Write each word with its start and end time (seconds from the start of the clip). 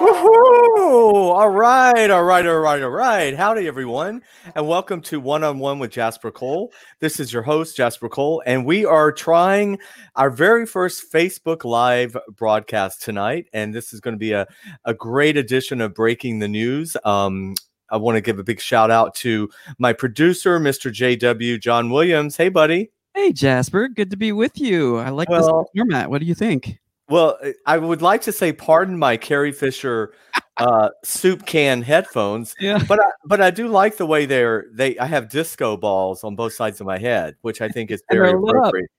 Woohoo! 0.00 1.34
All 1.34 1.50
right, 1.50 2.10
all 2.10 2.24
right, 2.24 2.46
all 2.46 2.58
right, 2.58 2.82
all 2.82 2.88
right. 2.90 3.36
Howdy, 3.36 3.68
everyone, 3.68 4.22
and 4.54 4.66
welcome 4.66 5.02
to 5.02 5.20
One 5.20 5.44
on 5.44 5.58
One 5.58 5.78
with 5.78 5.90
Jasper 5.90 6.30
Cole. 6.30 6.72
This 7.00 7.20
is 7.20 7.32
your 7.32 7.42
host, 7.42 7.76
Jasper 7.76 8.08
Cole, 8.08 8.42
and 8.46 8.64
we 8.64 8.86
are 8.86 9.12
trying 9.12 9.78
our 10.16 10.30
very 10.30 10.64
first 10.64 11.12
Facebook 11.12 11.64
Live 11.64 12.16
broadcast 12.36 13.02
tonight. 13.02 13.46
And 13.52 13.74
this 13.74 13.92
is 13.92 14.00
going 14.00 14.14
to 14.14 14.18
be 14.18 14.32
a, 14.32 14.46
a 14.86 14.94
great 14.94 15.36
edition 15.36 15.80
of 15.82 15.94
Breaking 15.94 16.38
the 16.38 16.48
News. 16.48 16.96
Um, 17.04 17.54
I 17.90 17.98
want 17.98 18.16
to 18.16 18.22
give 18.22 18.38
a 18.38 18.44
big 18.44 18.60
shout 18.60 18.90
out 18.90 19.14
to 19.16 19.50
my 19.78 19.92
producer, 19.92 20.58
Mr. 20.58 20.90
JW 20.90 21.60
John 21.60 21.90
Williams. 21.90 22.36
Hey, 22.36 22.48
buddy. 22.48 22.90
Hey, 23.14 23.32
Jasper. 23.32 23.88
Good 23.88 24.10
to 24.10 24.16
be 24.16 24.32
with 24.32 24.58
you. 24.58 24.96
I 24.96 25.10
like 25.10 25.28
Well- 25.28 25.62
this 25.62 25.70
format. 25.76 26.08
What 26.08 26.20
do 26.20 26.26
you 26.26 26.34
think? 26.34 26.78
Well, 27.10 27.38
uh, 27.44 27.50
I 27.66 27.76
would 27.78 28.00
like 28.02 28.22
to 28.22 28.32
say, 28.32 28.52
pardon 28.52 28.98
my 28.98 29.16
Carrie 29.16 29.52
Fisher 29.52 30.14
uh, 30.56 30.90
soup 31.04 31.44
can 31.44 31.82
headphones, 31.82 32.54
Yeah. 32.60 32.82
but 32.88 33.00
I, 33.00 33.10
but 33.24 33.40
I 33.40 33.50
do 33.50 33.68
like 33.68 33.96
the 33.96 34.06
way 34.06 34.26
they're 34.26 34.66
they. 34.72 34.96
I 34.98 35.06
have 35.06 35.28
disco 35.28 35.76
balls 35.76 36.22
on 36.24 36.36
both 36.36 36.52
sides 36.54 36.80
of 36.80 36.86
my 36.86 36.98
head, 36.98 37.34
which 37.42 37.60
I 37.60 37.68
think 37.68 37.90
is 37.90 38.02
very 38.10 38.28
they're 38.28 38.38
lit 38.40 38.54
up. 38.56 38.60
appropriate. 38.68 38.90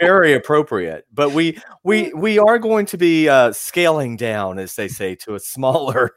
very 0.00 0.32
appropriate. 0.34 1.06
But 1.12 1.32
we 1.32 1.58
we 1.84 2.12
we 2.14 2.38
are 2.38 2.58
going 2.58 2.86
to 2.86 2.98
be 2.98 3.28
uh, 3.28 3.52
scaling 3.52 4.16
down, 4.16 4.58
as 4.58 4.74
they 4.76 4.88
say, 4.88 5.14
to 5.16 5.34
a 5.34 5.40
smaller 5.40 6.12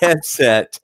headset. 0.00 0.78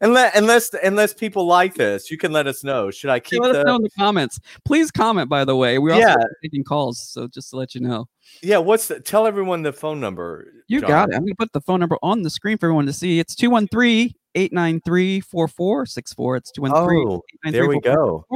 Unless 0.00 0.36
unless 0.36 0.74
unless 0.82 1.14
people 1.14 1.46
like 1.46 1.74
this, 1.74 2.10
you 2.10 2.18
can 2.18 2.32
let 2.32 2.46
us 2.46 2.64
know. 2.64 2.90
Should 2.90 3.10
I 3.10 3.20
keep 3.20 3.40
Let 3.40 3.52
the 3.52 3.60
us 3.60 3.66
know 3.66 3.76
in 3.76 3.82
the 3.82 3.90
comments. 3.98 4.40
Please 4.64 4.90
comment, 4.90 5.28
by 5.28 5.44
the 5.44 5.54
way. 5.56 5.78
We're 5.78 5.94
also 5.94 6.06
Yeah. 6.08 6.16
taking 6.42 6.64
calls, 6.64 6.98
so 7.00 7.28
just 7.28 7.50
to 7.50 7.56
let 7.56 7.74
you 7.74 7.80
know. 7.80 8.06
yeah? 8.42 8.58
What's 8.58 8.88
the, 8.88 9.00
tell 9.00 9.26
everyone 9.26 9.62
the 9.62 9.72
phone 9.72 10.00
number? 10.00 10.46
You 10.66 10.80
John. 10.80 10.88
got 10.88 11.08
it. 11.10 11.16
I'm 11.16 11.26
to 11.26 11.34
put 11.36 11.52
the 11.52 11.60
phone 11.60 11.80
number 11.80 11.96
on 12.02 12.22
the 12.22 12.30
screen 12.30 12.58
for 12.58 12.66
everyone 12.66 12.86
to 12.86 12.92
see. 12.92 13.18
It's 13.20 13.34
213 13.34 14.12
893 14.34 15.20
4464. 15.20 16.36
It's 16.36 16.50
213 16.52 17.06
Oh, 17.06 17.22
there 17.52 17.68
we 17.68 17.78
go. 17.80 18.26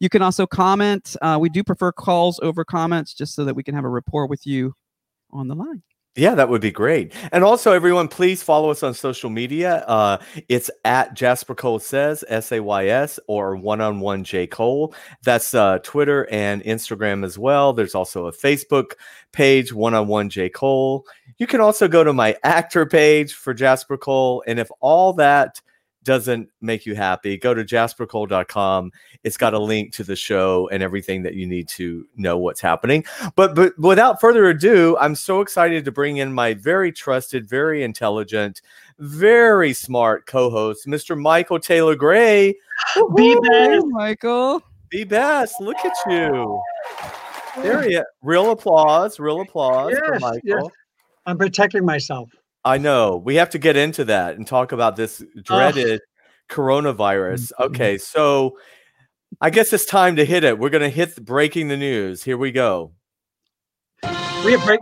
You 0.00 0.08
can 0.10 0.20
also 0.20 0.46
comment. 0.46 1.16
Uh, 1.22 1.38
we 1.40 1.48
do 1.48 1.64
prefer 1.64 1.90
calls 1.92 2.38
over 2.40 2.64
comments 2.64 3.14
just 3.14 3.34
so 3.34 3.44
that 3.46 3.54
we 3.54 3.62
can 3.62 3.74
have 3.74 3.84
a 3.84 3.88
rapport 3.88 4.26
with 4.26 4.46
you 4.46 4.74
on 5.30 5.48
the 5.48 5.54
line. 5.54 5.82
Yeah, 6.18 6.34
that 6.34 6.48
would 6.48 6.60
be 6.60 6.72
great. 6.72 7.12
And 7.30 7.44
also, 7.44 7.70
everyone, 7.72 8.08
please 8.08 8.42
follow 8.42 8.70
us 8.70 8.82
on 8.82 8.92
social 8.92 9.30
media. 9.30 9.84
Uh, 9.86 10.18
it's 10.48 10.68
at 10.84 11.14
Jasper 11.14 11.54
Cole 11.54 11.78
Says, 11.78 12.24
S 12.28 12.50
A 12.50 12.60
Y 12.60 12.88
S, 12.88 13.20
or 13.28 13.54
one 13.54 13.80
on 13.80 14.00
one 14.00 14.24
J 14.24 14.48
Cole. 14.48 14.92
That's 15.22 15.54
uh, 15.54 15.78
Twitter 15.84 16.26
and 16.32 16.62
Instagram 16.64 17.24
as 17.24 17.38
well. 17.38 17.72
There's 17.72 17.94
also 17.94 18.26
a 18.26 18.32
Facebook 18.32 18.94
page, 19.30 19.72
one 19.72 19.94
on 19.94 20.08
one 20.08 20.28
J 20.28 20.48
Cole. 20.48 21.06
You 21.38 21.46
can 21.46 21.60
also 21.60 21.86
go 21.86 22.02
to 22.02 22.12
my 22.12 22.36
actor 22.42 22.84
page 22.84 23.34
for 23.34 23.54
Jasper 23.54 23.96
Cole. 23.96 24.42
And 24.48 24.58
if 24.58 24.68
all 24.80 25.12
that 25.14 25.60
doesn't 26.08 26.48
make 26.62 26.86
you 26.86 26.94
happy, 26.94 27.36
go 27.36 27.52
to 27.52 27.62
jaspercole.com. 27.62 28.90
It's 29.24 29.36
got 29.36 29.52
a 29.52 29.58
link 29.58 29.92
to 29.92 30.02
the 30.04 30.16
show 30.16 30.66
and 30.72 30.82
everything 30.82 31.22
that 31.24 31.34
you 31.34 31.46
need 31.46 31.68
to 31.68 32.06
know 32.16 32.38
what's 32.38 32.62
happening. 32.62 33.04
But 33.36 33.54
but 33.54 33.78
without 33.78 34.18
further 34.18 34.46
ado, 34.46 34.96
I'm 34.98 35.14
so 35.14 35.42
excited 35.42 35.84
to 35.84 35.92
bring 35.92 36.16
in 36.16 36.32
my 36.32 36.54
very 36.54 36.92
trusted, 36.92 37.46
very 37.46 37.82
intelligent, 37.82 38.62
very 38.98 39.74
smart 39.74 40.24
co-host, 40.24 40.86
Mr. 40.86 41.16
Michael 41.20 41.60
Taylor 41.60 41.94
Gray. 41.94 42.52
Be 42.94 43.36
Woo-hoo! 43.36 43.90
Michael. 43.90 44.62
Be 44.88 45.04
best. 45.04 45.60
Look 45.60 45.76
at 45.84 45.92
you. 46.10 46.58
There 47.58 47.82
he 47.82 47.96
is. 47.96 48.04
Real 48.22 48.50
applause. 48.50 49.20
Real 49.20 49.42
applause 49.42 49.92
for 49.98 50.12
Yes, 50.14 50.22
Michael. 50.22 50.40
yes. 50.42 50.64
I'm 51.26 51.36
protecting 51.36 51.84
myself. 51.84 52.30
I 52.64 52.78
know. 52.78 53.16
We 53.16 53.36
have 53.36 53.50
to 53.50 53.58
get 53.58 53.76
into 53.76 54.04
that 54.06 54.36
and 54.36 54.46
talk 54.46 54.72
about 54.72 54.96
this 54.96 55.22
dreaded 55.42 56.00
coronavirus. 56.50 57.52
Mm-hmm. 57.52 57.62
Okay, 57.64 57.98
so 57.98 58.58
I 59.40 59.50
guess 59.50 59.72
it's 59.72 59.84
time 59.84 60.16
to 60.16 60.24
hit 60.24 60.44
it. 60.44 60.58
We're 60.58 60.70
going 60.70 60.82
to 60.82 60.88
hit 60.88 61.14
the 61.14 61.20
breaking 61.20 61.68
the 61.68 61.76
news. 61.76 62.22
Here 62.22 62.36
we 62.36 62.50
go. 62.50 62.92
We 64.44 64.52
have 64.52 64.64
break. 64.64 64.80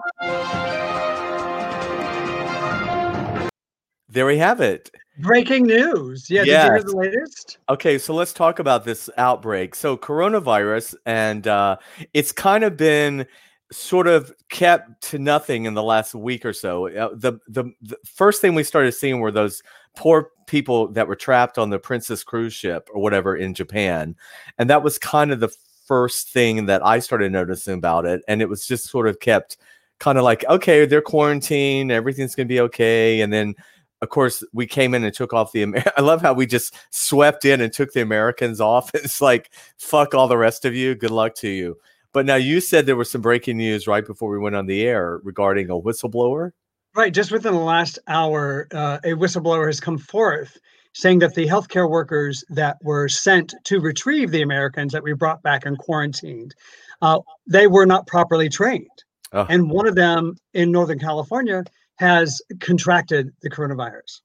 There 4.08 4.26
we 4.26 4.38
have 4.38 4.60
it. 4.60 4.90
breaking 5.18 5.64
news. 5.64 6.30
Yeah, 6.30 6.44
did 6.44 6.50
you 6.50 6.54
hear 6.54 6.82
the 6.82 6.96
latest? 6.96 7.58
Okay, 7.68 7.98
so 7.98 8.14
let's 8.14 8.32
talk 8.32 8.58
about 8.58 8.84
this 8.84 9.10
outbreak. 9.16 9.74
So, 9.74 9.96
coronavirus, 9.96 10.94
and 11.04 11.46
uh, 11.46 11.76
it's 12.14 12.32
kind 12.32 12.64
of 12.64 12.76
been 12.76 13.26
sort 13.72 14.06
of 14.06 14.32
kept 14.48 15.02
to 15.02 15.18
nothing 15.18 15.64
in 15.64 15.74
the 15.74 15.82
last 15.82 16.14
week 16.14 16.44
or 16.44 16.52
so. 16.52 16.88
Uh, 16.88 17.10
the, 17.14 17.34
the 17.48 17.64
the 17.82 17.96
first 18.04 18.40
thing 18.40 18.54
we 18.54 18.62
started 18.62 18.92
seeing 18.92 19.20
were 19.20 19.32
those 19.32 19.62
poor 19.96 20.30
people 20.46 20.88
that 20.92 21.08
were 21.08 21.16
trapped 21.16 21.58
on 21.58 21.70
the 21.70 21.78
Princess 21.78 22.22
cruise 22.22 22.52
ship 22.52 22.88
or 22.92 23.00
whatever 23.00 23.36
in 23.36 23.54
Japan, 23.54 24.16
and 24.58 24.70
that 24.70 24.82
was 24.82 24.98
kind 24.98 25.32
of 25.32 25.40
the 25.40 25.54
first 25.86 26.30
thing 26.30 26.66
that 26.66 26.84
I 26.84 26.98
started 26.98 27.32
noticing 27.32 27.74
about 27.74 28.06
it, 28.06 28.22
and 28.28 28.40
it 28.40 28.48
was 28.48 28.66
just 28.66 28.86
sort 28.86 29.08
of 29.08 29.20
kept 29.20 29.56
kind 29.98 30.18
of 30.18 30.24
like 30.24 30.44
okay, 30.48 30.86
they're 30.86 31.02
quarantined, 31.02 31.90
everything's 31.90 32.34
gonna 32.34 32.46
be 32.46 32.60
okay, 32.60 33.20
and 33.20 33.32
then 33.32 33.54
of 34.02 34.10
course, 34.10 34.44
we 34.52 34.66
came 34.66 34.94
in 34.94 35.04
and 35.04 35.14
took 35.14 35.32
off 35.32 35.52
the. 35.52 35.62
Amer- 35.62 35.82
I 35.96 36.00
love 36.02 36.22
how 36.22 36.34
we 36.34 36.46
just 36.46 36.74
swept 36.90 37.44
in 37.44 37.60
and 37.60 37.72
took 37.72 37.92
the 37.92 38.02
Americans 38.02 38.60
off. 38.60 38.90
It's 38.94 39.20
like, 39.20 39.50
fuck 39.78 40.14
all 40.14 40.28
the 40.28 40.36
rest 40.36 40.64
of 40.64 40.74
you. 40.74 40.94
Good 40.94 41.10
luck 41.10 41.34
to 41.36 41.48
you. 41.48 41.78
But 42.16 42.24
now 42.24 42.36
you 42.36 42.62
said 42.62 42.86
there 42.86 42.96
was 42.96 43.10
some 43.10 43.20
breaking 43.20 43.58
news 43.58 43.86
right 43.86 44.06
before 44.06 44.30
we 44.30 44.38
went 44.38 44.56
on 44.56 44.64
the 44.64 44.86
air 44.86 45.20
regarding 45.22 45.68
a 45.68 45.74
whistleblower. 45.74 46.52
Right, 46.94 47.12
just 47.12 47.30
within 47.30 47.52
the 47.52 47.60
last 47.60 47.98
hour, 48.08 48.68
uh, 48.72 49.00
a 49.04 49.08
whistleblower 49.08 49.66
has 49.66 49.80
come 49.80 49.98
forth 49.98 50.56
saying 50.94 51.18
that 51.18 51.34
the 51.34 51.46
healthcare 51.46 51.90
workers 51.90 52.42
that 52.48 52.78
were 52.82 53.06
sent 53.06 53.54
to 53.64 53.80
retrieve 53.80 54.30
the 54.30 54.40
Americans 54.40 54.92
that 54.92 55.02
we 55.02 55.12
brought 55.12 55.42
back 55.42 55.66
and 55.66 55.76
quarantined, 55.76 56.54
uh, 57.02 57.18
they 57.46 57.66
were 57.66 57.84
not 57.84 58.06
properly 58.06 58.48
trained. 58.48 58.88
Ugh. 59.32 59.46
And 59.50 59.68
one 59.68 59.86
of 59.86 59.94
them 59.94 60.38
in 60.54 60.72
Northern 60.72 60.98
California 60.98 61.64
has 61.96 62.40
contracted 62.60 63.30
the 63.42 63.50
coronavirus. 63.50 64.22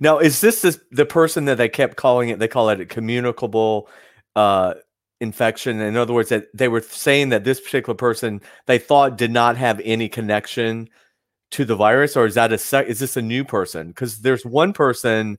Now, 0.00 0.20
is 0.20 0.40
this 0.40 0.62
this 0.62 0.80
the 0.90 1.04
person 1.04 1.44
that 1.44 1.58
they 1.58 1.68
kept 1.68 1.98
calling 1.98 2.30
it? 2.30 2.38
They 2.38 2.48
call 2.48 2.70
it 2.70 2.80
a 2.80 2.86
communicable 2.86 3.90
uh, 4.36 4.72
infection. 5.20 5.80
In 5.80 5.96
other 5.96 6.12
words, 6.14 6.30
that 6.30 6.46
they 6.54 6.68
were 6.68 6.80
saying 6.80 7.28
that 7.30 7.44
this 7.44 7.60
particular 7.60 7.94
person 7.94 8.40
they 8.66 8.78
thought 8.78 9.18
did 9.18 9.30
not 9.30 9.56
have 9.56 9.80
any 9.84 10.08
connection 10.08 10.88
to 11.52 11.64
the 11.64 11.76
virus, 11.76 12.16
or 12.16 12.26
is 12.26 12.34
that 12.34 12.52
a 12.52 12.58
sec- 12.58 12.86
is 12.86 13.00
this 13.00 13.16
a 13.16 13.22
new 13.22 13.44
person? 13.44 13.88
Because 13.88 14.20
there's 14.20 14.44
one 14.46 14.72
person 14.72 15.38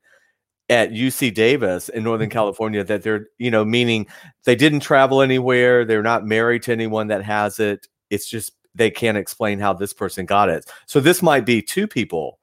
at 0.70 0.92
UC 0.92 1.34
Davis 1.34 1.90
in 1.90 2.04
Northern 2.04 2.30
Mm-hmm. 2.30 2.34
California 2.34 2.84
that 2.84 3.04
they're, 3.04 3.28
you 3.40 3.52
know, 3.52 3.66
meaning 3.66 4.08
they 4.46 4.56
didn't 4.56 4.80
travel 4.82 5.22
anywhere, 5.22 5.84
they're 5.86 6.04
not 6.04 6.26
married 6.26 6.64
to 6.64 6.72
anyone 6.72 7.08
that 7.08 7.24
has 7.24 7.60
it. 7.60 7.88
It's 8.10 8.30
just 8.30 8.54
they 8.76 8.90
can't 8.90 9.18
explain 9.18 9.60
how 9.60 9.74
this 9.74 9.94
person 9.94 10.26
got 10.26 10.48
it. 10.50 10.70
So 10.86 11.00
this 11.00 11.22
might 11.22 11.46
be 11.46 11.62
two 11.62 11.88
people 11.88 12.40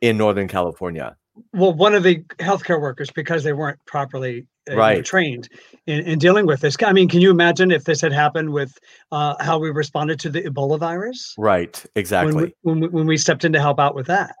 in 0.00 0.16
Northern 0.16 0.48
California. 0.48 1.16
well, 1.52 1.72
one 1.72 1.94
of 1.94 2.02
the 2.02 2.20
healthcare 2.38 2.80
workers 2.80 3.10
because 3.10 3.44
they 3.44 3.52
weren't 3.52 3.78
properly 3.86 4.46
Right. 4.74 5.04
trained 5.04 5.48
in, 5.86 6.00
in 6.00 6.18
dealing 6.18 6.46
with 6.46 6.60
this. 6.60 6.76
I 6.84 6.92
mean, 6.92 7.08
can 7.08 7.20
you 7.20 7.30
imagine 7.30 7.70
if 7.70 7.84
this 7.84 8.00
had 8.00 8.12
happened 8.12 8.50
with 8.52 8.78
uh, 9.12 9.34
how 9.42 9.58
we 9.58 9.70
responded 9.70 10.18
to 10.20 10.30
the 10.30 10.42
Ebola 10.42 10.78
virus? 10.78 11.34
Right, 11.38 11.84
exactly. 11.94 12.34
When 12.34 12.44
we, 12.44 12.54
when 12.62 12.80
we, 12.80 12.88
when 12.88 13.06
we 13.06 13.16
stepped 13.16 13.44
in 13.44 13.52
to 13.52 13.60
help 13.60 13.78
out 13.78 13.94
with 13.94 14.06
that. 14.06 14.34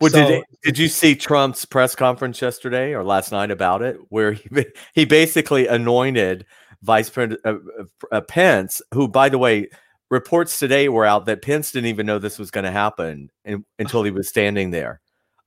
Well, 0.00 0.10
did, 0.10 0.30
it- 0.30 0.44
did 0.62 0.78
you 0.78 0.88
see 0.88 1.14
Trump's 1.14 1.64
press 1.64 1.94
conference 1.94 2.40
yesterday 2.42 2.92
or 2.94 3.04
last 3.04 3.32
night 3.32 3.50
about 3.50 3.82
it, 3.82 3.96
where 4.08 4.32
he 4.32 4.48
he 4.94 5.04
basically 5.04 5.66
anointed 5.66 6.46
Vice 6.82 7.10
President 7.10 7.40
uh, 7.44 7.84
uh, 8.10 8.20
Pence, 8.22 8.82
who, 8.92 9.08
by 9.08 9.28
the 9.28 9.38
way, 9.38 9.68
reports 10.10 10.58
today 10.58 10.88
were 10.88 11.06
out 11.06 11.26
that 11.26 11.42
Pence 11.42 11.72
didn't 11.72 11.88
even 11.88 12.06
know 12.06 12.18
this 12.18 12.38
was 12.38 12.50
going 12.50 12.64
to 12.64 12.70
happen 12.70 13.30
in, 13.44 13.64
until 13.78 14.02
he 14.02 14.10
was 14.10 14.28
standing 14.28 14.70
there, 14.70 15.00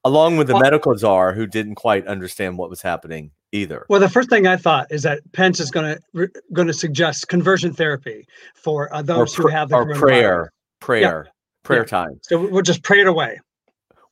along 0.05 0.37
with 0.37 0.47
the 0.47 0.53
Well- 0.53 0.63
medical 0.63 0.97
czar, 0.97 1.33
who 1.33 1.47
didn't 1.47 1.75
quite 1.75 2.05
understand 2.07 2.57
what 2.57 2.69
was 2.69 2.81
happening 2.81 3.31
either. 3.51 3.85
Well, 3.89 3.99
the 3.99 4.09
first 4.09 4.29
thing 4.29 4.47
I 4.47 4.57
thought 4.57 4.87
is 4.91 5.03
that 5.03 5.19
Pence 5.31 5.59
is 5.59 5.71
going 5.71 5.95
to 6.15 6.29
going 6.53 6.67
to 6.67 6.73
suggest 6.73 7.27
conversion 7.27 7.73
therapy 7.73 8.27
for 8.55 8.93
uh, 8.93 9.01
those 9.01 9.33
who 9.35 9.47
have 9.47 9.69
the 9.69 9.75
or 9.75 9.85
prayer, 9.95 10.51
prayer, 10.79 11.27
prayer 11.63 11.81
Yeah. 11.81 11.85
time. 11.85 12.19
So 12.23 12.47
we'll 12.47 12.63
just 12.63 12.83
pray 12.83 13.01
it 13.01 13.07
away. 13.07 13.39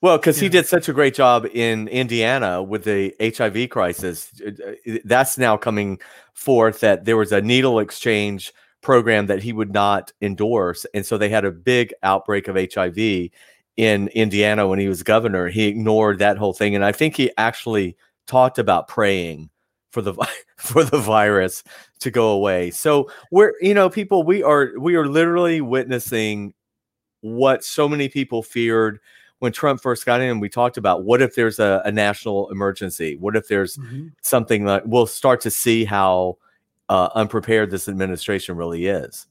Well, 0.01 0.17
because 0.17 0.39
he 0.39 0.49
did 0.49 0.65
such 0.65 0.89
a 0.89 0.93
great 0.93 1.13
job 1.13 1.45
in 1.53 1.87
Indiana 1.89 2.63
with 2.63 2.85
the 2.85 3.13
HIV 3.19 3.69
crisis, 3.69 4.31
uh, 4.43 4.49
uh, 4.49 4.97
that's 5.05 5.37
now 5.37 5.57
coming 5.57 5.99
forth 6.33 6.79
that 6.79 7.05
there 7.05 7.17
was 7.17 7.31
a 7.31 7.39
needle 7.39 7.77
exchange 7.77 8.51
program 8.81 9.27
that 9.27 9.43
he 9.43 9.53
would 9.53 9.71
not 9.71 10.11
endorse, 10.19 10.87
and 10.95 11.05
so 11.05 11.19
they 11.19 11.29
had 11.29 11.45
a 11.45 11.51
big 11.51 11.93
outbreak 12.01 12.47
of 12.47 12.55
HIV 12.55 13.29
in 13.81 14.09
Indiana 14.09 14.67
when 14.67 14.77
he 14.77 14.87
was 14.87 15.01
governor. 15.01 15.47
He 15.47 15.65
ignored 15.65 16.19
that 16.19 16.37
whole 16.37 16.53
thing, 16.53 16.75
and 16.75 16.85
I 16.85 16.91
think 16.91 17.15
he 17.15 17.31
actually 17.39 17.97
talked 18.27 18.59
about 18.59 18.87
praying 18.87 19.49
for 19.89 20.03
the 20.03 20.13
for 20.57 20.83
the 20.83 20.99
virus 20.99 21.63
to 22.01 22.11
go 22.11 22.29
away. 22.29 22.69
So 22.69 23.09
we're 23.31 23.53
you 23.59 23.73
know 23.73 23.89
people 23.89 24.21
we 24.21 24.43
are 24.43 24.69
we 24.77 24.93
are 24.93 25.07
literally 25.07 25.61
witnessing 25.61 26.53
what 27.21 27.63
so 27.63 27.89
many 27.89 28.07
people 28.07 28.43
feared 28.43 28.99
when 29.39 29.51
Trump 29.51 29.81
first 29.81 30.05
got 30.05 30.21
in. 30.21 30.39
We 30.39 30.47
talked 30.47 30.77
about 30.77 31.03
what 31.03 31.19
if 31.23 31.33
there's 31.33 31.57
a, 31.57 31.81
a 31.83 31.91
national 31.91 32.51
emergency? 32.51 33.15
What 33.15 33.35
if 33.35 33.47
there's 33.47 33.77
Mhm. 33.77 34.11
something 34.21 34.65
that 34.65 34.87
we'll 34.87 35.07
start 35.07 35.41
to 35.41 35.49
see 35.49 35.85
how 35.85 36.37
uh, 36.89 37.09
unprepared 37.15 37.71
this 37.71 37.87
administration 37.87 38.57
really 38.57 38.85
is. 38.87 39.25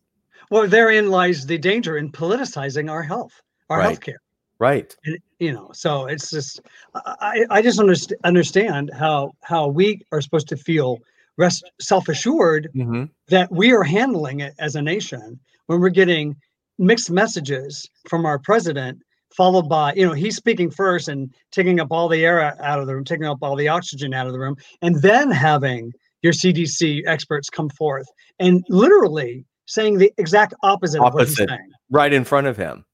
Well, 0.50 0.66
therein 0.66 1.10
lies 1.10 1.44
the 1.44 1.58
danger 1.58 1.98
in 1.98 2.10
politicizing 2.10 2.90
our 2.90 3.02
health, 3.02 3.38
our 3.68 3.78
Right. 3.78 4.00
healthcare. 4.00 4.16
Right. 4.60 4.94
And, 5.06 5.18
you 5.38 5.52
know, 5.52 5.70
so 5.72 6.04
it's 6.06 6.30
just 6.30 6.60
I, 6.94 7.44
I 7.50 7.62
just 7.62 7.80
underst- 7.80 8.12
understand 8.24 8.90
how 8.94 9.32
how 9.42 9.66
we 9.68 10.02
are 10.12 10.20
supposed 10.20 10.48
to 10.48 10.56
feel 10.56 10.98
rest 11.38 11.64
self 11.80 12.08
assured 12.08 12.68
Mm-hmm. 12.76 13.04
that 13.28 13.50
we 13.50 13.72
are 13.72 13.82
handling 13.82 14.40
it 14.40 14.52
as 14.58 14.76
a 14.76 14.82
nation 14.82 15.40
when 15.66 15.80
we're 15.80 15.88
getting 15.88 16.36
mixed 16.78 17.10
messages 17.10 17.88
from 18.08 18.24
our 18.26 18.38
president 18.38 18.98
followed 19.36 19.68
by 19.68 19.92
you 19.94 20.06
know 20.06 20.12
he's 20.12 20.36
speaking 20.36 20.70
first 20.70 21.08
and 21.08 21.32
taking 21.52 21.78
up 21.80 21.88
all 21.90 22.08
the 22.08 22.24
air 22.24 22.40
out 22.62 22.80
of 22.80 22.86
the 22.86 22.94
room 22.94 23.04
taking 23.04 23.26
up 23.26 23.38
all 23.42 23.54
the 23.56 23.68
oxygen 23.68 24.12
out 24.12 24.26
of 24.26 24.32
the 24.32 24.38
room 24.38 24.56
and 24.82 25.00
then 25.02 25.30
having 25.30 25.92
your 26.22 26.32
cdc 26.32 27.00
experts 27.06 27.48
come 27.48 27.68
forth 27.70 28.06
and 28.40 28.64
literally 28.68 29.44
saying 29.66 29.98
the 29.98 30.12
exact 30.18 30.52
opposite, 30.64 31.00
of 31.00 31.14
what 31.14 31.26
he's 31.28 31.38
Opposite. 31.38 31.48
saying 31.48 31.70
Right 31.90 32.12
in 32.12 32.24
front 32.24 32.46
of 32.48 32.56
him. 32.56 32.84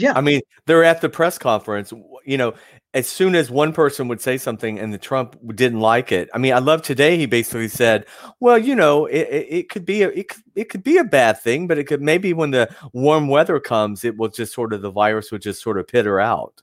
Yeah 0.00 0.12
I 0.16 0.20
mean, 0.20 0.40
they're 0.66 0.84
at 0.84 1.00
the 1.00 1.08
press 1.08 1.38
conference. 1.38 1.92
You 2.24 2.36
know, 2.38 2.54
as 2.94 3.06
soon 3.08 3.34
as 3.34 3.50
one 3.50 3.72
person 3.72 4.08
would 4.08 4.20
say 4.20 4.36
something 4.38 4.78
and 4.78 4.92
the 4.92 4.98
Trump 4.98 5.36
didn't 5.54 5.80
like 5.80 6.10
it. 6.12 6.28
I 6.34 6.38
mean, 6.38 6.52
I 6.52 6.58
love 6.58 6.82
today. 6.82 7.16
He 7.16 7.26
basically 7.26 7.68
said, 7.68 8.06
"Well, 8.40 8.58
you 8.58 8.74
know, 8.74 9.06
it, 9.06 9.28
it, 9.30 9.46
it 9.50 9.68
could 9.68 9.84
be 9.84 10.02
a 10.02 10.08
it, 10.08 10.28
could- 10.28 10.42
it 10.56 10.68
could 10.68 10.82
be 10.82 10.96
a 10.98 11.04
bad 11.04 11.40
thing, 11.40 11.66
but 11.68 11.78
it 11.78 11.84
could 11.84 12.02
maybe 12.02 12.32
when 12.32 12.50
the 12.50 12.68
warm 12.92 13.28
weather 13.28 13.60
comes, 13.60 14.04
it 14.04 14.16
will 14.16 14.28
just 14.28 14.52
sort 14.52 14.72
of 14.72 14.82
the 14.82 14.90
virus 14.90 15.30
would 15.32 15.42
just 15.42 15.62
sort 15.62 15.78
of 15.78 15.86
pitter 15.86 16.18
out." 16.20 16.62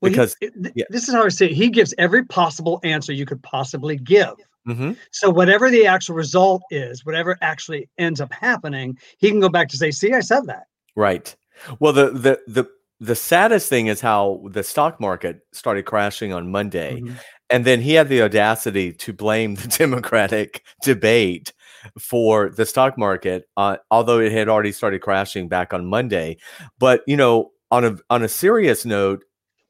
Well, 0.00 0.10
because 0.12 0.36
it- 0.40 0.52
th- 0.62 0.72
yeah. 0.76 0.84
this 0.90 1.08
is 1.08 1.14
how 1.14 1.24
I 1.24 1.28
say 1.28 1.46
it. 1.46 1.52
he 1.52 1.68
gives 1.70 1.92
every 1.98 2.24
possible 2.24 2.78
answer 2.84 3.12
you 3.12 3.26
could 3.26 3.42
possibly 3.42 3.96
give. 3.96 4.34
Mhm. 4.68 4.96
So 5.10 5.28
whatever 5.30 5.70
the 5.70 5.86
actual 5.86 6.14
result 6.14 6.62
is, 6.70 7.04
whatever 7.04 7.36
actually 7.40 7.88
ends 7.98 8.20
up 8.20 8.32
happening, 8.32 8.96
he 9.18 9.30
can 9.30 9.40
go 9.40 9.48
back 9.48 9.68
to 9.70 9.76
say, 9.76 9.90
"See, 9.90 10.12
I 10.14 10.20
said 10.20 10.46
that." 10.46 10.64
Right. 10.94 11.34
Well, 11.80 11.92
the 11.92 12.10
the 12.10 12.40
the 12.46 12.68
the 13.00 13.14
saddest 13.14 13.68
thing 13.68 13.86
is 13.86 14.00
how 14.00 14.42
the 14.50 14.62
stock 14.64 15.00
market 15.00 15.40
started 15.52 15.84
crashing 15.84 16.32
on 16.32 16.50
Monday, 16.50 17.00
Mhm. 17.00 17.16
and 17.50 17.64
then 17.64 17.80
he 17.80 17.92
had 17.94 18.08
the 18.08 18.22
audacity 18.22 18.92
to 18.94 19.12
blame 19.12 19.54
the 19.54 19.68
Democratic 19.78 20.64
debate 20.82 21.52
for 21.98 22.50
the 22.50 22.66
stock 22.66 22.98
market, 22.98 23.48
uh, 23.56 23.76
although 23.90 24.18
it 24.18 24.32
had 24.32 24.48
already 24.48 24.72
started 24.72 25.00
crashing 25.00 25.48
back 25.48 25.72
on 25.72 25.86
Monday. 25.86 26.36
But 26.78 27.02
you 27.06 27.16
know, 27.16 27.52
on 27.70 27.84
a 27.84 27.96
on 28.10 28.22
a 28.22 28.28
serious 28.28 28.84
note. 28.84 29.24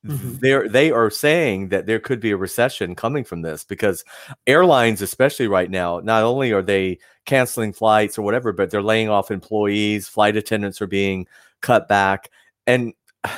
Mhm. 0.07 0.39
They're, 0.39 0.69
they 0.69 0.93
are 0.93 1.11
saying 1.11 1.71
that 1.71 1.87
there 1.87 1.99
could 1.99 2.21
be 2.21 2.31
a 2.31 2.37
recession 2.37 2.95
coming 2.95 3.25
from 3.25 3.43
this 3.43 3.65
because 3.65 4.05
airlines, 4.47 5.03
especially 5.03 5.49
right 5.49 5.69
now, 5.69 5.99
not 6.05 6.23
only 6.23 6.53
are 6.53 6.63
they 6.63 6.99
canceling 7.27 7.73
flights 7.73 8.17
or 8.17 8.23
whatever, 8.23 8.53
but 8.53 8.71
they're 8.71 8.81
laying 8.81 9.09
off 9.09 9.33
employees. 9.33 10.07
Flight 10.07 10.37
attendants 10.37 10.81
are 10.81 10.87
being 10.87 11.27
cut 11.61 11.89
back, 11.89 12.31
and 12.67 12.93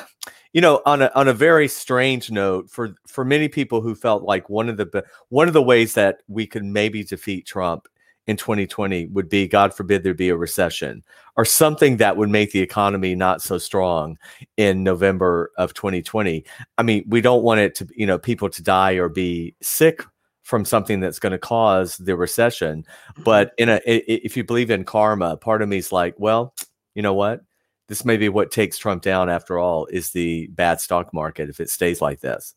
you 0.52 0.60
know, 0.60 0.82
on 0.86 1.02
a 1.02 1.10
on 1.14 1.28
a 1.28 1.34
very 1.34 1.68
strange 1.68 2.30
note, 2.30 2.70
for 2.70 2.94
for 3.06 3.24
many 3.24 3.48
people 3.48 3.80
who 3.80 3.94
felt 3.94 4.22
like 4.22 4.48
one 4.48 4.68
of 4.68 4.76
the 4.76 5.04
one 5.28 5.48
of 5.48 5.54
the 5.54 5.62
ways 5.62 5.94
that 5.94 6.22
we 6.28 6.46
could 6.46 6.64
maybe 6.64 7.04
defeat 7.04 7.46
Trump 7.46 7.88
in 8.26 8.36
2020 8.36 9.06
would 9.06 9.28
be, 9.28 9.48
God 9.48 9.74
forbid, 9.74 10.02
there 10.02 10.14
be 10.14 10.28
a 10.28 10.36
recession 10.36 11.02
or 11.36 11.44
something 11.44 11.96
that 11.96 12.16
would 12.16 12.28
make 12.28 12.52
the 12.52 12.60
economy 12.60 13.14
not 13.14 13.42
so 13.42 13.58
strong 13.58 14.18
in 14.56 14.84
November 14.84 15.50
of 15.56 15.74
2020. 15.74 16.44
I 16.78 16.82
mean, 16.82 17.04
we 17.08 17.20
don't 17.20 17.42
want 17.42 17.60
it 17.60 17.74
to, 17.76 17.88
you 17.94 18.06
know, 18.06 18.18
people 18.18 18.48
to 18.50 18.62
die 18.62 18.92
or 18.92 19.08
be 19.08 19.54
sick 19.62 20.04
from 20.42 20.64
something 20.64 21.00
that's 21.00 21.18
going 21.18 21.32
to 21.32 21.38
cause 21.38 21.96
the 21.96 22.14
recession. 22.14 22.82
Mm-hmm. 22.82 23.22
But 23.24 23.52
in 23.58 23.68
a 23.68 23.80
if 23.86 24.36
you 24.36 24.44
believe 24.44 24.70
in 24.70 24.84
karma, 24.84 25.36
part 25.36 25.62
of 25.62 25.68
me 25.68 25.78
is 25.78 25.92
like, 25.92 26.14
well, 26.18 26.54
you 26.94 27.02
know 27.02 27.14
what? 27.14 27.40
This 27.90 28.04
may 28.04 28.16
be 28.16 28.28
what 28.28 28.52
takes 28.52 28.78
Trump 28.78 29.02
down 29.02 29.28
after 29.28 29.58
all 29.58 29.86
is 29.86 30.12
the 30.12 30.46
bad 30.52 30.80
stock 30.80 31.12
market 31.12 31.50
if 31.50 31.58
it 31.58 31.68
stays 31.68 32.00
like 32.00 32.20
this. 32.20 32.54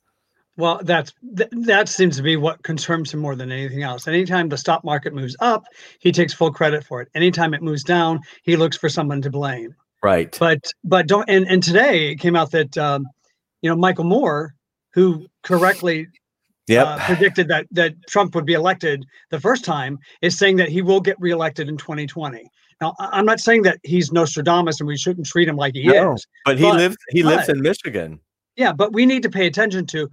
Well, 0.57 0.79
that's 0.83 1.11
th- 1.35 1.49
that 1.65 1.89
seems 1.89 2.17
to 2.17 2.21
be 2.21 2.35
what 2.37 2.61
concerns 2.61 3.11
him 3.11 3.21
more 3.21 3.35
than 3.35 3.51
anything 3.51 3.81
else. 3.81 4.07
Anytime 4.07 4.47
the 4.47 4.59
stock 4.59 4.83
market 4.83 5.11
moves 5.11 5.35
up, 5.39 5.63
he 5.99 6.11
takes 6.11 6.35
full 6.35 6.51
credit 6.51 6.83
for 6.83 7.01
it. 7.01 7.07
Anytime 7.15 7.55
it 7.55 7.63
moves 7.63 7.83
down, 7.83 8.19
he 8.43 8.55
looks 8.55 8.77
for 8.77 8.89
someone 8.89 9.23
to 9.23 9.31
blame. 9.31 9.73
Right. 10.03 10.37
But 10.39 10.71
but 10.83 11.07
don't 11.07 11.27
and 11.27 11.47
and 11.47 11.63
today 11.63 12.11
it 12.11 12.19
came 12.19 12.35
out 12.35 12.51
that 12.51 12.77
um, 12.77 13.07
you 13.63 13.71
know 13.71 13.75
Michael 13.75 14.03
Moore, 14.03 14.53
who 14.93 15.25
correctly 15.41 16.05
Yep. 16.67 16.87
uh, 16.87 17.05
predicted 17.07 17.47
that 17.47 17.65
that 17.71 17.95
Trump 18.07 18.35
would 18.35 18.45
be 18.45 18.53
elected 18.53 19.03
the 19.31 19.39
first 19.39 19.65
time, 19.65 19.97
is 20.21 20.37
saying 20.37 20.57
that 20.57 20.69
he 20.69 20.83
will 20.83 21.01
get 21.01 21.19
reelected 21.19 21.67
in 21.67 21.77
2020. 21.77 22.47
Now, 22.82 22.94
I'm 23.00 23.25
not 23.25 23.39
saying 23.39 23.63
that 23.63 23.80
he's 23.84 24.12
Nostradamus 24.12 24.80
and 24.80 24.88
we 24.88 24.98
shouldn't 24.98 25.27
treat 25.27 25.48
him 25.48 25.56
like 25.56 25.74
he 25.75 25.84
No, 25.88 26.13
is. 26.13 26.25
but 26.46 26.58
he 26.58 26.63
but- 26.65 26.75
lives 26.75 26.98
he 27.12 27.24
lives 27.24 27.48
but- 27.48 27.56
in 27.58 27.62
Michigan. 27.62 28.20
Yeah, 28.56 28.72
but 28.72 28.94
we 28.94 29.06
need 29.06 29.24
to 29.24 29.30
pay 29.30 29.48
attention 29.48 29.86
to 29.88 30.10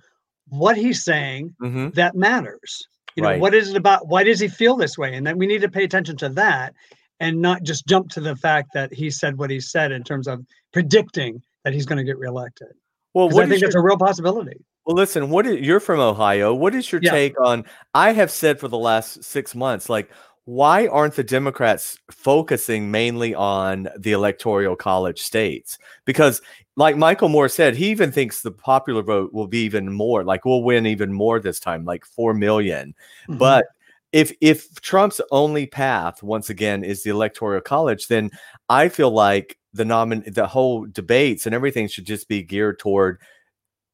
what 0.49 0.77
he's 0.77 1.05
saying 1.05 1.55
hmm 1.61 1.89
that 1.91 2.15
matters. 2.17 2.87
You 3.17 3.23
know, 3.25 3.31
Right. 3.31 3.41
what 3.41 3.55
is 3.55 3.71
it 3.71 3.77
about? 3.77 4.07
Why 4.09 4.23
does 4.25 4.41
he 4.41 4.49
feel 4.49 4.77
this 4.77 4.97
way? 4.97 5.15
And 5.15 5.27
then 5.27 5.37
we 5.37 5.47
need 5.47 5.61
to 5.63 5.69
pay 5.69 5.85
attention 5.85 6.17
to 6.19 6.29
that 6.31 6.75
and 7.19 7.41
not 7.43 7.63
just 7.65 7.87
jump 7.87 8.09
to 8.11 8.21
the 8.21 8.35
fact 8.37 8.71
that 8.73 8.93
he 8.95 9.11
said 9.11 9.37
what 9.37 9.51
he 9.51 9.61
said 9.61 9.93
in 9.93 10.03
terms 10.05 10.27
of 10.27 10.45
predicting 10.73 11.43
that 11.65 11.75
he's 11.75 11.85
going 11.87 11.99
to 11.99 12.05
get 12.05 12.19
reelected. 12.19 12.69
Well, 13.13 13.29
what 13.29 13.45
I 13.45 13.49
think 13.49 13.61
your- 13.61 13.71
a 13.77 13.83
real 13.83 13.99
possibility. 13.99 14.65
Well, 14.87 14.97
listen, 14.97 15.29
what 15.29 15.47
is, 15.47 15.61
you're 15.67 15.81
from 15.81 16.01
Ohio. 16.01 16.55
What 16.55 16.75
is 16.75 16.91
your 16.91 17.01
Yeah. 17.05 17.11
take 17.11 17.39
on? 17.41 17.65
I 17.93 18.13
have 18.13 18.31
said 18.31 18.59
for 18.59 18.69
the 18.69 18.79
last 18.79 19.23
six 19.23 19.55
months, 19.55 19.89
like, 19.91 20.09
why 20.51 20.87
aren't 20.89 21.15
the 21.15 21.23
Democrats 21.25 21.99
focusing 22.11 22.91
mainly 22.91 23.35
on 23.35 23.89
the 23.99 24.13
electoral 24.13 24.77
college 24.77 25.21
states? 25.23 25.79
Because, 26.05 26.43
like 26.77 26.97
Michael 26.97 27.29
Moore 27.29 27.49
said, 27.49 27.77
he 27.77 27.91
even 27.91 28.11
thinks 28.13 28.43
the 28.43 28.51
popular 28.51 29.03
vote 29.03 29.33
will 29.33 29.47
be 29.47 29.63
even 29.65 29.93
more, 29.93 30.25
like, 30.25 30.45
we'll 30.45 30.63
win 30.65 30.87
even 30.87 31.13
more 31.13 31.41
this 31.41 31.61
time, 31.61 31.85
like 31.85 32.05
four 32.05 32.35
million. 32.35 32.95
Mhm. 33.29 33.39
But 33.39 33.67
if 34.13 34.33
if 34.41 34.81
Trump's 34.81 35.21
only 35.31 35.67
path 35.67 36.23
once 36.23 36.51
again 36.51 36.83
is 36.85 37.03
the 37.05 37.11
electoral 37.11 37.61
college, 37.61 38.09
then 38.09 38.31
I 38.69 38.89
feel 38.89 39.11
like 39.13 39.57
the 39.73 39.85
nomin 39.85 40.35
the 40.35 40.47
whole 40.49 40.87
debates 40.87 41.47
and 41.47 41.55
everything 41.55 41.87
should 41.89 42.07
just 42.07 42.29
be 42.29 42.43
geared 42.43 42.79
toward 42.81 43.21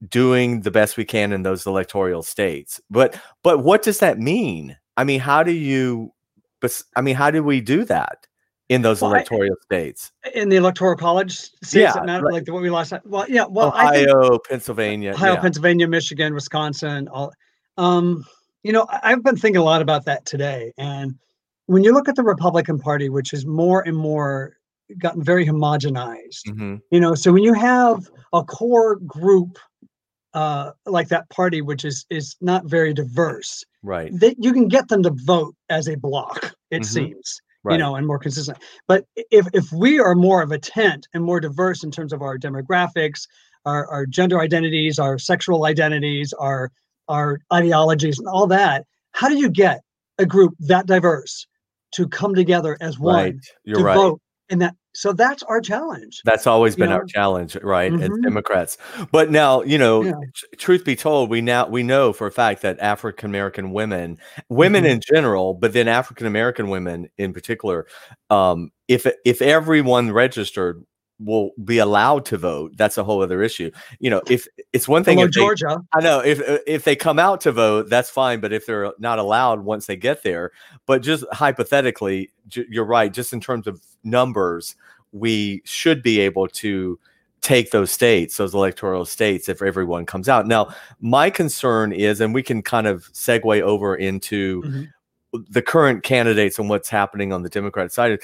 doing 0.08 0.60
the 0.62 0.70
best 0.70 0.96
we 0.96 1.04
can 1.04 1.32
in 1.32 1.42
those 1.42 1.66
electoral 1.66 2.22
states. 2.22 2.80
But 2.90 3.18
but 3.42 3.60
what 3.64 3.82
does 3.82 3.98
that 4.00 4.18
mean? 4.18 4.76
I 4.96 5.04
mean, 5.04 5.20
how 5.20 5.42
do 5.42 5.52
you? 5.52 6.12
But 6.60 6.80
I 6.96 7.00
mean, 7.02 7.14
how 7.14 7.30
do 7.30 7.42
we 7.42 7.60
do 7.60 7.84
that 7.84 8.26
in 8.68 8.82
those 8.82 9.00
Well, 9.00 9.12
I- 9.12 9.16
electoral 9.18 9.56
states? 9.62 10.12
in 10.34 10.48
the 10.48 10.56
electoral 10.56 10.96
college 10.96 11.36
states 11.38 11.74
Yeah, 11.74 11.92
that 11.92 12.06
matter, 12.06 12.24
right. 12.24 12.32
like 12.34 12.44
the 12.44 12.52
what 12.52 12.62
we 12.62 12.70
lost. 12.70 12.92
Well, 13.04 13.26
yeah. 13.28 13.44
Well, 13.48 13.72
I 13.74 13.94
think 13.96 14.08
Ohio, 14.08 14.38
Pennsylvania, 14.48 15.12
Ohio, 15.12 15.34
yeah. 15.34 15.40
Pennsylvania, 15.40 15.86
Michigan, 15.88 16.34
Wisconsin. 16.34 17.08
All, 17.08 17.32
um, 17.76 18.24
you 18.62 18.72
know, 18.72 18.86
I- 18.90 19.12
I've 19.12 19.22
been 19.22 19.36
thinking 19.36 19.60
a 19.60 19.64
lot 19.64 19.82
about 19.82 20.04
that 20.06 20.24
today. 20.24 20.72
And 20.78 21.14
when 21.66 21.84
you 21.84 21.92
look 21.92 22.08
at 22.08 22.16
the 22.16 22.22
Republican 22.24 22.78
Party, 22.78 23.08
which 23.08 23.32
is 23.32 23.46
more 23.46 23.82
and 23.86 23.96
more 23.96 24.56
gotten 24.98 25.22
very 25.22 25.44
homogenized, 25.44 26.44
Mhm. 26.48 26.80
you 26.92 27.00
know, 27.00 27.14
so 27.14 27.32
when 27.32 27.42
you 27.42 27.52
have 27.52 28.08
a 28.32 28.42
core 28.42 28.96
group 28.96 29.58
uh, 30.34 30.72
like 30.84 31.08
that 31.08 31.26
party, 31.30 31.62
which 31.62 31.82
is 31.84 32.04
is 32.10 32.36
not 32.42 32.66
very 32.66 32.92
diverse, 32.92 33.64
Right. 33.86 34.10
that 34.20 34.36
you 34.38 34.52
can 34.52 34.68
get 34.68 34.88
them 34.88 35.02
to 35.04 35.10
vote 35.24 35.54
as 35.70 35.88
a 35.88 35.96
block. 35.96 36.52
It 36.70 36.82
Mhm. 36.82 36.86
seems 36.86 37.40
Right. 37.64 37.74
you 37.74 37.78
know, 37.78 37.94
and 37.96 38.06
more 38.06 38.18
consistent. 38.18 38.58
But 38.88 39.04
if 39.16 39.46
if 39.54 39.72
we 39.72 39.98
are 40.00 40.14
more 40.14 40.42
of 40.42 40.50
a 40.52 40.58
tent 40.58 41.06
and 41.14 41.24
more 41.24 41.40
diverse 41.40 41.82
in 41.84 41.90
terms 41.90 42.12
of 42.12 42.22
our 42.22 42.36
demographics, 42.38 43.26
our, 43.64 43.86
our 43.88 44.06
gender 44.06 44.38
identities, 44.40 44.98
our 44.98 45.18
sexual 45.18 45.64
identities, 45.64 46.32
our 46.34 46.70
our 47.08 47.38
ideologies, 47.52 48.18
and 48.18 48.28
all 48.28 48.46
that, 48.48 48.84
how 49.12 49.28
do 49.28 49.36
you 49.36 49.48
get 49.48 49.80
a 50.18 50.26
group 50.26 50.54
that 50.60 50.86
diverse 50.86 51.46
to 51.92 52.08
come 52.08 52.34
together 52.34 52.76
as 52.80 52.98
one 52.98 53.14
Right. 53.14 53.34
You're 53.64 53.78
to 53.78 53.84
right. 53.84 53.94
vote? 53.94 54.20
And 54.50 54.60
that 54.62 54.74
so 54.94 55.12
that's 55.12 55.42
our 55.42 55.60
challenge. 55.60 56.22
That's 56.24 56.46
always 56.46 56.74
been 56.76 56.90
our 56.90 57.04
challenge, 57.04 57.56
right? 57.62 57.92
As 57.92 58.08
Mhm. 58.08 58.22
Democrats. 58.22 58.78
But 59.12 59.30
now, 59.30 59.60
you 59.62 59.76
know, 59.76 60.02
Yeah. 60.04 60.12
tr- 60.34 60.46
truth 60.56 60.84
be 60.84 60.96
told, 60.96 61.28
we 61.28 61.42
now 61.42 61.66
we 61.68 61.82
know 61.82 62.12
for 62.14 62.26
a 62.26 62.32
fact 62.32 62.62
that 62.62 62.78
African 62.80 63.28
American 63.28 63.72
women, 63.72 64.18
women 64.48 64.84
Mhm. 64.84 64.90
in 64.90 65.00
general, 65.12 65.52
but 65.54 65.72
then 65.74 65.88
African 65.88 66.26
American 66.26 66.68
women 66.70 67.08
in 67.18 67.32
particular, 67.34 67.86
um, 68.30 68.70
if 68.88 69.06
if 69.24 69.42
everyone 69.42 70.12
registered 70.12 70.82
will 71.18 71.50
be 71.64 71.78
allowed 71.78 72.26
to 72.26 72.36
vote, 72.36 72.72
that's 72.76 72.98
a 72.98 73.04
whole 73.04 73.22
other 73.22 73.42
issue. 73.42 73.70
You 74.00 74.10
know, 74.10 74.20
if 74.28 74.46
it's 74.74 74.86
one 74.86 75.02
thing 75.02 75.16
Hello, 75.16 75.26
if 75.28 75.32
they- 75.32 75.40
Georgia. 75.40 75.78
I 75.94 76.00
know 76.02 76.20
if 76.20 76.40
if 76.66 76.84
they 76.84 76.94
come 76.96 77.18
out 77.18 77.40
to 77.42 77.52
vote, 77.52 77.88
that's 77.90 78.10
fine. 78.10 78.40
But 78.40 78.52
if 78.52 78.64
they're 78.66 78.92
not 78.98 79.18
allowed 79.18 79.60
once 79.60 79.86
they 79.86 79.96
get 79.96 80.22
there, 80.22 80.52
but 80.86 81.02
just 81.02 81.24
hypothetically, 81.32 82.30
j- 82.48 82.66
you're 82.70 82.84
right. 82.86 83.12
Just 83.12 83.32
in 83.32 83.40
terms 83.40 83.66
of 83.66 83.80
numbers, 84.06 84.76
we 85.12 85.60
should 85.64 86.02
be 86.02 86.20
able 86.20 86.48
to 86.48 86.98
take 87.42 87.70
those 87.70 87.90
states, 87.90 88.38
those 88.38 88.54
electoral 88.54 89.04
states, 89.04 89.48
if 89.48 89.62
everyone 89.62 90.06
comes 90.06 90.28
out. 90.28 90.46
Now, 90.46 90.74
my 91.00 91.30
concern 91.30 91.92
is, 91.92 92.20
and 92.20 92.34
we 92.34 92.42
can 92.42 92.62
kind 92.62 92.86
of 92.86 93.04
segue 93.12 93.60
over 93.60 93.94
into 93.94 94.62
Mhm. 94.62 94.88
the 95.50 95.62
current 95.62 96.02
candidates 96.02 96.58
and 96.58 96.68
what's 96.68 96.88
happening 96.88 97.32
on 97.32 97.42
the 97.42 97.48
Democrat 97.48 97.92
side. 97.92 98.18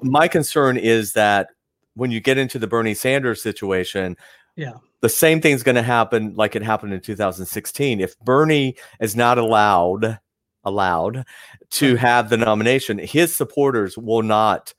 My 0.00 0.28
concern 0.28 0.76
is 0.76 1.12
that 1.12 1.48
when 1.94 2.10
you 2.10 2.20
get 2.20 2.38
into 2.38 2.58
the 2.58 2.66
Bernie 2.66 2.94
Sanders 2.94 3.42
situation, 3.42 4.16
Yeah. 4.56 4.74
the 5.00 5.08
same 5.08 5.40
thing's 5.40 5.62
going 5.62 5.74
to 5.74 5.82
happen 5.82 6.32
like 6.36 6.54
it 6.56 6.62
happened 6.62 6.94
in 6.94 7.00
2016. 7.00 8.00
If 8.00 8.18
Bernie 8.20 8.76
is 9.00 9.16
not 9.16 9.38
allowed 9.38 10.18
allowed 10.64 11.24
to 11.70 11.96
have 11.96 12.30
the 12.30 12.36
nomination, 12.36 12.96
his 12.98 13.36
supporters 13.36 13.98
will 13.98 14.22
not 14.22 14.72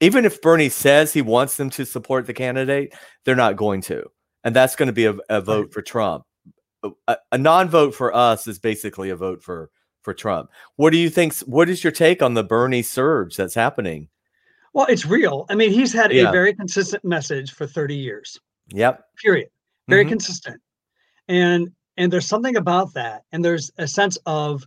even 0.00 0.24
if 0.24 0.40
Bernie 0.42 0.68
says 0.68 1.12
he 1.12 1.22
wants 1.22 1.56
them 1.56 1.70
to 1.70 1.84
support 1.86 2.26
the 2.26 2.34
candidate, 2.34 2.94
they're 3.24 3.34
not 3.34 3.56
going 3.56 3.80
to. 3.82 4.04
And 4.44 4.54
that's 4.54 4.76
going 4.76 4.86
to 4.88 4.92
be 4.92 5.06
a, 5.06 5.14
a 5.28 5.40
vote 5.40 5.72
for 5.72 5.82
Trump. 5.82 6.24
A, 7.08 7.16
a 7.32 7.38
non-vote 7.38 7.94
for 7.94 8.14
us 8.14 8.46
is 8.46 8.58
basically 8.58 9.10
a 9.10 9.16
vote 9.16 9.42
for 9.42 9.70
for 10.02 10.14
Trump. 10.14 10.50
What 10.76 10.90
do 10.90 10.98
you 10.98 11.10
think 11.10 11.34
what 11.40 11.68
is 11.68 11.82
your 11.82 11.90
take 11.92 12.22
on 12.22 12.34
the 12.34 12.44
Bernie 12.44 12.82
surge 12.82 13.36
that's 13.36 13.54
happening? 13.56 14.08
Well, 14.72 14.86
it's 14.88 15.04
real. 15.06 15.46
I 15.48 15.54
mean, 15.56 15.72
he's 15.72 15.92
had 15.92 16.12
Yeah. 16.12 16.28
a 16.28 16.32
very 16.32 16.54
consistent 16.54 17.04
message 17.04 17.52
for 17.52 17.66
30 17.66 17.96
years. 17.96 18.38
Yep. 18.68 19.04
period 19.22 19.48
very 19.88 20.04
Mhm. 20.04 20.08
consistent 20.08 20.60
and 21.28 21.68
and 21.96 22.12
there's 22.12 22.26
something 22.26 22.56
about 22.56 22.92
that 22.94 23.22
and 23.30 23.44
there's 23.44 23.70
a 23.78 23.86
sense 23.86 24.18
of 24.26 24.64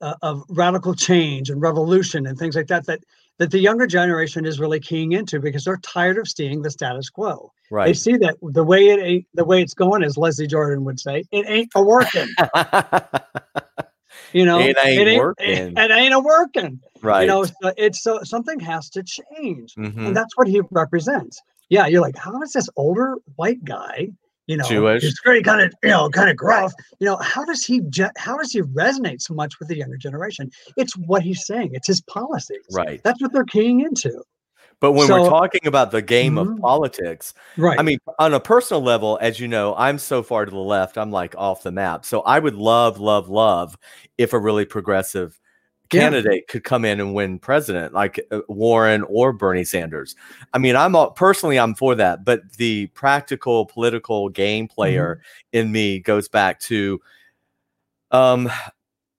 uh, 0.00 0.14
of 0.22 0.42
radical 0.48 0.94
change 0.94 1.50
and 1.50 1.60
revolution 1.60 2.26
and 2.26 2.38
things 2.38 2.56
like 2.56 2.66
that 2.68 2.86
that 2.86 3.00
that 3.42 3.50
the 3.50 3.58
younger 3.58 3.86
generation 3.88 4.46
is 4.46 4.60
really 4.60 4.78
keying 4.78 5.12
into 5.12 5.40
because 5.40 5.64
they're 5.64 5.78
tired 5.78 6.16
of 6.16 6.28
seeing 6.28 6.62
the 6.62 6.70
status 6.70 7.10
quo 7.10 7.50
Right. 7.70 7.86
they 7.86 7.94
see 7.94 8.16
that 8.18 8.36
the 8.42 8.62
way 8.62 8.88
it 8.88 9.00
ain't 9.00 9.26
the 9.34 9.44
way 9.44 9.60
it's 9.62 9.74
going 9.74 10.02
as 10.04 10.16
leslie 10.16 10.46
jordan 10.46 10.84
would 10.84 11.00
say 11.00 11.24
it 11.32 11.44
ain't 11.48 11.70
a 11.74 11.82
working 11.82 12.28
you 14.32 14.44
know 14.44 14.60
It 14.60 14.76
ain't 14.82 15.08
it 15.08 15.18
working. 15.18 15.76
it, 15.76 15.90
ain't 15.90 16.14
a 16.14 16.20
working 16.20 16.80
right. 17.02 17.22
you 17.22 17.26
know 17.28 17.44
so 17.44 17.72
it's 17.76 18.02
so 18.02 18.20
something 18.22 18.60
has 18.60 18.88
to 18.90 19.02
change 19.02 19.74
Mhm. 19.74 20.06
and 20.08 20.16
that's 20.16 20.36
what 20.36 20.46
he 20.48 20.60
represents. 20.70 21.40
Yeah, 21.68 21.86
you're 21.86 22.02
like, 22.02 22.16
how 22.16 22.42
is 22.42 22.52
this 22.52 22.68
older 22.76 23.16
white 23.36 23.64
guy, 23.64 24.10
you 24.46 24.56
know, 24.56 24.64
Jewish. 24.68 25.02
he's 25.02 25.18
very 25.24 25.42
kind 25.42 25.60
of, 25.60 25.72
you 25.82 25.90
know, 25.90 26.08
kind 26.10 26.28
of 26.30 26.36
gruff, 26.36 26.72
you 26.98 27.06
know, 27.06 27.16
how 27.18 27.44
does 27.44 27.64
he, 27.64 27.80
how 28.16 28.36
does 28.36 28.52
he 28.52 28.62
resonate 28.62 29.20
so 29.22 29.34
much 29.34 29.58
with 29.58 29.68
the 29.68 29.76
younger 29.76 29.96
generation? 29.96 30.50
It's 30.76 30.96
what 30.96 31.22
he's 31.22 31.46
saying. 31.46 31.70
It's 31.74 31.86
his 31.86 32.00
policies. 32.02 32.64
Right. 32.72 33.00
That's 33.04 33.20
what 33.22 33.32
they're 33.32 33.44
keying 33.44 33.80
into. 33.80 34.22
But 34.80 34.92
when 34.92 35.08
we're 35.08 35.28
talking 35.28 35.68
about 35.68 35.92
the 35.92 36.02
game 36.02 36.34
Mhm. 36.34 36.54
of 36.56 36.60
politics, 36.60 37.34
Right. 37.56 37.78
I 37.78 37.82
mean, 37.82 37.98
on 38.18 38.34
a 38.34 38.40
personal 38.40 38.82
level, 38.82 39.16
as 39.22 39.38
you 39.38 39.46
know, 39.46 39.76
I'm 39.76 39.96
so 39.96 40.24
far 40.24 40.44
to 40.44 40.50
the 40.50 40.58
left, 40.58 40.98
I'm 40.98 41.12
like 41.12 41.36
off 41.38 41.62
the 41.62 41.70
map. 41.70 42.04
So 42.04 42.22
I 42.22 42.40
would 42.40 42.56
love, 42.56 42.98
love, 42.98 43.28
love 43.28 43.78
if 44.18 44.32
a 44.32 44.38
really 44.40 44.64
progressive 44.64 45.38
Yeah. 45.92 46.02
candidate 46.02 46.48
could 46.48 46.64
come 46.64 46.84
in 46.84 47.00
and 47.00 47.14
win 47.14 47.38
president, 47.38 47.92
like 47.92 48.20
uh, 48.30 48.40
Warren 48.48 49.02
or 49.08 49.32
Bernie 49.32 49.64
Sanders. 49.64 50.16
I 50.52 50.58
mean, 50.58 50.76
I'm 50.76 50.96
all, 50.96 51.10
personally 51.10 51.58
I'm 51.58 51.74
for 51.74 51.94
that, 51.94 52.24
but 52.24 52.40
the 52.56 52.86
practical 52.88 53.66
political 53.66 54.28
game 54.28 54.68
player 54.68 55.02
Mm-hmm. 55.02 55.58
in 55.58 55.72
me 55.72 55.98
goes 55.98 56.28
back 56.28 56.60
to 56.60 57.00
um 58.10 58.50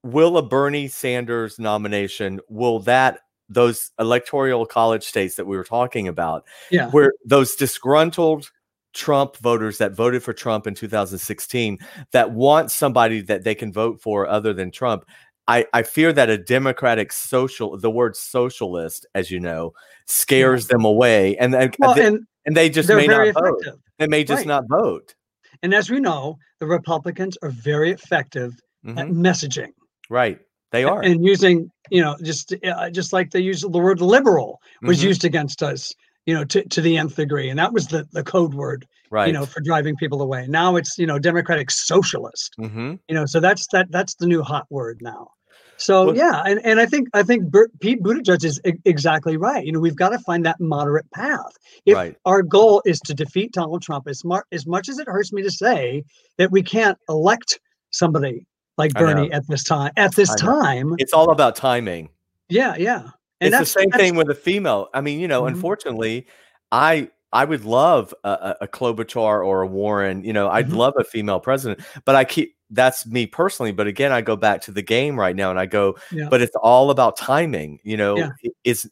will 0.03 0.38
a 0.38 0.42
Bernie 0.42 0.88
Sanders 0.88 1.60
nomination 1.60 2.39
will 2.50 2.80
that 2.80 3.20
those 3.50 3.92
electoral 4.00 4.65
college 4.65 5.03
states 5.03 5.36
that 5.36 5.46
we 5.46 5.58
were 5.58 5.63
talking 5.63 6.08
about 6.08 6.46
yeah. 6.72 6.89
where 6.89 7.13
those 7.25 7.56
disgruntled 7.56 8.50
Trump 8.94 9.38
voters 9.38 9.77
that 9.80 9.94
voted 9.94 10.24
for 10.24 10.34
Trump 10.34 10.68
in 10.68 10.75
2016 10.75 11.80
that 12.12 12.32
want 12.32 12.72
somebody 12.72 13.22
that 13.22 13.44
they 13.44 13.56
can 13.56 13.72
vote 13.74 14.01
for 14.01 14.27
other 14.27 14.53
than 14.53 14.72
Trump. 14.72 15.06
I, 15.48 15.66
I 15.74 15.84
fear 15.84 16.14
that 16.14 16.30
a 16.30 16.38
democratic 16.38 17.12
social, 17.12 17.78
the 17.78 17.92
word 17.92 18.16
socialist, 18.16 19.06
as 19.14 19.30
you 19.30 19.40
know, 19.40 19.74
scares 20.08 20.68
them 20.68 20.86
away, 20.86 21.36
and 21.38 21.54
and, 21.54 21.76
Well, 21.80 21.96
they, 21.96 22.06
and 22.08 22.26
and 22.46 22.56
they 22.56 22.70
just 22.70 22.90
may 22.90 23.08
not 23.08 23.34
vote. 23.34 23.64
They 24.00 24.08
may 24.08 24.24
just 24.24 24.40
Right. 24.42 24.48
not 24.48 24.64
vote. 24.70 25.14
And 25.62 25.74
as 25.74 25.90
we 25.90 26.00
know, 26.00 26.38
the 26.60 26.66
Republicans 26.66 27.38
are 27.44 27.50
very 27.50 27.92
effective 27.92 28.54
at 28.98 29.08
Mhm. 29.08 29.16
messaging 29.16 29.72
Right? 30.10 30.40
They 30.72 30.84
are. 30.84 31.02
and 31.02 31.24
using, 31.24 31.70
you 31.90 32.02
know, 32.02 32.18
just 32.24 32.54
uh, 32.66 32.90
just 32.90 33.14
like 33.14 33.32
they 33.32 33.40
use 33.40 33.62
the 33.62 33.68
word 33.70 34.02
liberal 34.02 34.60
was 34.82 35.00
Mhm. 35.00 35.04
used 35.04 35.26
against 35.26 35.62
us, 35.62 35.94
you 36.26 36.34
know, 36.34 36.44
to, 36.46 36.68
to 36.70 36.82
the 36.82 36.98
nth 36.98 37.16
degree. 37.16 37.50
And 37.50 37.60
that 37.60 37.72
was 37.74 37.88
the, 37.88 38.08
the 38.12 38.24
code 38.24 38.54
word 38.54 38.88
right. 39.13 39.27
you 39.27 39.34
know, 39.34 39.46
for 39.46 39.62
driving 39.62 39.96
people 39.96 40.22
away. 40.22 40.46
Now 40.48 40.75
it's 40.75 40.98
you 40.98 41.08
know 41.08 41.17
democratic 41.20 41.70
socialist. 41.72 42.53
hmm 42.58 42.96
You 43.08 43.15
know, 43.15 43.25
so 43.25 43.39
that's 43.39 43.67
that 43.74 43.88
that's 43.91 44.15
the 44.15 44.27
new 44.27 44.41
hot 44.43 44.65
word 44.70 45.00
now. 45.01 45.29
So 45.77 46.05
Well- 46.08 46.15
yeah, 46.17 46.43
and, 46.46 46.60
and 46.65 46.79
I 46.79 46.86
think 46.86 47.08
I 47.13 47.24
think 47.24 47.50
Bert, 47.50 47.70
Pete 47.79 48.01
Buttigieg 48.03 48.43
is 48.43 48.60
e- 48.65 48.74
exactly 48.86 49.36
right. 49.38 49.65
You 49.65 49.72
know, 49.74 49.79
we've 49.79 49.96
got 50.03 50.10
to 50.10 50.20
find 50.20 50.46
that 50.46 50.60
moderate 50.60 51.10
path. 51.12 51.53
If 51.86 51.96
Right. 51.96 52.15
our 52.25 52.41
goal 52.43 52.82
is 52.86 53.00
to 53.01 53.13
defeat 53.13 53.53
Donald 53.53 53.82
Trump, 53.82 54.08
as, 54.08 54.24
mar- 54.24 54.46
as 54.51 54.65
much 54.67 54.88
as 54.89 55.00
it 55.00 55.08
hurts 55.08 55.34
me 55.34 55.41
to 55.43 55.51
say 55.51 56.03
that 56.38 56.51
we 56.51 56.62
can't 56.62 56.98
elect 57.10 57.60
somebody 57.91 58.46
like 58.77 58.93
Bernie 58.93 59.32
at 59.32 59.43
this 59.48 59.63
time, 59.63 59.91
at 59.98 60.15
this 60.15 60.34
time, 60.36 60.96
It's 60.98 61.13
all 61.13 61.29
about 61.32 61.55
timing. 61.55 62.10
yeah, 62.50 62.75
yeah. 62.77 63.10
it's 63.41 63.58
the 63.58 63.65
same 63.65 63.91
thing 63.91 64.15
with 64.15 64.29
a 64.29 64.36
female. 64.36 64.89
I 64.93 65.01
mean, 65.01 65.20
you 65.20 65.27
know, 65.27 65.41
Mhm. 65.43 65.50
unfortunately, 65.50 66.27
I 66.72 67.10
I 67.34 67.44
would 67.46 67.66
love 67.66 68.13
a, 68.24 68.56
a, 68.62 68.68
Klobuchar 68.68 69.46
or 69.46 69.62
a 69.63 69.68
Warren. 69.68 70.24
You 70.24 70.32
know, 70.34 70.50
I'd 70.50 70.70
Mhm. 70.70 70.75
love 70.78 70.94
a 70.98 71.04
female 71.04 71.40
president, 71.40 71.86
but 72.06 72.16
I 72.16 72.24
keep 72.24 72.56
that's 72.70 73.06
me 73.06 73.25
personally. 73.28 73.72
But 73.72 73.88
again, 73.88 74.12
I 74.12 74.22
go 74.22 74.36
back 74.36 74.62
to 74.62 74.72
the 74.72 74.82
game 74.82 75.20
right 75.20 75.36
now, 75.36 75.50
and 75.52 75.60
I 75.60 75.66
go, 75.66 75.96
Yeah. 76.12 76.28
but 76.30 76.42
it's 76.42 76.56
all 76.58 76.90
about 76.90 77.18
timing. 77.18 77.80
You 77.84 77.98
know, 77.98 78.18
Yeah. 78.18 78.30
Is 78.63 78.90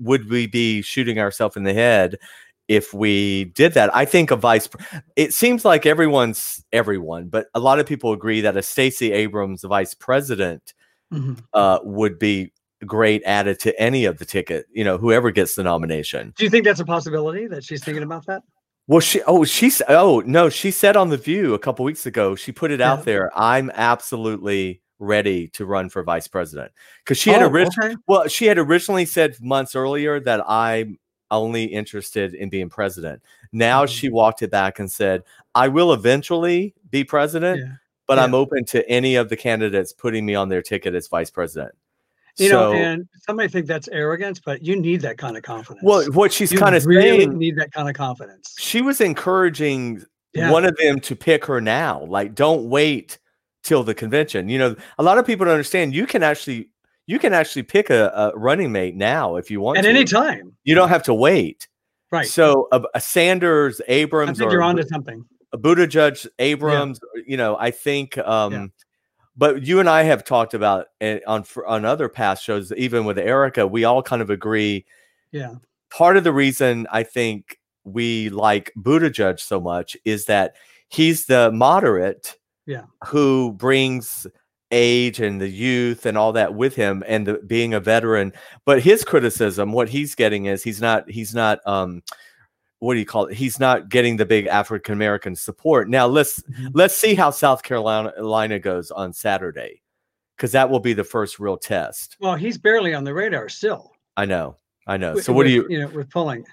would 0.00 0.30
we 0.30 0.46
be 0.46 0.80
shooting 0.82 1.18
ourselves 1.18 1.56
in 1.56 1.64
the 1.64 1.74
head? 1.74 2.16
If 2.68 2.94
we 2.94 3.46
did 3.46 3.74
that, 3.74 3.94
I 3.94 4.04
think 4.04 4.30
a 4.30 4.36
vice. 4.36 4.68
It 5.16 5.34
seems 5.34 5.64
like 5.64 5.84
everyone's 5.84 6.64
everyone, 6.72 7.28
but 7.28 7.48
a 7.54 7.60
lot 7.60 7.78
of 7.80 7.86
people 7.86 8.12
agree 8.12 8.40
that 8.40 8.56
a 8.56 8.62
Stacey 8.62 9.12
Abrams 9.12 9.62
vice 9.64 9.92
president 9.94 10.72
Mhm. 11.12 11.38
uh, 11.52 11.80
would 11.82 12.18
be 12.18 12.52
great 12.86 13.22
added 13.24 13.58
to 13.60 13.78
any 13.80 14.04
of 14.04 14.18
the 14.18 14.24
ticket, 14.24 14.66
you 14.72 14.84
know, 14.84 14.98
whoever 14.98 15.30
gets 15.30 15.54
the 15.54 15.62
nomination. 15.62 16.32
Do 16.36 16.44
you 16.44 16.50
think 16.50 16.64
that's 16.64 16.80
a 16.80 16.84
possibility 16.84 17.46
that 17.46 17.64
she's 17.64 17.82
thinking 17.84 18.02
about 18.02 18.26
that? 18.26 18.42
Well, 18.88 19.00
she 19.00 19.22
oh 19.28 19.44
she's 19.44 19.80
oh 19.88 20.22
no 20.26 20.48
she 20.48 20.70
said 20.72 20.96
on 20.96 21.08
the 21.08 21.16
View 21.16 21.54
a 21.54 21.58
couple 21.58 21.84
weeks 21.84 22.04
ago 22.06 22.34
she 22.34 22.50
put 22.50 22.70
it 22.72 22.80
Yeah. 22.80 22.92
out 22.92 23.04
there. 23.04 23.30
I'm 23.38 23.70
absolutely 23.74 24.80
ready 24.98 25.48
to 25.48 25.66
run 25.66 25.88
for 25.88 26.02
vice 26.02 26.26
president 26.28 26.72
because 27.04 27.18
she 27.18 27.30
had 27.30 27.42
Oh, 27.42 27.48
originally 27.48 27.90
okay. 27.92 27.96
well 28.08 28.26
she 28.28 28.46
had 28.46 28.58
originally 28.58 29.04
said 29.04 29.36
months 29.40 29.74
earlier 29.76 30.18
that 30.20 30.42
I'm 30.48 30.98
only 31.30 31.64
interested 31.64 32.34
in 32.34 32.50
being 32.50 32.68
president. 32.68 33.22
Now 33.52 33.84
Mhm. 33.84 33.88
she 33.88 34.08
walked 34.08 34.42
it 34.42 34.50
back 34.50 34.78
and 34.80 34.90
said 34.90 35.22
I 35.54 35.68
will 35.68 35.92
eventually 35.92 36.74
be 36.90 37.04
president, 37.04 37.60
Yeah. 37.60 37.72
but 38.08 38.18
I'm 38.18 38.34
open 38.34 38.64
to 38.66 38.86
any 38.88 39.14
of 39.14 39.28
the 39.28 39.36
candidates 39.36 39.92
putting 39.92 40.26
me 40.26 40.34
on 40.34 40.48
their 40.48 40.62
ticket 40.62 40.94
as 40.94 41.06
vice 41.08 41.30
president. 41.30 41.72
You 42.38 42.48
know, 42.50 42.72
So- 42.72 42.76
and 42.78 43.08
somebody 43.26 43.48
think 43.48 43.66
that's 43.66 43.88
arrogance, 43.88 44.40
but 44.44 44.62
you 44.62 44.74
need 44.76 45.00
that 45.02 45.18
kind 45.18 45.36
of 45.36 45.42
confidence. 45.42 45.84
well, 45.84 46.04
what 46.12 46.32
she's 46.32 46.50
you 46.52 46.58
kind 46.58 46.74
of 46.74 46.86
really 46.86 47.18
saying 47.20 47.38
need 47.38 47.56
that 47.56 47.72
kind 47.72 47.88
of 47.88 47.94
confidence. 47.94 48.54
she 48.58 48.80
was 48.80 49.00
encouraging 49.00 50.02
Yeah. 50.34 50.50
one 50.50 50.64
of 50.64 50.74
them 50.76 50.98
to 51.00 51.14
pick 51.14 51.44
her 51.44 51.60
now. 51.60 52.04
Like, 52.04 52.34
don't 52.34 52.70
wait 52.70 53.18
till 53.62 53.84
the 53.84 53.94
convention. 53.94 54.48
You 54.48 54.58
know, 54.58 54.76
a 54.98 55.02
lot 55.02 55.18
of 55.18 55.26
people 55.26 55.44
don't 55.44 55.52
understand. 55.52 55.94
You 55.94 56.06
can 56.06 56.22
actually 56.22 56.68
you 57.06 57.18
can 57.18 57.32
actually 57.32 57.64
pick 57.64 57.90
a, 57.90 58.08
a 58.14 58.38
running 58.38 58.70
mate 58.72 58.94
now 58.94 59.34
if 59.36 59.50
you 59.50 59.60
want 59.60 59.76
At 59.78 59.82
to. 59.82 59.88
any 59.90 60.04
time. 60.04 60.56
You 60.64 60.74
don't 60.76 60.88
have 60.88 61.02
to 61.04 61.14
wait. 61.14 61.66
Right. 62.12 62.26
So 62.28 62.68
a, 62.72 62.80
a 62.94 63.00
Sanders, 63.00 63.80
I 63.80 63.92
Abrams, 63.92 64.38
think 64.38 64.50
or 64.50 64.54
you're 64.54 64.62
onto 64.62 64.84
something. 64.84 65.24
a 65.52 65.58
Buttigieg, 65.58 66.26
Abrams. 66.38 67.00
You 67.26 67.36
know, 67.36 67.56
I 67.58 67.70
think. 67.72 68.16
um 68.18 68.72
But 69.36 69.62
you 69.66 69.80
and 69.80 69.88
I 69.88 70.02
have 70.02 70.24
talked 70.24 70.54
about 70.54 70.88
it 71.00 71.22
on 71.26 71.44
on 71.66 71.84
other 71.84 72.08
past 72.08 72.44
shows, 72.44 72.72
even 72.72 73.04
with 73.04 73.18
Erica, 73.18 73.66
we 73.66 73.84
all 73.84 74.02
kind 74.02 74.20
of 74.22 74.30
agree 74.30 74.84
Yeah. 75.32 75.54
part 75.90 76.16
of 76.16 76.24
the 76.24 76.32
reason 76.32 76.86
I 76.92 77.02
think 77.02 77.58
we 77.84 78.28
like 78.30 78.72
Buttigieg 78.76 79.40
so 79.40 79.60
much 79.60 79.96
is 80.04 80.26
that 80.26 80.54
he's 80.88 81.26
the 81.26 81.50
moderate 81.52 82.36
Yeah. 82.66 82.84
who 83.06 83.52
brings 83.52 84.26
age 84.70 85.20
and 85.20 85.40
the 85.40 85.48
youth 85.48 86.06
and 86.06 86.16
all 86.16 86.32
that 86.32 86.54
with 86.54 86.74
him 86.74 87.02
and 87.06 87.26
the, 87.26 87.34
being 87.46 87.74
a 87.74 87.80
veteran 87.80 88.32
but 88.64 88.80
his 88.82 89.04
criticism 89.04 89.70
what 89.72 89.86
he's 89.90 90.14
getting 90.14 90.46
is 90.46 90.62
he's 90.62 90.80
not 90.80 91.10
he's 91.10 91.34
not 91.34 91.58
um 91.66 92.02
what 92.82 92.94
do 92.94 93.00
you 93.00 93.06
call 93.06 93.26
it? 93.26 93.34
He's 93.34 93.60
not 93.60 93.88
getting 93.88 94.16
the 94.16 94.26
big 94.26 94.46
african 94.48 94.92
american 94.92 95.36
support. 95.36 95.88
Now 95.88 96.06
let's 96.06 96.40
Mhm. 96.42 96.70
let's 96.74 96.96
see 96.96 97.14
how 97.14 97.30
south 97.30 97.62
carolina 97.62 98.58
goes 98.58 98.90
on 98.90 99.12
saturday 99.12 99.80
because 100.36 100.50
that 100.52 100.68
will 100.68 100.80
be 100.80 100.92
the 100.92 101.04
first 101.04 101.38
real 101.38 101.56
test. 101.56 102.16
Well, 102.20 102.34
he's 102.34 102.58
barely 102.58 102.92
on 102.94 103.04
the 103.04 103.14
radar 103.14 103.48
still. 103.48 103.92
i 104.16 104.24
know 104.24 104.56
i 104.86 104.96
know. 104.96 105.14
With- 105.14 105.24
so 105.24 105.32
what 105.32 105.44
do 105.46 105.50
you 105.52 105.66
you 105.70 105.78
know 105.80 105.88
with 105.88 106.10
pulling 106.10 106.44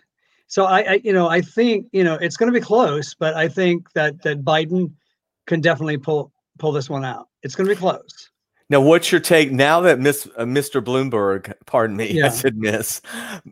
so 0.48 0.66
I, 0.66 0.80
I 0.82 1.02
you 1.04 1.14
know 1.14 1.28
i 1.28 1.42
think 1.42 1.88
you 1.92 2.04
know 2.04 2.16
it's 2.16 2.38
going 2.38 2.52
to 2.54 2.58
be 2.60 2.64
close 2.64 3.14
but 3.16 3.34
i 3.36 3.48
think 3.48 3.92
that 3.94 4.22
that 4.24 4.44
biden 4.46 4.92
can 5.48 5.60
definitely 5.62 5.98
pull 5.98 6.32
pull 6.60 6.72
this 6.72 6.90
one 6.90 7.06
out. 7.06 7.28
It's 7.44 7.56
going 7.56 7.68
to 7.70 7.74
be 7.76 7.80
close 7.80 8.30
Now, 8.72 8.82
what's 8.82 9.12
your 9.12 9.20
take 9.20 9.52
now 9.52 9.82
that 9.82 10.00
Miss 10.00 10.28
uh, 10.38 10.44
Mr. 10.44 10.80
Bloomberg, 10.84 11.52
pardon 11.66 11.98
me, 11.98 12.12
Yeah. 12.12 12.28
I 12.28 12.30
said 12.30 12.56
Miss 12.56 13.02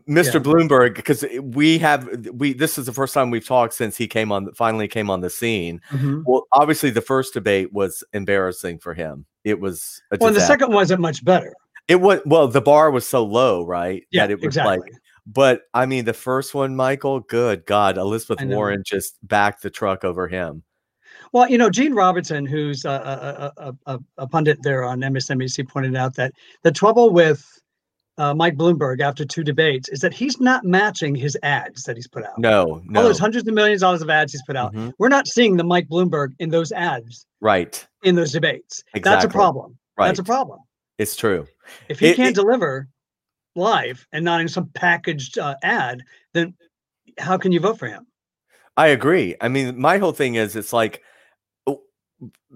Mr. 0.08 0.34
Yeah. 0.34 0.40
Bloomberg, 0.40 0.94
because 0.94 1.24
we 1.42 1.78
have 1.78 2.08
we 2.32 2.52
this 2.52 2.78
is 2.78 2.86
the 2.86 2.92
first 2.92 3.14
time 3.14 3.30
we've 3.30 3.46
talked 3.46 3.74
since 3.74 3.96
he 3.96 4.06
came 4.06 4.30
on 4.30 4.52
finally 4.54 4.86
came 4.86 5.10
on 5.10 5.20
the 5.20 5.30
scene. 5.30 5.80
Mhm. 5.90 6.22
Well, 6.24 6.46
obviously 6.52 6.90
the 6.90 7.00
first 7.00 7.34
debate 7.34 7.72
was 7.72 8.04
embarrassing 8.12 8.78
for 8.78 8.94
him. 8.94 9.26
It 9.42 9.58
was 9.58 10.00
a 10.12 10.18
well 10.20 10.32
the 10.32 10.40
second 10.40 10.72
wasn't 10.72 11.00
much 11.00 11.24
better 11.24 11.52
It 11.88 11.96
was 12.00 12.20
well, 12.24 12.46
the 12.46 12.60
bar 12.60 12.90
was 12.92 13.06
so 13.06 13.24
low, 13.24 13.64
right? 13.66 14.04
yeah 14.12 14.26
that 14.26 14.30
it 14.32 14.36
was 14.36 14.44
exactly 14.44 14.78
like 14.78 14.92
but 15.26 15.62
I 15.74 15.84
mean 15.86 16.04
the 16.04 16.14
first 16.14 16.54
one, 16.54 16.74
Michael, 16.76 17.20
good 17.20 17.66
God, 17.66 17.98
Elizabeth 17.98 18.42
Warren 18.46 18.82
just 18.86 19.16
backed 19.26 19.62
the 19.62 19.68
truck 19.70 20.04
over 20.04 20.26
him. 20.28 20.62
Well 21.32 21.48
you 21.48 21.58
know 21.58 21.70
gene 21.70 21.94
robinson 21.94 22.46
who's 22.46 22.84
a, 22.84 23.52
a, 23.56 23.72
a, 23.86 23.98
a, 24.18 24.26
pundit 24.26 24.58
there 24.62 24.84
on 24.84 25.00
msnbc 25.00 25.66
pointed 25.68 25.96
out 25.96 26.14
that 26.16 26.32
the 26.62 26.70
trouble 26.72 27.10
with 27.10 27.44
uh, 28.18 28.34
mike 28.34 28.56
bloomberg 28.56 29.00
after 29.00 29.24
two 29.24 29.44
debates 29.44 29.88
is 29.88 30.00
that 30.00 30.12
he's 30.12 30.40
not 30.40 30.64
matching 30.64 31.14
his 31.14 31.36
ads 31.42 31.84
that 31.84 31.96
he's 31.96 32.08
put 32.08 32.24
out 32.24 32.38
No, 32.38 32.82
no. 32.84 33.00
all 33.00 33.06
those 33.06 33.18
hundreds 33.18 33.46
of 33.46 33.54
millions 33.54 33.82
of 33.82 33.86
dollars 33.86 34.02
of 34.02 34.10
ads 34.10 34.32
he's 34.32 34.42
put 34.42 34.56
out 34.56 34.74
Mhm. 34.74 34.92
we're 34.98 35.08
not 35.08 35.26
seeing 35.28 35.56
the 35.56 35.64
mike 35.64 35.88
bloomberg 35.88 36.32
in 36.38 36.50
those 36.50 36.72
ads 36.72 37.26
Right. 37.40 37.86
in 38.02 38.14
those 38.14 38.32
debates 38.32 38.82
that's 38.92 38.94
a 38.94 38.98
Exactly. 38.98 39.30
problem 39.30 39.78
that's 39.96 40.18
a 40.18 40.24
problem 40.24 40.60
It's 40.98 41.16
true. 41.16 41.46
if 41.88 41.98
he 42.00 42.08
It- 42.08 42.16
can't 42.16 42.30
it- 42.30 42.40
deliver 42.40 42.88
live 43.56 44.06
and 44.12 44.24
not 44.24 44.40
in 44.40 44.46
some 44.48 44.68
packaged 44.74 45.38
uh, 45.38 45.54
ad 45.62 46.02
then 46.34 46.54
how 47.18 47.36
can 47.36 47.50
you 47.52 47.60
vote 47.60 47.78
for 47.78 47.86
him 47.88 48.06
I 48.76 48.86
agree. 48.88 49.34
I 49.40 49.48
mean, 49.48 49.76
my 49.76 49.98
whole 49.98 50.12
thing 50.12 50.36
is 50.36 50.54
it's 50.54 50.72
like, 50.72 51.02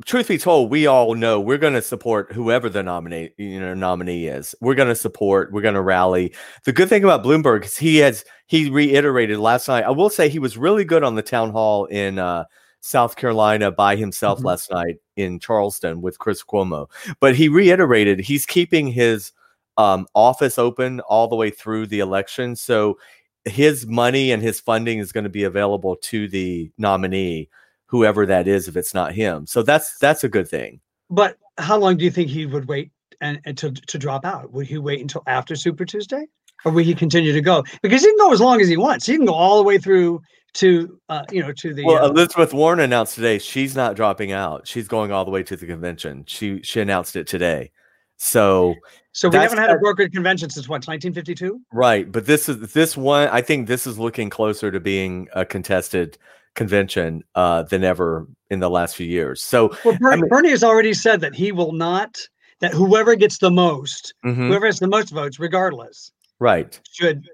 truth 0.04 0.28
be 0.28 0.38
told, 0.38 0.70
we 0.70 0.86
all 0.86 1.14
know 1.14 1.40
we're 1.40 1.58
going 1.58 1.74
to 1.74 1.82
support 1.82 2.32
whoever 2.32 2.68
the 2.68 2.82
nominee, 2.82 3.30
you 3.36 3.60
know, 3.60 3.74
nominee 3.74 4.26
is. 4.26 4.54
We're 4.60 4.74
going 4.74 4.88
to 4.88 4.94
support. 4.94 5.52
We're 5.52 5.62
going 5.62 5.74
to 5.74 5.82
rally. 5.82 6.34
The 6.64 6.72
good 6.72 6.88
thing 6.88 7.04
about 7.04 7.24
Bloomberg 7.24 7.64
is 7.64 7.76
he 7.76 7.98
has 7.98 8.24
he 8.46 8.70
reiterated 8.70 9.38
last 9.38 9.68
night. 9.68 9.84
I 9.84 9.90
will 9.90 10.10
say 10.10 10.28
he 10.28 10.38
was 10.38 10.56
really 10.58 10.84
good 10.84 11.04
on 11.04 11.14
the 11.14 11.22
town 11.22 11.50
hall 11.50 11.84
in 11.86 12.18
uh, 12.18 12.44
South 12.80 13.16
Carolina 13.16 13.70
by 13.70 13.96
himself 13.96 14.40
Mhm. 14.40 14.44
last 14.44 14.70
night 14.70 14.96
in 15.16 15.38
Charleston 15.38 16.02
with 16.02 16.18
Chris 16.18 16.42
Cuomo. 16.42 16.88
But 17.20 17.36
he 17.36 17.48
reiterated 17.48 18.20
he's 18.20 18.44
keeping 18.46 18.88
his 18.88 19.32
um, 19.78 20.06
office 20.14 20.58
open 20.58 21.00
all 21.00 21.28
the 21.28 21.36
way 21.36 21.50
through 21.50 21.86
the 21.86 22.00
election. 22.00 22.56
So 22.56 22.98
his 23.44 23.86
money 23.86 24.30
and 24.32 24.42
his 24.42 24.60
funding 24.60 24.98
is 24.98 25.12
going 25.12 25.24
to 25.24 25.30
be 25.30 25.44
available 25.44 25.96
to 25.96 26.28
the 26.28 26.70
nominee, 26.78 27.48
whoever 27.92 28.26
that 28.26 28.48
is, 28.48 28.66
if 28.66 28.76
it's 28.76 28.94
not 28.94 29.12
him. 29.12 29.46
So 29.46 29.62
that's 29.62 29.98
that's 29.98 30.24
a 30.24 30.28
good 30.28 30.48
thing. 30.48 30.80
but 31.10 31.36
how 31.58 31.76
long 31.76 31.96
do 31.98 32.04
you 32.04 32.10
think 32.10 32.30
he 32.30 32.46
would 32.46 32.66
wait 32.66 32.90
and, 33.20 33.38
and 33.44 33.56
to, 33.58 33.70
to 33.70 33.98
drop 33.98 34.24
out 34.24 34.50
would 34.52 34.66
he 34.66 34.78
wait 34.78 35.00
until 35.00 35.22
after 35.26 35.54
super 35.54 35.84
tuesday 35.84 36.26
or 36.64 36.72
will 36.72 36.82
he 36.82 36.94
continue 36.94 37.32
to 37.32 37.42
go 37.42 37.62
because 37.82 38.00
he 38.00 38.08
can 38.08 38.16
go 38.18 38.32
as 38.32 38.40
long 38.40 38.60
as 38.60 38.68
he 38.68 38.78
wants 38.78 39.04
he 39.04 39.16
can 39.16 39.26
go 39.26 39.34
all 39.34 39.58
the 39.58 39.62
way 39.62 39.76
through 39.76 40.20
to 40.54 40.98
uh, 41.08 41.22
you 41.30 41.42
know 41.42 41.52
to 41.52 41.72
the 41.74 41.84
Well, 41.84 42.04
uh, 42.04 42.08
Elizabeth 42.08 42.52
Warren 42.52 42.80
announced 42.80 43.14
today 43.14 43.38
she's 43.38 43.74
not 43.74 43.96
dropping 43.96 44.32
out. 44.32 44.66
She's 44.66 44.86
going 44.86 45.10
all 45.10 45.24
the 45.24 45.30
way 45.30 45.42
to 45.42 45.56
the 45.56 45.66
convention. 45.66 46.24
She 46.26 46.60
she 46.62 46.80
announced 46.80 47.16
it 47.16 47.26
today. 47.26 47.70
So 48.18 48.74
so 49.12 49.28
we 49.28 49.36
haven't 49.36 49.58
had 49.58 49.70
a 49.70 49.76
brokered 49.76 50.12
convention 50.12 50.50
since 50.50 50.68
what 50.68 50.86
1952 50.86 51.60
right, 51.72 52.10
but 52.10 52.26
this 52.26 52.50
is 52.50 52.72
this 52.72 52.96
one. 52.96 53.28
I 53.28 53.40
think 53.40 53.66
this 53.66 53.86
is 53.86 53.98
looking 53.98 54.28
closer 54.28 54.70
to 54.70 54.78
being 54.78 55.28
a 55.32 55.44
contested 55.44 56.18
convention 56.54 57.22
uh, 57.34 57.62
than 57.64 57.82
ever 57.84 58.26
in 58.50 58.60
the 58.60 58.68
last 58.70 58.96
few 58.96 59.06
years. 59.06 59.42
So 59.42 59.76
well 59.84 59.96
bernie, 59.98 60.22
mean- 60.22 60.28
bernie 60.28 60.50
has 60.50 60.62
already 60.64 60.94
said 60.94 61.20
that 61.20 61.34
he 61.34 61.52
will 61.52 61.72
not 61.72 62.18
that 62.60 62.72
whoever 62.72 63.14
gets 63.16 63.38
the 63.38 63.50
most 63.50 64.14
mhm, 64.24 64.48
whoever 64.48 64.66
has 64.66 64.78
the 64.78 64.86
most 64.86 65.10
votes 65.10 65.38
regardless 65.40 66.12
right. 66.38 66.78
should 66.92 67.26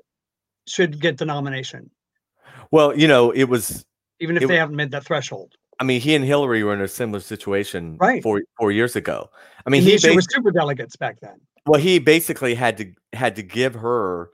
should 0.67 1.01
get 1.01 1.19
the 1.19 1.25
nomination 1.25 1.91
Well, 2.71 2.97
you 2.97 3.09
know, 3.09 3.31
it 3.31 3.45
was 3.45 3.85
even 4.21 4.37
if 4.37 4.43
It 4.43 4.47
they 4.49 4.57
haven't 4.57 4.77
made 4.77 4.91
that 4.93 5.05
threshold 5.05 5.55
I 5.81 5.85
mean, 5.85 6.01
he 6.01 6.15
and 6.17 6.25
Hillary 6.25 6.65
were 6.65 6.75
in 6.75 6.81
a 6.81 6.89
similar 6.89 7.21
situation 7.21 7.97
Right. 7.99 8.23
four 8.23 8.43
four 8.59 8.73
years 8.73 8.97
ago. 8.97 9.29
I 9.33 9.63
I 9.67 9.71
mean, 9.71 9.85
the 9.85 9.97
he 9.97 10.17
was 10.17 10.27
super 10.31 10.51
delegates 10.51 10.97
back 10.97 11.21
then 11.21 11.41
well, 11.67 11.81
he 11.81 11.99
basically 11.99 12.55
had 12.55 12.79
to 12.79 12.93
had 13.13 13.37
to 13.37 13.43
give 13.43 13.75
her 13.75 14.31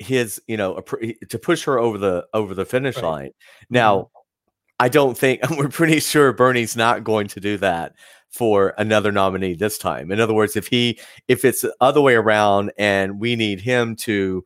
his, 0.00 0.42
you 0.48 0.56
know, 0.56 0.80
to 1.28 1.38
push 1.38 1.62
her 1.64 1.78
over 1.78 1.96
the 1.96 2.26
over 2.34 2.54
the 2.54 2.64
finish 2.64 2.96
Right. 2.96 3.02
Mm-hmm. 3.04 3.12
line. 3.12 3.30
Now, 3.70 4.10
I 4.82 4.88
don't 4.88 5.16
think 5.16 5.40
we're 5.56 5.68
pretty 5.68 6.00
sure 6.00 6.32
Bernie's 6.32 6.76
not 6.76 7.04
going 7.04 7.28
to 7.28 7.38
do 7.40 7.56
that 7.58 7.94
for 8.30 8.74
another 8.78 9.12
nominee 9.12 9.54
this 9.54 9.78
time. 9.78 10.10
In 10.10 10.18
other 10.18 10.34
words, 10.34 10.56
if 10.56 10.66
he 10.66 10.98
if 11.28 11.44
it's 11.44 11.60
the 11.60 11.72
other 11.80 12.00
way 12.00 12.14
around 12.16 12.72
and 12.76 13.20
we 13.20 13.36
need 13.36 13.60
him 13.60 13.94
to 13.96 14.44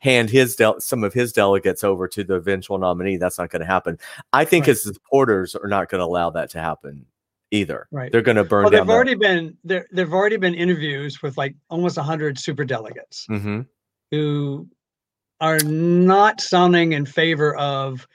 hand 0.00 0.28
his 0.28 0.56
del- 0.56 0.78
some 0.80 1.02
of 1.04 1.14
his 1.14 1.32
delegates 1.32 1.82
over 1.82 2.06
to 2.06 2.22
the 2.22 2.34
eventual 2.34 2.76
nominee, 2.76 3.16
that's 3.16 3.38
not 3.38 3.48
going 3.48 3.60
to 3.60 3.66
happen. 3.66 3.98
I 4.34 4.44
think 4.44 4.64
Right. 4.64 4.68
his 4.68 4.82
supporters 4.82 5.54
are 5.54 5.68
not 5.68 5.88
going 5.88 6.00
to 6.00 6.04
allow 6.04 6.28
that 6.30 6.50
to 6.50 6.60
happen 6.60 7.06
either. 7.50 7.88
Right. 7.90 8.12
They're 8.12 8.20
going 8.20 8.36
to 8.36 8.44
burn 8.44 8.64
well, 8.64 8.70
down. 8.70 8.86
there've 8.86 8.94
already 8.94 9.14
been 9.14 9.56
there. 9.64 9.86
There've 9.90 10.12
already 10.12 10.36
been 10.36 10.54
interviews 10.54 11.22
with 11.22 11.38
like 11.38 11.54
almost 11.70 11.96
hundred 11.96 12.38
super 12.38 12.64
delegates 12.66 13.24
hmm 13.26 13.62
who 14.10 14.68
are 15.40 15.60
not 15.60 16.40
sounding 16.42 16.92
in 16.92 17.06
favor 17.06 17.56
of 17.56 18.06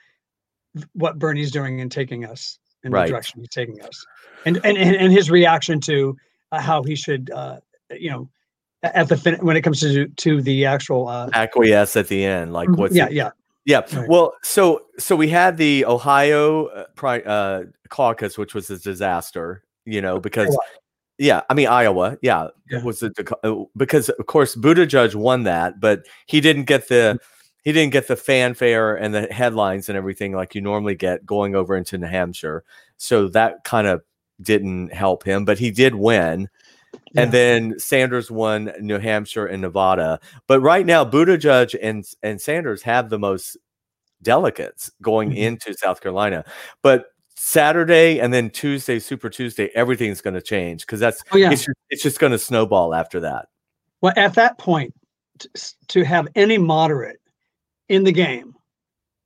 what 0.94 1.18
Bernie's 1.18 1.50
doing 1.50 1.80
and 1.80 1.90
taking 1.90 2.24
us 2.24 2.58
in 2.82 2.92
Right. 2.92 3.06
the 3.06 3.12
direction 3.12 3.40
he's 3.40 3.48
taking 3.50 3.80
us, 3.82 4.04
and 4.46 4.56
and 4.64 4.76
and, 4.76 4.96
and 4.96 5.12
his 5.12 5.30
reaction 5.30 5.80
to 5.82 6.16
uh, 6.52 6.60
how 6.60 6.82
he 6.82 6.94
should, 6.94 7.30
uh, 7.30 7.58
you 7.90 8.10
know, 8.10 8.28
at 8.82 9.08
the 9.08 9.16
fin- 9.16 9.44
when 9.44 9.56
it 9.56 9.62
comes 9.62 9.80
to 9.80 10.06
to 10.08 10.42
the 10.42 10.64
actual. 10.66 11.08
Uh, 11.08 11.30
acquiesce 11.32 11.96
at 11.96 12.08
the 12.08 12.24
end. 12.24 12.52
Like 12.52 12.68
Mhm. 12.68 12.76
what's 12.76 12.94
yeah, 12.94 13.06
it- 13.06 13.12
yeah, 13.12 13.30
Yeah. 13.64 13.80
Right. 13.92 14.08
Well, 14.08 14.34
so 14.42 14.82
so 14.98 15.16
we 15.16 15.28
had 15.28 15.56
the 15.56 15.84
Ohio 15.86 16.66
uh, 16.66 16.84
pri- 16.94 17.22
uh, 17.22 17.64
caucus, 17.88 18.36
which 18.36 18.54
was 18.54 18.68
a 18.70 18.78
disaster. 18.78 19.62
You 19.86 20.00
know, 20.02 20.18
because 20.20 20.48
Iowa. 20.48 20.58
yeah, 21.18 21.40
I 21.50 21.54
mean 21.54 21.68
Iowa, 21.68 22.16
yeah, 22.22 22.48
Yeah. 22.70 22.82
was 22.82 23.02
a 23.02 23.10
uh, 23.42 23.64
because 23.76 24.08
of 24.10 24.26
course 24.26 24.54
Buttigieg 24.56 25.14
won 25.14 25.44
that, 25.44 25.78
but 25.80 26.06
he 26.26 26.40
didn't 26.40 26.64
get 26.64 26.88
the 26.88 27.18
he 27.64 27.72
didn't 27.72 27.92
get 27.92 28.06
the 28.08 28.16
fanfare 28.16 28.94
and 28.94 29.14
the 29.14 29.22
headlines 29.32 29.88
and 29.88 29.98
everything 29.98 30.32
like 30.32 30.54
you 30.54 30.60
normally 30.60 30.94
get 30.94 31.26
going 31.26 31.54
over 31.54 31.76
into 31.76 31.98
New 31.98 32.06
Hampshire. 32.06 32.62
So 32.98 33.28
that 33.28 33.64
kind 33.64 33.86
of 33.86 34.02
didn't 34.40 34.92
help 34.92 35.24
him, 35.24 35.44
but 35.44 35.58
he 35.58 35.70
did 35.70 35.94
win. 35.94 36.48
And 37.16 37.32
then 37.32 37.78
Sanders 37.78 38.30
won 38.30 38.72
New 38.80 38.98
Hampshire 38.98 39.46
and 39.46 39.62
Nevada. 39.62 40.20
But 40.46 40.60
right 40.60 40.86
now, 40.86 41.04
Buttigieg 41.04 41.76
and 41.82 42.04
and 42.22 42.40
Sanders 42.40 42.82
have 42.82 43.08
the 43.10 43.18
most 43.18 43.56
delegates 44.22 44.90
going 45.02 45.30
Mhm. 45.30 45.36
into 45.38 45.74
South 45.74 46.00
Carolina. 46.00 46.44
But 46.82 47.06
Saturday 47.36 48.20
and 48.20 48.32
then 48.32 48.48
Tuesday, 48.50 48.98
Super 48.98 49.28
Tuesday, 49.28 49.70
everything's 49.74 50.20
going 50.20 50.34
to 50.34 50.40
change 50.42 50.86
because 50.86 51.00
that's 51.00 51.22
Oh, 51.32 51.36
yeah. 51.36 51.50
it's, 51.52 51.66
it's 51.90 52.02
just 52.02 52.18
going 52.20 52.32
to 52.32 52.38
snowball 52.38 52.94
after 52.94 53.20
that. 53.20 53.48
Well, 54.00 54.12
at 54.16 54.34
that 54.34 54.58
point, 54.58 54.94
to 55.88 56.04
have 56.04 56.28
any 56.36 56.58
moderate 56.58 57.20
in 57.88 58.04
the 58.04 58.12
game, 58.12 58.54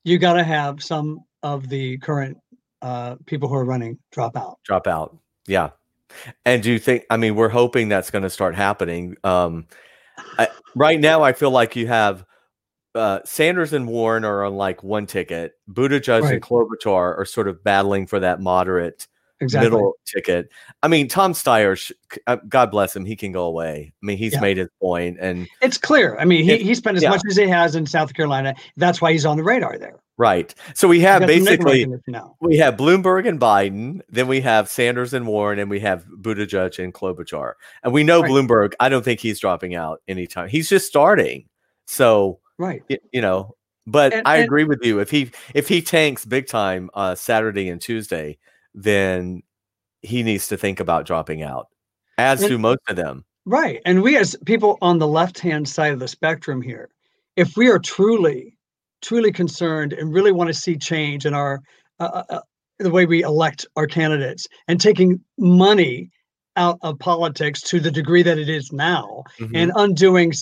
you 0.04 0.18
got 0.18 0.34
to 0.34 0.44
have 0.44 0.82
some 0.82 1.20
of 1.42 1.68
the 1.68 1.98
current 1.98 2.38
uh, 2.82 3.16
people 3.26 3.48
who 3.48 3.54
are 3.54 3.64
running 3.64 3.98
drop 4.12 4.36
out. 4.36 4.58
drop 4.64 4.86
out. 4.86 5.16
Yeah. 5.46 5.70
And 6.44 6.62
do 6.62 6.72
you 6.72 6.78
think, 6.78 7.04
I 7.10 7.16
mean, 7.16 7.34
we're 7.34 7.48
hoping 7.48 7.88
that's 7.88 8.10
going 8.10 8.22
to 8.22 8.30
start 8.30 8.54
happening. 8.54 9.16
Um, 9.24 9.66
I, 10.38 10.48
right 10.74 10.98
now, 10.98 11.22
I 11.22 11.32
feel 11.32 11.50
like 11.50 11.76
you 11.76 11.86
have 11.86 12.24
uh, 12.94 13.20
Sanders 13.24 13.72
and 13.72 13.86
Warren 13.86 14.24
are 14.24 14.44
on 14.44 14.54
like 14.56 14.82
one 14.82 15.06
ticket. 15.06 15.52
Buttigieg 15.70 16.22
Right. 16.22 16.34
and 16.34 16.42
Klobuchar 16.42 17.18
are 17.18 17.24
sort 17.24 17.48
of 17.48 17.62
battling 17.62 18.06
for 18.06 18.20
that 18.20 18.40
moderate 18.40 19.06
Exactly. 19.40 19.70
middle 19.70 19.92
ticket. 20.04 20.48
I 20.82 20.88
mean, 20.88 21.06
Tom 21.08 21.32
Steyer, 21.32 21.92
uh, 22.26 22.36
God 22.48 22.70
bless 22.72 22.94
him, 22.96 23.04
he 23.04 23.14
can 23.16 23.30
go 23.32 23.44
away. 23.44 23.92
I 24.02 24.06
mean, 24.06 24.18
he's 24.18 24.32
Yeah. 24.32 24.40
made 24.40 24.56
his 24.56 24.68
point, 24.82 25.18
and 25.20 25.46
It's 25.62 25.78
clear. 25.78 26.16
I 26.18 26.24
mean, 26.24 26.42
he, 26.44 26.52
It- 26.52 26.62
he 26.62 26.74
spent 26.74 26.96
as 26.96 27.02
yeah. 27.04 27.10
much 27.10 27.22
as 27.28 27.36
he 27.36 27.46
has 27.46 27.74
in 27.76 27.86
South 27.86 28.14
Carolina. 28.14 28.54
That's 28.76 29.00
why 29.00 29.12
he's 29.12 29.24
on 29.24 29.36
the 29.36 29.44
radar 29.44 29.78
there. 29.78 30.00
right. 30.16 30.52
So 30.74 30.88
we 30.88 30.98
have 31.00 31.22
He 31.22 31.26
got 31.28 31.34
some 31.34 31.44
name 31.44 31.44
basically 31.44 31.86
now. 32.08 32.34
we 32.40 32.56
have 32.56 32.74
Bloomberg 32.76 33.28
and 33.28 33.38
Biden, 33.38 34.00
then 34.08 34.26
we 34.26 34.40
have 34.40 34.68
Sanders 34.68 35.14
and 35.14 35.28
Warren, 35.28 35.60
and 35.60 35.70
we 35.70 35.78
have 35.80 36.04
Buttigieg 36.20 36.82
and 36.82 36.92
Klobuchar. 36.92 37.52
And 37.84 37.92
we 37.92 38.02
know 38.02 38.22
Right. 38.22 38.30
Bloomberg. 38.32 38.72
I 38.80 38.88
don't 38.88 39.04
think 39.04 39.20
he's 39.20 39.38
dropping 39.38 39.76
out 39.76 40.00
anytime. 40.08 40.48
He's 40.48 40.68
just 40.68 40.88
starting. 40.88 41.44
So 41.86 42.40
Right. 42.58 42.82
y- 42.90 42.98
you 43.12 43.20
know, 43.20 43.54
but 43.86 44.12
And- 44.12 44.22
I 44.26 44.36
and- 44.38 44.44
agree 44.46 44.64
with 44.64 44.80
you. 44.84 44.98
If 44.98 45.10
he 45.12 45.30
if 45.54 45.68
he 45.68 45.80
tanks 45.82 46.24
big 46.24 46.48
time 46.48 46.90
uh, 46.94 47.14
Saturday 47.14 47.68
and 47.68 47.80
Tuesday, 47.80 48.38
then 48.82 49.42
he 50.02 50.22
needs 50.22 50.48
to 50.48 50.56
think 50.56 50.78
about 50.80 51.06
dropping 51.06 51.42
out. 51.42 51.66
As 52.18 52.40
And- 52.42 52.50
do 52.50 52.58
most 52.58 52.80
of 52.88 52.96
them. 52.96 53.24
Right. 53.44 53.80
And 53.86 54.02
we, 54.02 54.16
as 54.16 54.36
people 54.44 54.76
on 54.82 54.98
the 54.98 55.06
left 55.06 55.38
hand 55.38 55.68
side 55.68 55.92
of 55.92 56.00
the 56.00 56.08
spectrum 56.08 56.60
here, 56.60 56.90
if 57.36 57.56
we 57.56 57.68
are 57.70 57.78
truly, 57.78 58.56
truly 59.00 59.32
concerned 59.32 59.92
and 59.94 60.12
really 60.12 60.32
want 60.32 60.48
to 60.48 60.54
see 60.54 60.76
change 60.76 61.24
in 61.24 61.32
our, 61.34 61.60
uh, 61.98 62.22
uh, 62.28 62.40
the 62.78 62.90
way 62.90 63.06
we 63.06 63.22
elect 63.22 63.66
our 63.76 63.86
candidates 63.86 64.46
and 64.68 64.80
taking 64.80 65.18
money 65.38 66.10
out 66.56 66.78
of 66.82 66.98
politics 66.98 67.60
to 67.62 67.80
the 67.80 67.90
degree 67.90 68.22
that 68.22 68.38
it 68.38 68.48
is 68.48 68.70
now 68.72 69.22
Mhm. 69.38 69.50
and 69.54 69.72
undoing 69.76 70.32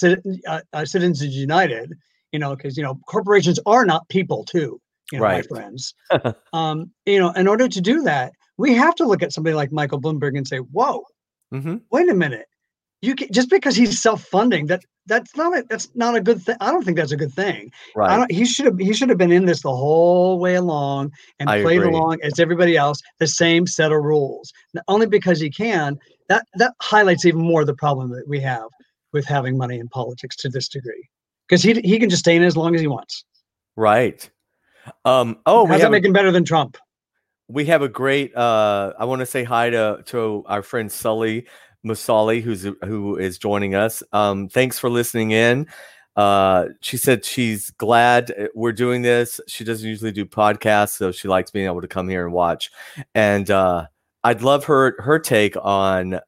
uh, 0.49 0.61
uh, 0.73 0.85
Citizens 0.85 1.23
United, 1.23 1.93
you 2.33 2.39
know, 2.39 2.57
because, 2.57 2.77
you 2.77 2.83
know, 2.83 2.99
corporations 3.07 3.61
are 3.67 3.85
not 3.87 4.09
people 4.09 4.45
too, 4.45 4.81
you 5.13 5.19
know, 5.19 5.25
Right. 5.25 5.45
my 5.51 5.57
friends. 5.57 5.95
um, 6.53 6.91
you 7.07 7.19
know, 7.19 7.31
in 7.33 7.47
order 7.49 7.69
to 7.69 7.81
do 7.81 8.03
that, 8.03 8.33
we 8.59 8.75
have 8.75 8.95
to 8.97 9.05
look 9.07 9.23
at 9.23 9.33
somebody 9.33 9.55
like 9.55 9.73
Michael 9.73 10.01
Bloomberg 10.01 10.37
and 10.37 10.47
say, 10.47 10.59
whoa, 10.59 11.05
Mhm. 11.53 11.81
wait 11.91 12.09
a 12.09 12.15
minute 12.15 12.47
you 13.03 13.15
can, 13.15 13.31
just 13.31 13.51
because 13.51 13.77
he's 13.77 14.01
self-funding 14.01 14.67
that 14.67 14.83
that's 15.07 15.37
not 15.37 15.57
a 15.57 15.65
that's 15.69 15.89
not 15.95 16.17
a 16.17 16.21
good 16.21 16.43
thing 16.43 16.57
i 16.61 16.71
don't 16.73 16.83
think 16.85 16.97
that's 16.97 17.13
a 17.13 17.17
good 17.17 17.33
thing 17.33 17.71
i 17.99 18.09
Right. 18.09 18.17
don't 18.17 18.33
he 18.33 18.45
should 18.45 18.65
have 18.67 18.79
he 18.79 18.93
should 18.93 19.09
have 19.09 19.19
been 19.19 19.31
in 19.33 19.45
this 19.45 19.63
the 19.63 19.71
whole 19.75 20.39
way 20.41 20.55
along 20.57 21.13
and 21.39 21.49
I 21.49 21.61
played 21.61 21.83
agree. 21.83 21.95
along 21.95 22.19
as 22.23 22.41
everybody 22.41 22.77
else 22.77 23.01
the 23.21 23.27
same 23.27 23.67
set 23.67 23.93
of 23.93 24.03
rules 24.03 24.53
only 24.89 25.07
because 25.07 25.39
he 25.41 25.51
can 25.51 25.99
that 26.29 26.47
that 26.55 26.75
highlights 26.81 27.25
even 27.25 27.43
more 27.43 27.65
the 27.65 27.75
problem 27.75 28.11
that 28.11 28.27
we 28.27 28.41
have 28.41 28.69
with 29.13 29.25
having 29.27 29.57
money 29.57 29.79
in 29.79 29.89
politics 29.89 30.35
to 30.37 30.49
this 30.49 30.67
degree 30.69 31.09
because 31.49 31.63
he 31.63 31.75
he 31.83 31.99
can 31.99 32.09
just 32.11 32.21
stay 32.25 32.35
in 32.35 32.43
as 32.43 32.57
long 32.57 32.75
as 32.75 32.81
he 32.81 32.87
wants 32.89 33.25
Right. 33.77 34.29
Um, 35.05 35.39
oh, 35.47 35.67
how's 35.67 35.81
that 35.81 35.91
making 35.91 36.13
better 36.13 36.31
than 36.31 36.45
trump? 36.45 36.77
We 37.49 37.65
have 37.67 37.83
a 37.83 37.89
great 37.89 38.37
uh 38.37 38.93
i 38.99 39.05
want 39.05 39.21
to 39.21 39.27
say 39.27 39.45
hi 39.45 39.71
to 39.71 40.03
to 40.07 40.43
our 40.47 40.63
friend 40.63 40.91
sully 40.91 41.47
musali 41.87 42.43
who's 42.43 42.67
who 42.85 43.17
is 43.17 43.39
joining 43.39 43.75
us. 43.75 44.03
Um 44.13 44.49
thanks 44.49 44.79
for 44.79 44.91
listening 44.91 45.31
in. 45.31 45.69
Uh 46.17 46.67
she 46.81 46.97
said 46.97 47.25
she's 47.25 47.71
glad 47.71 48.33
uh, 48.33 48.49
we're 48.55 48.73
doing 48.73 49.03
this. 49.03 49.41
She 49.47 49.63
doesn't 49.63 49.89
usually 49.89 50.13
do 50.13 50.25
podcasts 50.25 50.97
so 50.97 51.13
she 51.13 51.29
likes 51.29 51.51
being 51.51 51.67
able 51.67 51.83
to 51.83 51.89
come 51.89 52.09
here 52.09 52.25
and 52.25 52.33
watch. 52.33 52.71
And 53.15 53.51
uh 53.51 53.87
i'd 54.25 54.43
love 54.43 54.65
her 54.65 55.01
her 55.01 55.19
take 55.19 55.57
on 55.63 56.19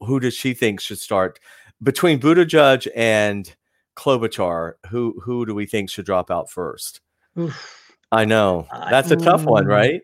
who 0.00 0.20
does 0.20 0.34
she 0.34 0.54
think 0.54 0.80
should 0.80 0.98
start 0.98 1.40
between 1.82 2.20
Buttigieg 2.20 2.88
and 2.94 3.54
Klobuchar. 3.96 4.74
Who 4.90 5.20
who 5.22 5.46
do 5.46 5.54
we 5.54 5.66
think 5.66 5.90
should 5.90 6.06
drop 6.06 6.30
out 6.30 6.50
first? 6.50 7.00
Oof. 7.38 7.87
I 8.12 8.24
know 8.24 8.66
that's 8.90 9.10
a 9.10 9.16
tough 9.16 9.44
one 9.44 9.64
Mm. 9.64 9.68
right 9.68 10.00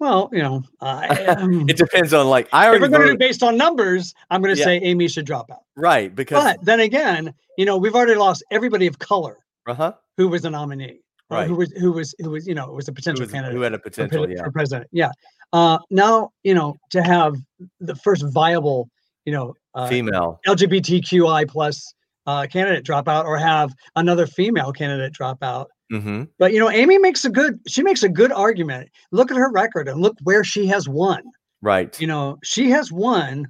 well 0.00 0.28
you 0.32 0.42
know 0.42 0.62
I, 0.80 1.08
um, 1.26 1.68
it 1.68 1.76
depends 1.76 2.12
on 2.12 2.26
like 2.28 2.48
I 2.52 2.74
if 2.74 2.80
we're 2.80 2.88
going 2.88 3.02
to 3.02 3.12
do 3.12 3.18
based 3.18 3.42
on 3.42 3.56
numbers 3.56 4.14
i'm 4.30 4.42
going 4.42 4.54
to 4.54 4.58
Yeah. 4.58 4.64
say 4.66 4.76
amy 4.78 5.08
should 5.08 5.26
drop 5.26 5.50
out 5.50 5.62
right 5.76 6.14
because 6.14 6.42
But 6.42 6.64
then 6.64 6.80
again, 6.80 7.32
you 7.58 7.64
know, 7.64 7.76
we've 7.76 7.94
already 7.94 8.14
lost 8.16 8.42
everybody 8.50 8.86
of 8.86 8.98
color 8.98 9.38
uh 9.66 9.74
huh 9.74 9.92
who 10.16 10.28
was 10.28 10.44
a 10.44 10.50
nominee, 10.50 11.00
Right. 11.30 11.46
Who 11.48 11.54
was 11.56 11.70
who 11.72 11.92
was 11.92 12.14
who 12.18 12.30
was 12.30 12.46
you 12.46 12.54
know 12.54 12.66
was 12.72 12.88
a 12.88 12.90
who, 12.90 12.94
potential 12.96 13.22
was- 13.24 13.32
candidate 13.32 13.54
who 13.56 13.62
had 13.62 13.72
a 13.74 13.78
potential 13.78 14.24
pre- 14.26 14.34
yeah 14.36 14.42
for 14.44 14.50
president. 14.50 14.88
Yeah. 14.92 15.12
Uh, 15.52 15.78
now 15.90 16.30
you 16.42 16.54
know 16.54 16.76
to 16.90 17.02
have 17.02 17.36
the 17.80 17.94
first 17.96 18.24
viable, 18.32 18.88
you 19.24 19.32
know, 19.32 19.54
uh, 19.74 19.86
female 19.88 20.40
LGBTQI 20.46 21.48
plus 21.48 21.94
uh, 22.26 22.46
candidate 22.50 22.84
drop 22.84 23.08
out, 23.08 23.24
or 23.26 23.36
have 23.38 23.72
another 23.96 24.26
female 24.26 24.72
candidate 24.72 25.12
drop 25.12 25.42
out. 25.42 25.70
Mm-hmm. 25.92 26.24
But 26.38 26.52
you 26.52 26.58
know, 26.58 26.70
Amy 26.70 26.98
makes 26.98 27.24
a 27.24 27.30
good 27.30 27.60
she 27.68 27.82
makes 27.82 28.02
a 28.02 28.08
good 28.08 28.32
argument. 28.32 28.88
Look 29.12 29.30
at 29.30 29.36
her 29.36 29.50
record 29.52 29.88
and 29.88 30.00
look 30.00 30.16
where 30.22 30.42
she 30.44 30.66
has 30.66 30.88
won. 30.88 31.22
right 31.60 31.98
You 32.00 32.06
know, 32.06 32.38
she 32.42 32.70
has 32.70 32.90
won. 32.90 33.46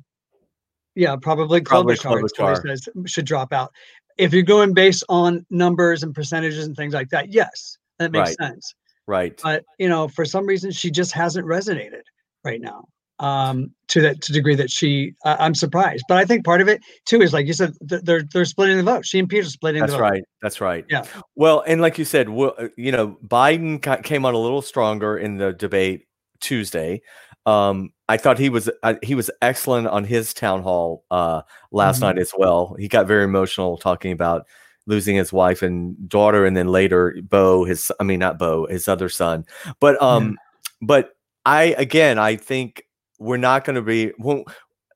Yeah, 0.95 1.17
probably 1.21 1.63
Probably 1.63 1.95
Klobuchar, 1.97 2.23
it's 2.25 2.39
what 2.39 2.55
he 2.57 2.61
Klobuchar. 2.61 2.69
says, 2.69 2.89
should 3.07 3.25
drop 3.25 3.53
out. 3.53 3.73
If 4.19 4.35
you're 4.35 4.43
going 4.43 4.75
based 4.75 5.05
on 5.09 5.47
numbers 5.49 6.03
and 6.03 6.15
percentages 6.15 6.67
and 6.67 6.77
things 6.77 6.93
like 6.93 7.09
that, 7.11 7.33
yes, 7.33 7.79
that 7.99 8.13
makes 8.13 8.35
Right. 8.39 8.49
sense. 8.51 8.75
right 9.07 9.41
But 9.43 9.65
you 9.79 9.89
know, 9.89 10.09
for 10.09 10.25
some 10.27 10.45
reason, 10.47 10.71
she 10.71 10.91
just 10.91 11.13
hasn't 11.13 11.47
resonated 11.47 12.03
right 12.45 12.61
now 12.61 12.85
um, 13.23 13.71
to 13.89 14.01
that 14.03 14.21
to 14.23 14.33
degree 14.33 14.55
that 14.57 14.71
she. 14.71 15.15
I 15.25 15.37
I'm 15.47 15.55
surprised, 15.55 16.05
but 16.09 16.19
I 16.19 16.25
think 16.25 16.45
part 16.45 16.61
of 16.61 16.69
it 16.69 16.83
too 17.07 17.23
is 17.23 17.33
like 17.33 17.47
you 17.47 17.53
said, 17.53 17.73
th- 17.89 18.03
they're 18.03 18.23
they're 18.33 18.45
splitting 18.45 18.77
the 18.77 18.83
vote. 18.83 19.07
She 19.07 19.19
and 19.19 19.29
Peter 19.29 19.47
are 19.47 19.51
splitting 19.51 19.81
that's 19.81 19.93
the 19.93 19.99
vote. 19.99 20.03
right 20.05 20.25
that's 20.43 20.61
right 20.61 20.85
Yeah. 20.91 21.05
well 21.37 21.63
and 21.67 21.81
like 21.81 21.97
you 21.99 22.05
said 22.05 22.29
well, 22.29 22.55
uh, 22.59 22.69
you 22.77 22.91
know 22.93 23.17
biden 23.27 23.81
ca- 23.81 24.03
came 24.03 24.27
on 24.27 24.35
a 24.35 24.39
little 24.39 24.61
stronger 24.63 25.17
in 25.17 25.37
the 25.37 25.53
debate 25.53 26.07
tuesday 26.41 27.01
um 27.47 27.93
i 28.09 28.17
thought 28.17 28.39
he 28.39 28.49
was 28.49 28.69
uh, 28.83 28.95
he 29.05 29.15
was 29.15 29.31
excellent 29.41 29.87
on 29.87 30.03
his 30.05 30.35
town 30.35 30.63
hall 30.63 31.05
uh 31.13 31.43
last 31.71 31.99
Mhm. 31.99 32.03
night 32.03 32.19
as 32.19 32.33
well 32.37 32.75
he 32.79 32.89
got 32.89 33.07
very 33.07 33.23
emotional 33.25 33.77
talking 33.79 34.11
about 34.11 34.47
losing 34.87 35.15
his 35.15 35.33
wife 35.33 35.63
and 35.63 36.09
daughter 36.09 36.45
and 36.45 36.57
then 36.57 36.67
later 36.67 37.17
Beau 37.23 37.65
his 37.65 37.93
i 38.01 38.03
mean 38.03 38.19
not 38.19 38.39
Beau 38.39 38.67
his 38.67 38.89
other 38.89 39.09
son 39.09 39.45
but 39.79 40.01
um 40.03 40.37
but 40.81 41.11
i 41.47 41.75
again 41.79 42.19
i 42.19 42.35
think 42.35 42.83
we're 43.23 43.37
not 43.37 43.65
going 43.65 43.77
to 43.77 43.83
be 43.83 44.13
when, 44.19 44.45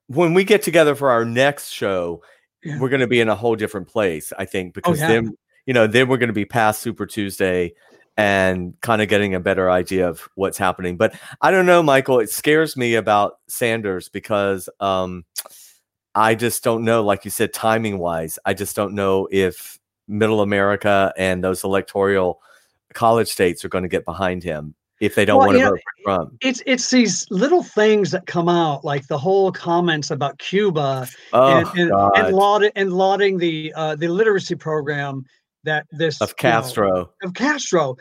when 0.07 0.33
we 0.33 0.43
get 0.43 0.61
together 0.61 0.95
for 0.95 1.09
our 1.09 1.25
next 1.25 1.69
show 1.69 2.21
Yeah. 2.63 2.79
we're 2.79 2.89
going 2.89 3.01
to 3.01 3.07
be 3.07 3.19
in 3.21 3.29
a 3.29 3.35
whole 3.35 3.55
different 3.55 3.87
place 3.87 4.33
i 4.37 4.45
think 4.45 4.73
because 4.73 4.99
yeah. 4.99 5.07
then 5.07 5.37
you 5.65 5.73
know 5.73 5.87
then 5.87 6.07
we're 6.07 6.17
going 6.17 6.29
to 6.29 6.33
be 6.33 6.45
past 6.45 6.81
super 6.81 7.05
tuesday 7.05 7.73
and 8.17 8.73
kind 8.81 9.01
of 9.01 9.07
getting 9.07 9.35
a 9.35 9.39
better 9.39 9.69
idea 9.69 10.09
of 10.09 10.27
what's 10.35 10.57
happening 10.57 10.97
but 10.97 11.13
i 11.41 11.51
don't 11.51 11.65
know 11.65 11.81
michael 11.83 12.19
it 12.19 12.29
scares 12.29 12.75
me 12.75 12.95
about 12.95 13.39
sanders 13.47 14.09
because 14.09 14.69
um 14.79 15.23
i 16.15 16.33
just 16.35 16.63
don't 16.63 16.83
know 16.83 17.03
like 17.03 17.23
you 17.25 17.31
said 17.31 17.53
timing 17.53 17.99
wise 17.99 18.39
i 18.45 18.53
just 18.53 18.75
don't 18.75 18.93
know 18.93 19.27
if 19.31 19.79
middle 20.07 20.41
america 20.41 21.13
and 21.17 21.43
those 21.43 21.63
electoral 21.63 22.41
college 22.93 23.27
states 23.27 23.63
are 23.63 23.69
going 23.69 23.83
to 23.83 23.87
get 23.89 24.03
behind 24.05 24.43
him 24.43 24.73
if 24.99 25.15
they 25.15 25.25
don't 25.25 25.37
Well, 25.39 25.47
want 25.47 25.57
to 25.59 25.63
know, 25.63 25.69
vote 25.71 25.79
for 25.79 26.03
trump 26.03 26.33
It's 26.41 26.61
it's 26.65 26.89
these 26.89 27.25
little 27.29 27.63
things 27.63 28.11
that 28.11 28.25
come 28.25 28.49
out, 28.49 28.83
like 28.83 29.07
the 29.07 29.17
whole 29.17 29.51
comments 29.51 30.11
about 30.11 30.37
Cuba 30.39 31.07
oh 31.33 31.57
and, 31.57 31.67
and, 31.79 31.91
and 32.15 32.35
laud 32.35 32.63
and 32.75 32.93
lauding 32.93 33.37
the 33.37 33.73
uh, 33.75 33.95
the 33.95 34.07
literacy 34.07 34.55
program 34.55 35.25
that 35.63 35.85
this 35.91 36.21
of 36.21 36.29
you 36.29 36.49
know, 36.49 36.51
castro 36.51 37.09
of 37.23 37.33
Castro. 37.33 37.95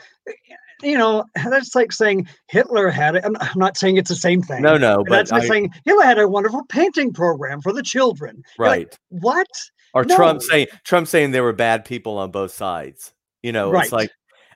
You 0.82 0.98
know, 0.98 1.24
that's 1.34 1.74
like 1.74 1.90
saying 1.90 2.28
Hitler 2.48 2.90
had 2.90 3.16
it. 3.16 3.24
I'm, 3.24 3.34
I'm 3.40 3.58
not 3.58 3.78
saying 3.78 3.96
it's 3.96 4.10
the 4.10 4.14
same 4.14 4.42
thing. 4.42 4.62
no 4.62 4.76
no 4.76 5.02
but 5.08 5.10
that's 5.16 5.32
like 5.32 5.44
I- 5.44 5.48
saying 5.48 5.72
Hitler 5.84 6.04
had 6.04 6.18
a 6.18 6.28
wonderful 6.28 6.64
painting 6.68 7.12
program 7.12 7.60
for 7.62 7.72
the 7.72 7.82
children. 7.82 8.42
You're 8.58 8.68
like, 8.68 8.78
right 8.78 8.98
what? 9.08 9.46
or 9.94 10.04
Trump 10.04 10.42
saying 10.42 10.66
Trump 10.84 11.08
saying 11.08 11.30
there 11.30 11.42
were 11.42 11.54
bad 11.54 11.84
people 11.86 12.18
on 12.18 12.30
both 12.30 12.52
sides. 12.52 13.12
You 13.42 13.52
know, 13.52 13.70
Right. 13.70 13.84
it's 13.84 13.92
like 13.92 14.10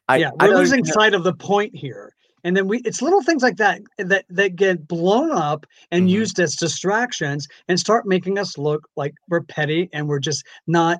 I 0.08 0.16
yeah, 0.18 0.30
I 0.38 0.44
we're 0.46 0.50
don't 0.52 0.60
losing 0.60 0.84
sight 0.84 1.14
of 1.14 1.22
the 1.24 1.32
point 1.34 1.74
here. 1.74 2.12
And 2.44 2.56
then 2.56 2.68
we 2.68 2.78
it's 2.78 3.02
little 3.02 3.22
things 3.22 3.42
like 3.42 3.56
that 3.56 3.82
that 3.98 4.24
that 4.28 4.56
get 4.56 4.86
blown 4.88 5.30
up 5.30 5.66
and 5.90 6.04
Mm-hmm. 6.04 6.08
used 6.08 6.40
as 6.40 6.56
distractions 6.56 7.48
and 7.68 7.78
start 7.78 8.06
making 8.06 8.38
us 8.38 8.56
look 8.56 8.88
like 8.96 9.14
we're 9.28 9.42
petty 9.42 9.88
and 9.92 10.08
we're 10.08 10.18
just 10.18 10.44
not 10.66 10.98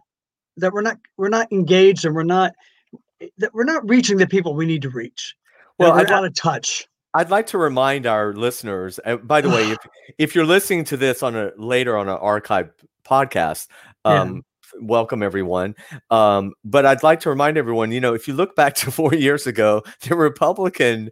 that 0.56 0.72
we're 0.72 0.82
not 0.82 0.98
we're 1.16 1.28
not 1.28 1.50
engaged 1.52 2.04
and 2.04 2.14
we're 2.14 2.22
not 2.22 2.52
that 3.38 3.54
we're 3.54 3.64
not 3.64 3.88
reaching 3.88 4.18
the 4.18 4.26
people 4.26 4.54
we 4.54 4.66
need 4.66 4.82
to 4.82 4.90
reach. 4.90 5.34
Well, 5.78 5.92
we're 5.92 6.00
I'd 6.00 6.10
out 6.10 6.24
of 6.24 6.34
touch. 6.34 6.86
I'd 7.14 7.30
like 7.30 7.46
to 7.48 7.58
remind 7.58 8.06
our 8.06 8.32
listeners. 8.32 9.00
Uh, 9.04 9.16
by 9.16 9.40
the 9.40 9.48
way, 9.48 9.70
if 9.72 9.78
if 10.18 10.34
you're 10.34 10.46
listening 10.46 10.84
to 10.84 10.96
this 10.96 11.22
on 11.22 11.36
a 11.36 11.52
later 11.56 11.96
on 11.96 12.08
an 12.08 12.16
archive 12.16 12.70
podcast, 13.04 13.68
um, 14.04 14.42
welcome 14.80 15.22
everyone. 15.22 15.74
Um, 16.10 16.52
but 16.64 16.86
I'd 16.86 17.02
like 17.02 17.20
to 17.20 17.30
remind 17.30 17.58
everyone. 17.58 17.92
You 17.92 18.00
know, 18.00 18.14
if 18.14 18.28
you 18.28 18.34
look 18.34 18.54
back 18.56 18.74
to 18.76 18.90
four 18.90 19.14
years 19.14 19.46
ago, 19.46 19.82
the 20.08 20.14
Republican 20.14 21.10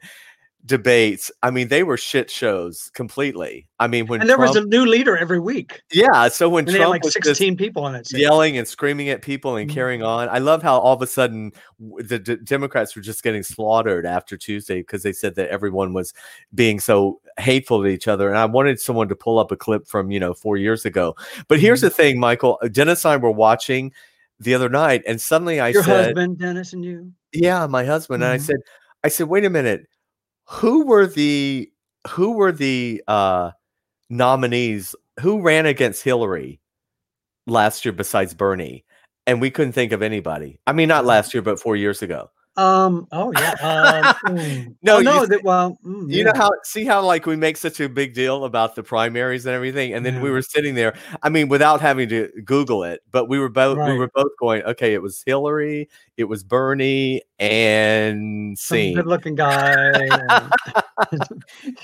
debates. 0.69 1.33
I 1.43 1.51
mean, 1.51 1.67
they 1.69 1.83
were 1.83 1.97
shit 1.97 2.31
shows 2.31 2.91
completely. 2.95 3.67
I 3.81 3.89
mean, 3.89 4.07
when 4.07 4.21
And 4.21 4.31
there 4.31 4.39
was 4.39 4.55
a 4.55 4.61
new 4.65 4.85
leader 4.87 5.17
every 5.17 5.41
week. 5.41 5.83
yeah, 5.91 6.29
so 6.29 6.49
when 6.49 6.69
And 6.69 6.77
Trump 6.77 6.91
like 6.91 7.03
was 7.03 7.15
16 7.15 7.57
people 7.57 7.83
on 7.85 7.95
it. 7.97 8.07
yelling 8.13 8.57
and 8.59 8.69
screaming 8.69 9.09
at 9.09 9.23
people 9.23 9.57
and 9.57 9.69
Mhm. 9.69 9.75
carrying 9.75 10.03
on. 10.05 10.29
I 10.29 10.39
love 10.39 10.63
how 10.63 10.79
all 10.79 10.95
of 10.95 11.03
a 11.03 11.07
sudden 11.07 11.53
the 11.99 12.19
D- 12.19 12.37
Democrats 12.45 12.95
were 12.95 13.03
just 13.03 13.23
getting 13.25 13.43
slaughtered 13.43 14.07
after 14.07 14.37
Tuesday 14.37 14.81
because 14.81 15.03
they 15.03 15.13
said 15.13 15.35
that 15.37 15.49
everyone 15.49 15.93
was 15.93 16.13
being 16.55 16.79
so 16.79 17.21
hateful 17.39 17.83
to 17.83 17.89
each 17.89 18.07
other. 18.07 18.29
And 18.29 18.37
I 18.39 18.45
wanted 18.45 18.79
someone 18.79 19.09
to 19.09 19.17
pull 19.17 19.39
up 19.39 19.51
a 19.51 19.57
clip 19.57 19.89
from 19.89 20.11
you 20.13 20.21
know 20.21 20.35
four 20.35 20.57
years 20.57 20.85
ago. 20.85 21.17
But 21.49 21.59
here's 21.59 21.81
Mm-hmm. 21.81 21.87
the 21.87 21.91
thing, 21.91 22.21
Michael. 22.21 22.59
uh, 22.63 22.69
Dennis 22.69 23.05
and 23.05 23.13
I 23.13 23.17
were 23.17 23.31
watching 23.33 23.93
the 24.39 24.55
other 24.55 24.69
night, 24.69 25.03
and 25.07 25.21
suddenly 25.21 25.59
I 25.59 25.71
Your 25.71 25.83
said, 25.83 25.91
"Your 25.91 26.03
husband, 26.05 26.39
Dennis, 26.39 26.73
and 26.73 26.85
you. 26.85 27.11
"Yeah, 27.33 27.67
my 27.67 27.85
husband." 27.85 28.23
And 28.23 28.33
I 28.33 28.37
Mhm. 28.37 28.43
said, 28.43 28.57
"I 29.03 29.09
said, 29.09 29.29
wait 29.29 29.45
a 29.45 29.51
minute, 29.51 29.87
who 30.49 30.87
were 30.87 31.07
the 31.07 31.71
who 32.09 32.33
were 32.33 32.53
the 32.53 33.03
uh, 33.07 33.51
nominees? 34.09 34.95
Who 35.21 35.41
ran 35.43 35.67
against 35.67 36.03
Hillary 36.03 36.61
last 37.47 37.85
year 37.85 37.93
besides 37.93 38.35
Bernie?" 38.35 38.85
And 39.27 39.41
we 39.43 39.51
couldn't 39.51 39.73
think 39.73 39.93
of 39.93 40.01
anybody. 40.01 40.59
I 40.67 40.73
mean, 40.73 40.89
not 40.89 41.05
last 41.05 41.35
year, 41.35 41.43
but 41.43 41.61
four 41.61 41.77
years 41.77 42.01
ago. 42.01 42.31
Um. 42.59 43.07
Oh 43.13 43.33
yeah. 43.33 43.53
Um, 43.63 44.15
mm. 44.37 44.75
No, 44.83 44.97
Oh, 44.97 45.01
no. 45.01 45.23
s- 45.23 45.29
That, 45.29 45.45
well, 45.45 45.79
mm, 45.85 46.11
You 46.13 46.25
know 46.25 46.33
how 46.35 46.51
see 46.65 46.85
how 46.85 47.03
like 47.05 47.25
we 47.25 47.37
make 47.37 47.57
such 47.57 47.79
a 47.81 47.89
big 47.89 48.15
deal 48.15 48.45
about 48.45 48.75
the 48.75 48.83
primaries 48.83 49.47
and 49.47 49.55
everything, 49.55 49.95
and 49.95 50.05
then 50.05 50.21
we 50.21 50.31
were 50.31 50.43
sitting 50.43 50.75
there. 50.75 50.95
I 51.23 51.29
mean, 51.29 51.49
without 51.49 51.81
having 51.81 52.09
to 52.11 52.29
Google 52.45 52.83
it, 52.85 53.01
but 53.13 53.29
we 53.29 53.39
were 53.39 53.49
both 53.49 53.79
we 53.79 53.97
were 53.97 54.11
both 54.15 54.33
going, 54.41 54.63
okay, 54.65 54.93
it 54.95 55.01
was 55.03 55.23
Hillary, 55.25 55.89
it 56.17 56.25
was 56.25 56.43
Bernie, 56.43 57.23
and 57.39 58.59
Some 58.59 58.77
scene. 58.77 58.95
good-looking 58.97 59.35
guy. 59.37 59.93
and- 60.11 60.53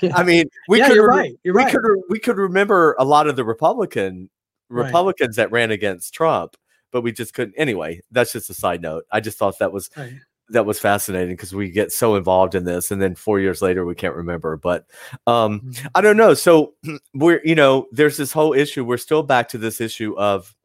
I 0.13 0.23
mean, 0.23 0.45
we 0.67 0.79
Yeah, 0.79 0.87
could 0.87 0.95
you're 0.95 1.07
re- 1.09 1.17
right, 1.17 1.39
you're 1.43 1.53
we 1.55 1.63
right. 1.63 1.71
could 1.71 1.81
re- 1.83 2.03
we 2.09 2.19
could 2.19 2.37
remember 2.37 2.95
a 2.99 3.05
lot 3.05 3.27
of 3.27 3.35
the 3.35 3.45
Republican 3.45 4.29
Right. 4.67 4.87
Republicans 4.87 5.35
that 5.37 5.51
ran 5.51 5.69
against 5.71 6.13
Trump, 6.13 6.57
but 6.91 7.01
we 7.01 7.11
just 7.11 7.33
couldn't. 7.35 7.53
Anyway, 7.55 8.01
that's 8.11 8.31
just 8.33 8.49
a 8.49 8.53
side 8.55 8.81
note. 8.81 9.05
I 9.11 9.19
just 9.19 9.37
thought 9.37 9.59
that 9.59 9.71
was 9.71 9.89
Right. 9.95 10.13
That 10.49 10.65
was 10.65 10.79
fascinating 10.79 11.33
because 11.35 11.53
we 11.53 11.71
get 11.71 11.91
so 11.91 12.15
involved 12.15 12.55
in 12.55 12.65
this, 12.65 12.91
and 12.91 13.01
then 13.01 13.15
four 13.15 13.39
years 13.39 13.61
later 13.61 13.85
we 13.85 13.95
can't 13.95 14.15
remember. 14.15 14.57
But 14.57 14.85
um, 15.27 15.61
Mhm. 15.61 15.87
I 15.95 16.01
don't 16.01 16.17
know. 16.17 16.33
So 16.33 16.73
we're 17.13 17.41
you 17.43 17.55
know, 17.55 17.87
there's 17.91 18.17
this 18.17 18.31
whole 18.31 18.53
issue. 18.53 18.83
We're 18.85 18.97
still 18.97 19.23
back 19.23 19.49
to 19.49 19.57
this 19.57 19.81
issue 19.81 20.15
of 20.17 20.55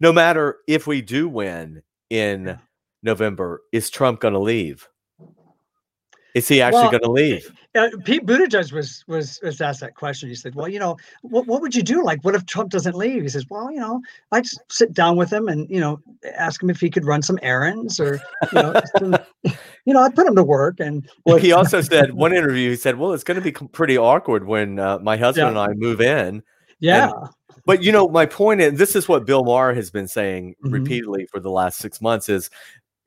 no 0.00 0.12
matter 0.12 0.58
if 0.66 0.86
we 0.86 1.02
do 1.02 1.28
win 1.28 1.82
in 2.10 2.58
November, 3.02 3.62
is 3.72 3.90
Trump 3.90 4.20
going 4.20 4.34
to 4.34 4.40
leave? 4.40 4.88
Is 6.34 6.48
he 6.48 6.62
actually 6.62 6.82
Well, 6.82 6.90
going 6.92 7.02
to 7.02 7.10
leave? 7.10 7.52
Uh, 7.74 7.88
Pete 8.04 8.24
Buttigieg 8.24 8.72
was 8.72 9.04
was 9.06 9.38
was 9.42 9.60
asked 9.60 9.80
that 9.80 9.94
question. 9.94 10.28
He 10.28 10.34
said, 10.34 10.54
"Well, 10.54 10.68
you 10.68 10.78
know, 10.78 10.96
what 11.22 11.46
what 11.46 11.60
would 11.60 11.74
you 11.74 11.82
do? 11.82 12.02
Like, 12.04 12.22
what 12.24 12.34
if 12.34 12.46
Trump 12.46 12.70
doesn't 12.70 12.94
leave?" 12.94 13.22
He 13.22 13.28
says, 13.28 13.46
"Well, 13.50 13.70
you 13.70 13.80
know, 13.80 14.00
I'd 14.30 14.46
sit 14.70 14.92
down 14.94 15.16
with 15.16 15.30
him 15.32 15.48
and 15.48 15.68
you 15.70 15.80
know 15.80 16.00
ask 16.36 16.62
him 16.62 16.70
if 16.70 16.80
he 16.80 16.90
could 16.90 17.04
run 17.04 17.22
some 17.22 17.38
errands 17.42 18.00
or 18.00 18.20
you 18.52 18.62
know, 18.62 18.80
some, 18.98 19.16
you 19.84 19.92
know, 19.94 20.00
I'd 20.00 20.14
put 20.14 20.26
him 20.26 20.36
to 20.36 20.44
work." 20.44 20.80
And 20.80 21.06
Well, 21.26 21.36
he 21.36 21.52
also 21.52 21.80
said 21.80 22.12
one 22.14 22.32
interview. 22.34 22.70
He 22.70 22.76
said, 22.76 22.98
"Well, 22.98 23.12
it's 23.12 23.24
going 23.24 23.40
to 23.40 23.44
be 23.44 23.52
pretty 23.52 23.98
awkward 23.98 24.46
when 24.46 24.78
uh, 24.78 24.98
my 25.00 25.16
husband 25.16 25.44
Yeah. 25.44 25.48
and 25.50 25.58
I 25.58 25.74
move 25.74 26.00
in." 26.00 26.42
yeah, 26.80 27.10
But 27.64 27.82
you 27.82 27.92
know, 27.92 28.08
my 28.08 28.26
point 28.26 28.60
is, 28.60 28.78
this 28.78 28.96
is 28.96 29.08
what 29.08 29.24
Bill 29.24 29.44
Maher 29.44 29.72
has 29.74 29.90
been 29.90 30.08
saying 30.08 30.56
Mhm. 30.64 30.72
repeatedly 30.72 31.26
for 31.30 31.40
the 31.40 31.50
last 31.50 31.78
six 31.78 32.00
months: 32.00 32.28
is 32.28 32.50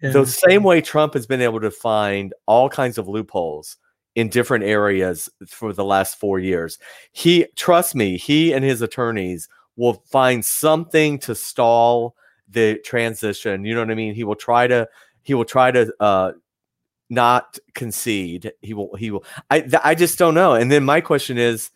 yeah, 0.05 0.11
the 0.11 0.25
same 0.25 0.63
way 0.63 0.81
Trump 0.81 1.13
has 1.13 1.25
been 1.25 1.41
able 1.41 1.59
to 1.61 1.71
find 1.71 2.33
all 2.45 2.69
kinds 2.69 2.97
of 2.97 3.07
loopholes 3.07 3.77
in 4.15 4.29
different 4.29 4.63
areas 4.63 5.29
for 5.47 5.73
the 5.73 5.83
last 5.83 6.19
four 6.19 6.39
years. 6.39 6.79
He, 7.11 7.47
trust 7.55 7.95
me, 7.95 8.17
he 8.17 8.53
and 8.53 8.63
his 8.63 8.81
attorneys 8.81 9.49
will 9.75 10.03
find 10.09 10.43
something 10.43 11.19
to 11.19 11.35
stall 11.35 12.15
the 12.47 12.79
transition. 12.85 13.65
You 13.65 13.75
know 13.75 13.81
what 13.81 13.91
I 13.91 13.95
mean? 13.95 14.13
He 14.13 14.23
will 14.23 14.35
try 14.35 14.67
to, 14.67 14.87
he 15.23 15.33
will 15.33 15.45
try 15.45 15.71
to, 15.71 15.93
uh, 15.99 16.31
not 17.09 17.59
concede. 17.73 18.53
He 18.61 18.73
will, 18.73 18.95
he 18.95 19.11
will, 19.11 19.25
I, 19.51 19.59
th- 19.61 19.81
I 19.83 19.95
just 19.95 20.17
don't 20.17 20.33
know. 20.33 20.53
And 20.53 20.71
then 20.71 20.85
my 20.85 21.01
question 21.01 21.37
is, 21.37 21.69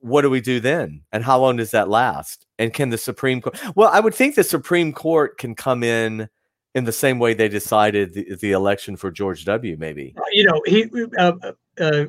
what 0.00 0.22
do 0.22 0.30
we 0.30 0.40
do 0.40 0.58
then? 0.58 1.02
And 1.12 1.22
how 1.22 1.38
long 1.38 1.56
does 1.56 1.70
that 1.70 1.88
last? 1.88 2.44
And 2.58 2.74
can 2.74 2.90
the 2.90 2.98
Supreme 2.98 3.40
Court, 3.40 3.56
well, 3.76 3.88
I 3.92 4.00
would 4.00 4.14
think 4.14 4.34
the 4.34 4.42
Supreme 4.42 4.92
Court 4.92 5.38
can 5.38 5.54
come 5.54 5.84
in 5.84 6.28
in 6.76 6.84
the 6.84 6.92
same 6.92 7.18
way 7.18 7.34
they 7.34 7.48
decided 7.48 8.14
the, 8.14 8.36
the 8.36 8.52
election 8.52 8.96
for 8.96 9.10
George 9.10 9.44
W. 9.46 9.76
Maybe. 9.78 10.14
you 10.30 10.44
know, 10.44 10.62
he 10.66 10.88
uh, 11.18 11.32
uh, 11.80 12.04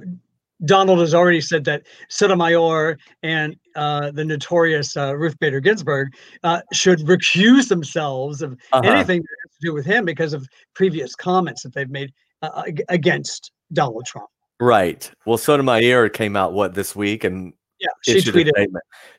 Donald 0.65 0.99
has 0.99 1.13
already 1.13 1.39
said 1.41 1.63
that 1.65 1.83
Sotomayor 2.09 2.97
and 3.23 3.55
uh, 3.75 4.11
the 4.11 4.25
notorious 4.25 4.97
uh, 4.97 5.15
Ruth 5.15 5.37
Bader 5.39 5.59
Ginsburg 5.59 6.09
uh, 6.43 6.61
should 6.73 6.99
recuse 7.01 7.69
themselves 7.69 8.41
of 8.41 8.53
Uh-huh. 8.73 8.81
anything 8.89 9.21
that 9.21 9.35
has 9.43 9.51
to 9.59 9.67
do 9.67 9.73
with 9.73 9.85
him 9.85 10.03
because 10.03 10.33
of 10.33 10.47
previous 10.73 11.15
comments 11.15 11.63
that 11.63 11.73
they've 11.73 11.89
made 11.89 12.11
uh, 12.41 12.63
against 12.89 13.51
Donald 13.71 14.05
Trump. 14.05 14.27
Right. 14.59 15.09
Well, 15.25 15.37
Sotomayor 15.37 16.09
came 16.09 16.35
out 16.35 16.53
what 16.53 16.73
this 16.73 16.95
week 16.95 17.23
and 17.23 17.53
Yeah, 17.79 17.87
she 18.01 18.19
tweeted. 18.19 18.67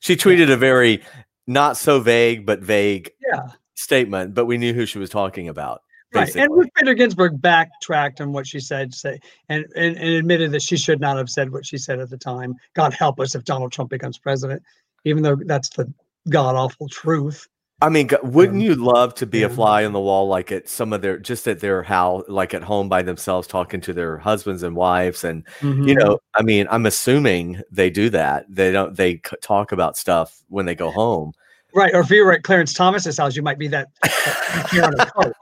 She 0.01 0.17
tweeted 0.17 0.51
a 0.51 0.57
very 0.57 1.03
not 1.47 1.77
so 1.77 2.01
vague 2.01 2.45
but 2.45 2.61
vague 2.61 3.11
Yeah, 3.33 3.47
statement, 3.79 4.35
but 4.35 4.47
we 4.47 4.59
knew 4.59 4.75
who 4.75 4.87
she 4.87 4.99
was 4.99 5.09
talking 5.11 5.49
about. 5.49 5.83
right. 6.13 6.35
And 6.35 6.51
Ruth 6.53 6.69
Bader 6.75 6.95
Ginsburg 6.95 7.41
backtracked 7.41 8.21
on 8.21 8.33
what 8.33 8.47
she 8.47 8.61
said, 8.61 8.93
say, 8.93 9.21
and, 9.49 9.65
and 9.77 9.97
and 9.97 10.09
admitted 10.09 10.51
that 10.53 10.63
she 10.63 10.77
should 10.77 11.01
not 11.01 11.17
have 11.17 11.31
said 11.31 11.53
what 11.53 11.65
she 11.65 11.79
said 11.79 12.01
at 12.01 12.11
the 12.11 12.19
time. 12.19 12.55
God 12.75 12.93
help 12.93 13.21
us 13.21 13.35
if 13.35 13.45
Donald 13.45 13.73
Trump 13.73 13.91
becomes 13.91 14.19
president, 14.19 14.63
even 15.05 15.23
though 15.23 15.37
that's 15.37 15.69
the 15.71 15.93
god 16.29 16.57
awful 16.57 16.89
truth. 16.89 17.47
I 17.81 17.89
mean, 17.91 18.09
wouldn't 18.25 18.57
Um, 18.57 18.61
you 18.61 18.75
love 18.75 19.15
to 19.15 19.27
be 19.27 19.45
a 19.45 19.49
fly 19.49 19.85
on 19.85 19.93
the 19.93 20.01
wall, 20.01 20.27
like 20.27 20.51
at 20.51 20.69
some 20.69 20.93
of 20.93 21.01
their, 21.01 21.17
just 21.17 21.47
at 21.47 21.61
their 21.61 21.85
house, 21.85 22.25
like 22.27 22.53
at 22.53 22.65
home 22.65 22.89
by 22.89 23.03
themselves, 23.03 23.47
talking 23.47 23.81
to 23.83 23.93
their 23.93 24.19
husbands 24.19 24.65
and 24.65 24.75
wives, 24.75 25.23
and 25.23 25.45
you 25.63 25.69
Mhm. 25.95 25.99
know, 26.01 26.19
I 26.35 26.43
mean, 26.43 26.67
I'm 26.73 26.87
assuming 26.87 27.63
they 27.71 27.89
do 27.89 28.11
that. 28.11 28.47
They 28.49 28.73
don't. 28.73 28.97
They 28.97 29.21
talk 29.43 29.71
about 29.71 29.97
stuff 29.97 30.43
when 30.49 30.67
they 30.67 30.75
go 30.75 30.91
home. 30.91 31.33
Right, 31.79 31.95
or 31.95 32.01
if 32.01 32.11
you 32.11 32.25
were 32.25 32.33
at 32.33 32.43
Clarence 32.43 32.73
Thomas's 32.75 33.19
house, 33.19 33.37
you 33.37 33.43
might 33.43 33.57
be 33.59 33.69
that. 33.69 33.87
that 34.03 34.69
here 34.73 34.83
on 34.83 34.99
a 34.99 35.07
Coke. 35.13 35.33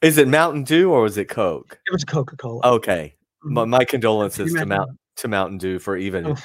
Is 0.00 0.16
it 0.16 0.26
Mountain 0.28 0.62
Dew 0.64 0.90
or 0.92 1.04
is 1.04 1.18
it 1.18 1.26
Coke? 1.28 1.78
It 1.86 1.92
was 1.92 2.04
Coca 2.04 2.36
Cola. 2.38 2.60
Okay, 2.64 3.14
my, 3.42 3.66
my 3.66 3.84
condolences 3.84 4.54
to 4.54 4.64
Mount 4.64 4.90
to 5.16 5.28
Mountain 5.28 5.58
Dew 5.58 5.78
for 5.78 5.96
even 5.98 6.26
Oh, 6.28 6.36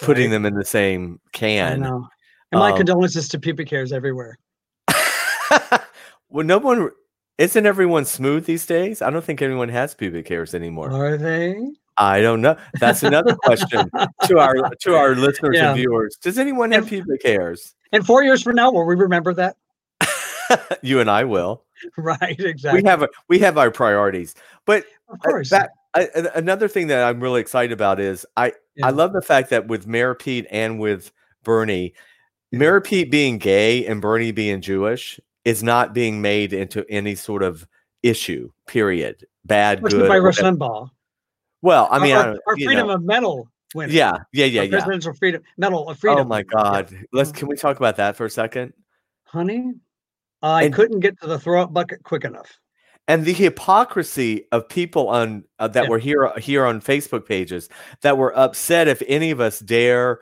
putting 0.00 0.26
right. 0.26 0.32
them 0.34 0.46
in 0.46 0.54
the 0.54 0.64
same 0.64 1.18
can. 1.32 1.80
know. 1.80 2.06
And 2.52 2.60
my 2.60 2.70
um, 2.70 2.76
condolences 2.76 3.28
to 3.30 3.40
pubic 3.40 3.68
hairs 3.70 3.90
everywhere. 3.92 4.38
well, 6.28 6.44
no 6.44 6.58
one 6.58 6.90
isn't 7.38 7.66
everyone 7.66 8.04
smooth 8.04 8.46
these 8.46 8.66
days. 8.66 9.02
I 9.02 9.10
don't 9.10 9.24
think 9.24 9.42
anyone 9.42 9.68
has 9.70 9.94
pubic 9.96 10.28
hairs 10.28 10.54
anymore. 10.54 10.92
Are 10.92 11.16
they? 11.16 11.56
I 11.96 12.20
don't 12.20 12.40
know. 12.42 12.56
That's 12.80 13.02
another 13.02 13.34
question 13.36 13.88
to 14.26 14.38
our 14.38 14.54
to 14.82 14.94
our 14.96 15.14
listeners 15.16 15.56
Yeah. 15.56 15.70
and 15.70 15.76
viewers. 15.76 16.16
Does 16.20 16.38
anyone 16.38 16.70
have 16.72 16.86
pubic 16.86 17.22
hairs? 17.24 17.74
And 17.94 18.04
four 18.04 18.24
years 18.24 18.42
from 18.42 18.56
now, 18.56 18.72
will 18.72 18.84
we 18.84 18.96
remember 18.96 19.32
that? 19.34 19.56
you 20.82 21.00
and 21.00 21.10
I 21.10 21.24
will. 21.24 21.64
Right, 21.96 22.38
exactly. 22.38 22.82
We 22.82 22.88
have 22.88 23.02
a, 23.02 23.08
we 23.28 23.38
have 23.38 23.56
our 23.56 23.70
priorities. 23.70 24.34
But 24.64 24.84
of 25.08 25.20
course. 25.20 25.50
that 25.50 25.70
I, 25.94 26.08
another 26.34 26.66
thing 26.66 26.88
that 26.88 27.04
I'm 27.04 27.20
really 27.20 27.40
excited 27.40 27.72
about 27.72 28.00
is 28.00 28.26
I 28.36 28.52
Yeah. 28.74 28.88
I 28.88 28.90
love 28.90 29.12
the 29.12 29.22
fact 29.22 29.50
that 29.50 29.68
with 29.68 29.86
Mayor 29.86 30.14
Pete 30.14 30.46
and 30.50 30.80
with 30.80 31.12
Bernie, 31.44 31.94
Mayor 32.50 32.80
Pete 32.80 33.10
being 33.10 33.38
gay 33.38 33.86
and 33.86 34.00
Bernie 34.00 34.32
being 34.32 34.60
Jewish 34.60 35.20
is 35.44 35.62
not 35.62 35.94
being 35.94 36.20
made 36.20 36.52
into 36.52 36.84
any 36.88 37.14
sort 37.14 37.42
of 37.42 37.66
issue. 38.02 38.50
Period. 38.66 39.24
Bad, 39.44 39.82
good. 39.82 40.08
by 40.08 40.18
Rush. 40.18 40.38
Limbaugh. 40.38 40.90
Well, 41.62 41.88
I 41.90 41.98
mean, 41.98 42.16
our, 42.16 42.32
I 42.32 42.38
our 42.46 42.56
freedom 42.56 42.88
know. 42.88 42.94
of 42.94 43.02
medal 43.02 43.48
winner. 43.74 43.92
yeah, 43.92 44.12
yeah, 44.32 44.46
yeah, 44.46 44.60
Our 44.60 44.64
yeah. 44.66 44.70
Presidential 44.70 45.12
freedom 45.14 45.42
medal 45.56 45.88
of 45.88 45.98
freedom. 45.98 46.20
Oh 46.20 46.24
my. 46.24 46.42
God! 46.42 46.90
Yeah. 46.92 46.98
Let's 47.12 47.32
can 47.32 47.48
we 47.48 47.56
talk 47.56 47.76
about 47.76 47.96
that 47.96 48.16
for 48.16 48.26
a 48.26 48.30
second? 48.30 48.72
honey, 49.26 49.72
I 50.42 50.64
And- 50.64 50.74
couldn't 50.74 51.00
get 51.00 51.20
to 51.20 51.26
the 51.26 51.38
throw 51.40 51.62
up 51.62 51.72
bucket 51.72 52.02
quick 52.04 52.24
enough. 52.24 52.58
and 53.08 53.24
the 53.24 53.32
hypocrisy 53.34 54.46
of 54.52 54.68
people 54.68 55.08
on 55.08 55.44
uh, 55.58 55.68
that 55.68 55.84
Yeah. 55.84 55.90
were 55.90 55.98
here 55.98 56.32
here 56.38 56.64
on 56.64 56.80
Facebook 56.80 57.26
pages 57.26 57.68
that 58.02 58.16
were 58.16 58.36
upset 58.38 58.86
if 58.88 59.02
any 59.08 59.30
of 59.32 59.40
us 59.40 59.58
dare 59.58 60.20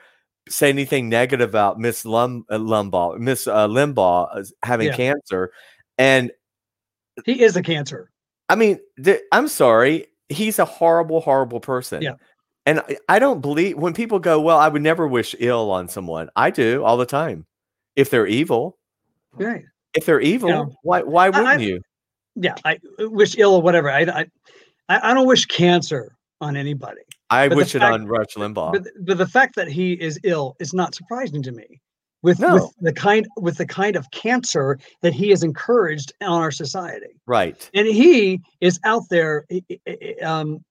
say 0.48 0.68
anything 0.70 1.08
negative 1.08 1.48
about 1.50 1.78
Miss 1.78 2.04
Lum, 2.04 2.44
uh, 2.50 2.56
Lumbaugh, 2.58 3.18
Miss 3.18 3.46
uh, 3.46 3.68
Limbaugh 3.68 4.50
having 4.64 4.88
Yeah. 4.88 4.96
cancer, 4.96 5.52
and 5.98 6.32
He 7.26 7.42
is 7.42 7.54
a 7.56 7.62
cancer. 7.62 8.10
I 8.48 8.54
mean, 8.56 8.80
th- 9.02 9.20
I'm 9.30 9.46
sorry, 9.46 10.06
he's 10.28 10.58
a 10.58 10.64
horrible, 10.64 11.20
horrible 11.20 11.60
person. 11.60 12.02
Yeah. 12.02 12.14
And 12.66 12.80
I, 13.08 13.18
don't 13.18 13.40
believe 13.40 13.76
when 13.76 13.92
people 13.92 14.18
go, 14.20 14.40
well, 14.40 14.58
I 14.58 14.68
would 14.68 14.82
never 14.82 15.06
wish 15.08 15.34
ill 15.40 15.70
on 15.72 15.88
someone. 15.88 16.30
I 16.36 16.50
do 16.50 16.84
all 16.84 16.96
the 16.96 17.06
time. 17.06 17.44
If 17.96 18.10
they're 18.10 18.26
evil, 18.26 18.78
Right. 19.34 19.64
if 19.94 20.06
they're 20.06 20.20
evil, 20.20 20.48
know, 20.48 20.72
why 20.82 21.02
why 21.02 21.28
wouldn't 21.28 21.48
I- 21.48 21.56
you? 21.56 21.80
Yeah. 22.36 22.54
I 22.64 22.78
wish 22.98 23.36
ill 23.36 23.54
or 23.54 23.62
whatever. 23.62 23.90
I 23.90 24.02
I, 24.02 24.26
I 24.88 25.12
don't 25.14 25.26
wish 25.26 25.44
cancer 25.46 26.14
on 26.40 26.56
anybody. 26.56 27.02
I 27.30 27.48
but 27.48 27.56
wish 27.58 27.74
it 27.74 27.80
fact- 27.80 27.92
on 27.94 28.06
Rush 28.06 28.34
Limbaugh. 28.36 28.72
But 28.72 28.84
but 29.04 29.18
the 29.18 29.26
fact 29.26 29.56
that 29.56 29.68
he 29.68 29.94
is 29.94 30.18
ill 30.24 30.54
is 30.60 30.72
not 30.72 30.94
surprising 30.94 31.42
to 31.42 31.52
me. 31.52 31.80
With, 32.22 32.38
No. 32.38 32.54
with 32.54 32.72
the 32.80 32.92
kind 32.92 33.26
with 33.36 33.56
the 33.58 33.66
kind 33.66 33.96
of 33.96 34.08
cancer 34.12 34.78
that 35.02 35.12
he 35.12 35.30
has 35.30 35.42
encouraged 35.42 36.12
on 36.22 36.40
our 36.40 36.52
society. 36.52 37.18
right. 37.26 37.68
and 37.74 37.86
he 37.88 38.40
is 38.60 38.78
out 38.84 39.02
there 39.10 39.44
um, 40.22 40.64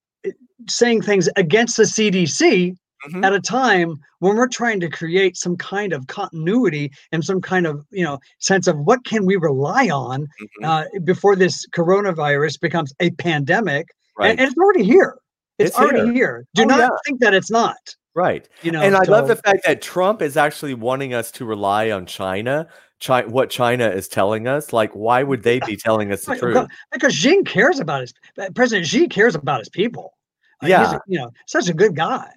saying 0.68 1.02
things 1.02 1.28
against 1.36 1.78
the 1.78 1.84
CDC 1.86 2.76
Mhm. 3.10 3.26
at 3.26 3.34
a 3.34 3.40
time 3.40 3.96
when 4.20 4.36
we're 4.36 4.48
trying 4.48 4.80
to 4.80 4.88
create 4.88 5.36
some 5.36 5.58
kind 5.58 5.92
of 5.92 6.06
continuity 6.06 6.92
and 7.12 7.26
some 7.26 7.42
kind 7.42 7.66
of 7.66 7.84
you 7.90 8.04
know 8.04 8.20
sense 8.38 8.68
of 8.68 8.78
what 8.78 9.04
can 9.06 9.26
we 9.26 9.38
rely 9.38 9.90
on 9.90 10.28
Mhm. 10.62 10.66
uh, 10.66 10.86
before 11.04 11.36
this 11.36 11.66
coronavirus 11.70 12.60
becomes 12.62 12.94
a 13.00 13.10
pandemic 13.12 13.88
right. 14.20 14.30
and, 14.32 14.40
and 14.40 14.50
it's 14.50 14.58
already 14.60 14.84
here 14.84 15.18
it's, 15.58 15.72
It's 15.72 15.80
already 15.80 16.06
here. 16.06 16.14
here, 16.14 16.46
do 16.54 16.62
Oh, 16.62 16.66
not 16.66 16.80
yeah. 16.80 16.90
think 17.06 17.20
that 17.22 17.34
it's 17.34 17.50
not 17.50 17.78
right. 18.14 18.48
you 18.62 18.72
know 18.72 18.82
and 18.82 18.96
I 18.96 19.02
love 19.08 19.28
the 19.28 19.36
fact 19.36 19.66
that 19.66 19.82
Trump 19.82 20.22
is 20.22 20.38
actually 20.38 20.76
wanting 20.76 21.14
us 21.16 21.32
to 21.32 21.46
rely 21.46 21.90
on 21.90 22.06
China, 22.06 22.68
Chi- 23.04 23.26
what 23.26 23.50
China 23.50 23.88
is 23.90 24.08
telling 24.08 24.48
us. 24.48 24.72
Like, 24.74 24.92
why 24.94 25.24
would 25.24 25.44
they 25.44 25.60
be 25.66 25.76
telling 25.76 26.12
us 26.12 26.26
the 26.26 26.36
truth? 26.36 26.68
because- 26.92 27.14
Xi 27.14 27.42
cares 27.44 27.80
about 27.80 28.02
his 28.02 28.14
President 28.56 28.88
Xi 28.88 29.08
cares 29.08 29.36
about 29.36 29.60
his 29.60 29.70
people. 29.70 30.14
Uh, 30.62 30.68
he's 30.68 30.74
a- 30.76 30.78
Yeah. 30.78 30.98
you 31.08 31.20
know, 31.20 31.32
such 31.48 31.68
a 31.70 31.74
good 31.74 31.96
guy. 31.96 32.30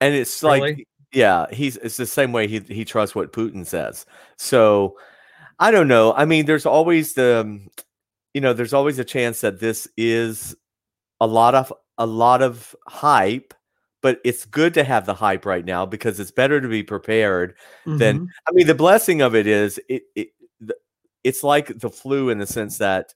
And 0.00 0.14
it's 0.14 0.42
like, 0.42 0.62
Really? 0.62 0.86
yeah, 1.12 1.46
he's 1.52 1.76
it's 1.76 1.96
the 1.96 2.06
same 2.06 2.32
way 2.32 2.48
he 2.48 2.58
he 2.60 2.84
trusts 2.84 3.14
what 3.14 3.32
Putin 3.32 3.64
says. 3.64 4.04
So 4.36 4.96
I 5.60 5.70
don't 5.70 5.86
know. 5.88 6.12
I 6.14 6.24
mean, 6.24 6.46
there's 6.46 6.66
always 6.66 7.14
the, 7.14 7.40
um, 7.42 7.68
you 8.34 8.40
know, 8.40 8.52
there's 8.52 8.72
always 8.72 8.98
a 8.98 9.04
chance 9.04 9.42
that 9.42 9.60
this 9.60 9.86
is 9.96 10.56
a 11.20 11.26
lot 11.26 11.54
of 11.54 11.72
a 11.98 12.06
lot 12.06 12.42
of 12.42 12.74
hype, 12.88 13.54
but 14.02 14.20
it's 14.24 14.44
good 14.44 14.74
to 14.74 14.84
have 14.84 15.06
the 15.06 15.14
hype 15.14 15.46
right 15.46 15.64
now 15.64 15.86
because 15.86 16.20
it's 16.20 16.30
better 16.32 16.60
to 16.60 16.68
be 16.68 16.82
prepared 16.82 17.54
than. 17.86 18.20
Mhm. 18.20 18.26
I 18.48 18.52
mean, 18.52 18.66
the 18.66 18.74
blessing 18.74 19.22
of 19.22 19.34
it 19.34 19.46
is 19.46 19.80
it, 19.88 20.02
it 20.16 20.28
it's 21.24 21.42
like 21.44 21.78
the 21.78 21.90
flu 21.90 22.30
in 22.30 22.38
the 22.38 22.46
sense 22.46 22.78
that 22.78 23.14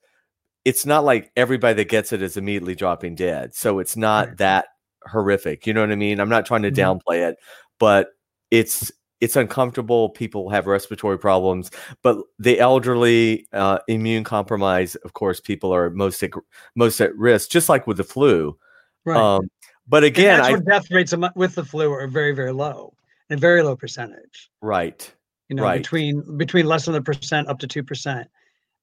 it's 0.64 0.86
not 0.86 1.04
like 1.04 1.30
everybody 1.36 1.74
that 1.74 1.88
gets 1.88 2.12
it 2.12 2.22
is 2.22 2.36
immediately 2.36 2.74
dropping 2.74 3.14
dead. 3.16 3.54
So 3.54 3.78
it's 3.80 3.96
not 3.96 4.28
Right. 4.28 4.36
that 4.38 4.66
horrific. 5.06 5.66
You 5.66 5.74
know 5.74 5.80
what 5.82 5.92
I 5.92 5.96
mean? 5.96 6.20
I'm 6.20 6.28
not 6.28 6.46
trying 6.46 6.62
to 6.62 6.70
Mhm. 6.72 6.76
downplay 7.00 7.28
it, 7.28 7.36
but 7.78 8.08
it's 8.50 8.92
it's 9.22 9.36
uncomfortable. 9.36 10.10
People 10.10 10.50
have 10.50 10.66
respiratory 10.66 11.18
problems, 11.18 11.70
but 12.02 12.18
the 12.38 12.60
elderly, 12.60 13.46
uh, 13.54 13.78
immune 13.88 14.24
compromised, 14.24 14.96
of 15.04 15.14
course, 15.14 15.40
people 15.40 15.74
are 15.74 15.88
most 15.90 16.22
at, 16.22 16.30
most 16.74 17.00
at 17.00 17.16
risk, 17.16 17.50
just 17.50 17.68
like 17.70 17.86
with 17.86 17.96
the 17.96 18.04
flu. 18.04 18.58
right. 19.06 19.16
Um, 19.18 19.48
but 19.88 20.04
again, 20.04 20.38
that's 20.40 20.54
I 20.54 20.58
death 20.60 20.90
rates 20.90 21.14
with 21.34 21.54
the 21.54 21.64
flu 21.64 21.92
are 21.92 22.06
very, 22.06 22.32
very 22.34 22.52
low, 22.52 22.94
and 23.30 23.38
a 23.38 23.40
very 23.40 23.62
low 23.62 23.76
percentage. 23.76 24.50
right, 24.62 25.10
You 25.48 25.56
know, 25.56 25.62
Right. 25.62 25.78
between 25.82 26.36
between 26.36 26.66
less 26.66 26.86
than 26.86 26.94
a 26.94 27.02
percent 27.02 27.48
up 27.48 27.58
to 27.60 27.66
two 27.66 27.82
percent. 27.82 28.28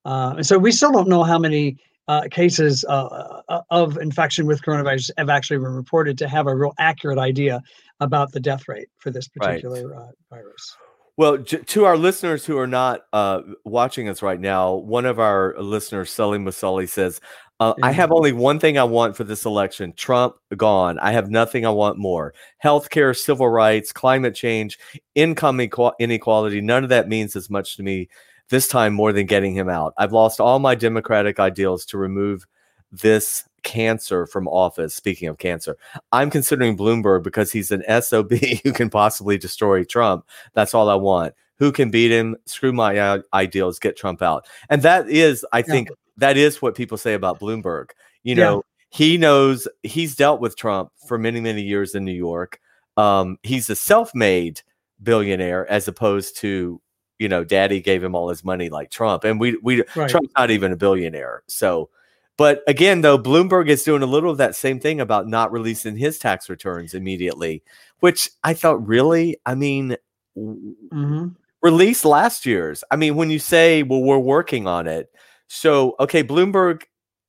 Uh, 0.05 0.33
and 0.37 0.45
so 0.45 0.57
we 0.57 0.71
still 0.71 0.91
don't 0.91 1.07
know 1.07 1.23
how 1.23 1.39
many 1.39 1.77
uh, 2.09 2.23
cases 2.29 2.83
uh, 2.89 3.41
uh, 3.47 3.61
of 3.69 3.97
infection 3.97 4.45
with 4.45 4.61
coronavirus 4.61 5.09
have 5.17 5.29
actually 5.29 5.57
been 5.57 5.73
reported 5.73 6.17
to 6.17 6.27
have 6.27 6.47
a 6.47 6.53
real 6.55 6.73
accurate 6.77 7.17
idea 7.17 7.61
about 8.01 8.31
the 8.33 8.39
death 8.41 8.67
rate 8.67 8.89
for 8.97 9.09
this 9.11 9.29
Right. 9.37 9.61
particular 9.61 9.95
uh, 9.95 10.07
virus. 10.29 10.75
Well, 11.15 11.37
j- 11.37 11.59
to 11.59 11.85
our 11.85 11.95
listeners 11.95 12.45
who 12.45 12.57
are 12.57 12.67
not 12.67 13.05
uh, 13.13 13.41
watching 13.63 14.09
us 14.09 14.21
right 14.21 14.39
now, 14.39 14.73
one 14.73 15.05
of 15.05 15.19
our 15.19 15.55
listeners, 15.59 16.09
Sully 16.09 16.39
Masully, 16.39 16.89
says, 16.89 17.21
uh, 17.71 17.73
I 17.81 17.91
have 17.91 18.11
only 18.11 18.31
one 18.31 18.59
thing 18.59 18.77
I 18.77 18.83
want 18.83 19.15
for 19.15 19.23
this 19.23 19.45
election 19.45 19.93
Trump 19.93 20.35
gone. 20.57 20.99
I 20.99 21.11
have 21.11 21.29
nothing 21.29 21.65
I 21.65 21.69
want 21.69 21.97
more. 21.97 22.33
Healthcare, 22.63 23.17
civil 23.17 23.47
rights, 23.47 23.91
climate 23.91 24.35
change, 24.35 24.77
income 25.15 25.59
inequality. 25.59 26.61
None 26.61 26.83
of 26.83 26.89
that 26.89 27.07
means 27.07 27.35
as 27.35 27.49
much 27.49 27.77
to 27.77 27.83
me 27.83 28.09
this 28.49 28.67
time 28.67 28.93
more 28.93 29.13
than 29.13 29.25
getting 29.25 29.53
him 29.53 29.69
out. 29.69 29.93
I've 29.97 30.11
lost 30.11 30.39
all 30.39 30.59
my 30.59 30.75
democratic 30.75 31.39
ideals 31.39 31.85
to 31.87 31.97
remove 31.97 32.45
this 32.91 33.45
cancer 33.63 34.27
from 34.27 34.47
office. 34.47 34.93
Speaking 34.93 35.29
of 35.29 35.37
cancer, 35.37 35.77
I'm 36.11 36.29
considering 36.29 36.77
Bloomberg 36.77 37.23
because 37.23 37.51
he's 37.51 37.71
an 37.71 37.83
SOB 38.01 38.31
who 38.63 38.73
can 38.73 38.89
possibly 38.89 39.37
destroy 39.37 39.83
Trump. 39.83 40.27
That's 40.53 40.73
all 40.73 40.89
I 40.89 40.95
want. 40.95 41.33
Who 41.59 41.71
can 41.71 41.91
beat 41.91 42.11
him? 42.11 42.35
Screw 42.45 42.73
my 42.73 43.21
ideals. 43.33 43.79
Get 43.79 43.95
Trump 43.95 44.21
out. 44.21 44.47
And 44.69 44.81
that 44.81 45.09
is, 45.09 45.45
I 45.53 45.61
think, 45.61 45.89
that 46.17 46.37
is 46.37 46.61
what 46.61 46.75
people 46.75 46.97
say 46.97 47.13
about 47.13 47.39
Bloomberg. 47.39 47.89
You 48.23 48.35
Yeah. 48.35 48.43
know, 48.43 48.63
he 48.89 49.17
knows 49.17 49.67
he's 49.83 50.15
dealt 50.15 50.39
with 50.39 50.55
Trump 50.55 50.91
for 51.07 51.17
many, 51.17 51.39
many 51.41 51.61
years 51.63 51.95
in 51.95 52.05
New 52.05 52.11
York. 52.13 52.59
Um, 52.97 53.37
he's 53.43 53.69
a 53.69 53.75
self-made 53.75 54.61
billionaire 55.01 55.69
as 55.69 55.87
opposed 55.87 56.37
to, 56.37 56.79
you 57.17 57.27
know, 57.27 57.43
daddy 57.43 57.81
gave 57.81 58.03
him 58.03 58.15
all 58.15 58.29
his 58.29 58.43
money 58.43 58.69
like 58.69 58.91
Trump. 58.91 59.23
And 59.23 59.39
we 59.39 59.57
we 59.63 59.83
Right. 59.95 60.09
Trump's 60.09 60.31
not 60.37 60.51
even 60.51 60.71
a 60.71 60.77
billionaire. 60.77 61.43
So 61.47 61.89
but 62.37 62.63
again, 62.67 63.01
though, 63.01 63.19
Bloomberg 63.19 63.69
is 63.69 63.83
doing 63.83 64.01
a 64.01 64.07
little 64.07 64.31
of 64.31 64.37
that 64.39 64.55
same 64.55 64.79
thing 64.79 64.99
about 64.99 65.27
not 65.27 65.51
releasing 65.51 65.95
his 65.95 66.17
tax 66.17 66.49
returns 66.49 66.95
immediately, 66.95 67.63
which 67.99 68.27
I 68.43 68.55
thought 68.55 68.85
really, 68.87 69.37
I 69.45 69.53
mean, 69.55 69.97
w- 70.35 70.75
hmm 70.91 71.27
release 71.61 72.03
last 72.03 72.45
year's. 72.45 72.83
I 72.91 72.97
mean, 72.97 73.15
when 73.15 73.29
you 73.29 73.39
say, 73.39 73.83
well, 73.83 74.01
we're 74.01 74.17
working 74.17 74.67
on 74.67 74.85
it. 74.85 75.09
So, 75.53 75.95
okay, 75.99 76.23
Bloomberg, 76.23 76.81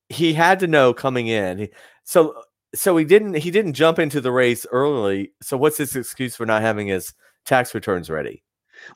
he 0.09 0.33
had 0.33 0.59
to 0.61 0.67
know 0.67 0.95
coming 0.95 1.27
in. 1.27 1.69
So, 2.05 2.35
so 2.75 2.97
he 2.97 3.05
didn't, 3.05 3.35
he 3.35 3.51
didn't 3.51 3.75
jump 3.75 3.99
into 3.99 4.19
the 4.19 4.33
race 4.33 4.65
early. 4.73 5.33
So 5.43 5.59
what's 5.59 5.77
his 5.77 5.95
excuse 5.95 6.35
for 6.35 6.47
not 6.47 6.63
having 6.63 6.87
his 6.87 7.13
tax 7.45 7.75
returns 7.75 8.09
ready? 8.09 8.43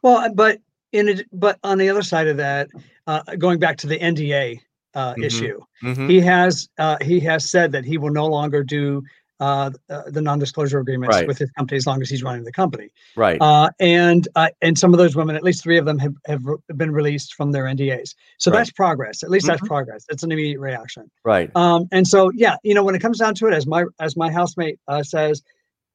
Well, 0.03 0.17
uh, 0.17 0.31
but 0.31 0.61
in 0.93 1.09
it, 1.09 1.27
but 1.31 1.59
on 1.63 1.77
the 1.77 1.91
other 1.91 2.03
side 2.03 2.27
of 2.27 2.39
that, 2.39 2.69
uh, 3.07 3.23
going 3.37 3.59
back 3.59 3.77
to 3.79 3.87
the 3.87 3.99
NDA 3.99 4.61
uh, 4.95 5.15
Mhm. 5.15 5.25
issue, 5.25 5.61
Mhm. 5.83 6.09
he 6.09 6.21
has 6.21 6.67
uh, 6.79 6.97
he 7.03 7.21
has 7.21 7.51
said 7.51 7.71
that 7.73 7.85
he 7.85 7.99
will 7.99 8.11
no 8.11 8.27
longer 8.27 8.65
do 8.65 9.03
uh, 9.41 9.71
uh, 9.89 10.03
the 10.09 10.21
non-disclosure 10.21 10.79
agreements 10.81 11.17
Right. 11.17 11.27
with 11.29 11.39
his 11.39 11.51
company 11.53 11.77
as 11.77 11.87
long 11.87 12.03
as 12.03 12.11
he's 12.11 12.23
running 12.23 12.45
the 12.45 12.53
company. 12.53 12.91
Right. 13.17 13.39
Uh, 13.41 13.71
and 13.81 14.27
uh, 14.37 14.49
and 14.63 14.79
some 14.79 14.93
of 14.93 14.99
those 14.99 15.15
women, 15.17 15.37
at 15.37 15.43
least 15.45 15.63
three 15.63 15.79
of 15.79 15.85
them, 15.85 15.99
have, 15.99 16.15
have 16.27 16.43
been 16.77 16.91
released 16.93 17.35
from 17.35 17.53
their 17.53 17.65
NDAs. 17.65 18.15
So 18.39 18.51
Right. 18.51 18.59
that's 18.59 18.71
progress. 18.73 19.23
At 19.23 19.31
least 19.31 19.47
that's 19.47 19.63
Mhm. 19.63 19.67
progress. 19.69 20.05
It's 20.09 20.23
an 20.23 20.33
immediate 20.33 20.61
reaction. 20.61 21.11
right. 21.25 21.51
Um, 21.55 21.89
and 21.93 22.07
so 22.07 22.31
yeah, 22.35 22.57
you 22.65 22.75
know, 22.75 22.83
when 22.85 22.95
it 22.95 23.01
comes 23.01 23.19
down 23.19 23.35
to 23.37 23.47
it, 23.47 23.55
as 23.55 23.67
my 23.67 23.85
as 24.01 24.17
my 24.17 24.31
housemate 24.31 24.79
uh, 24.89 25.03
says, 25.03 25.43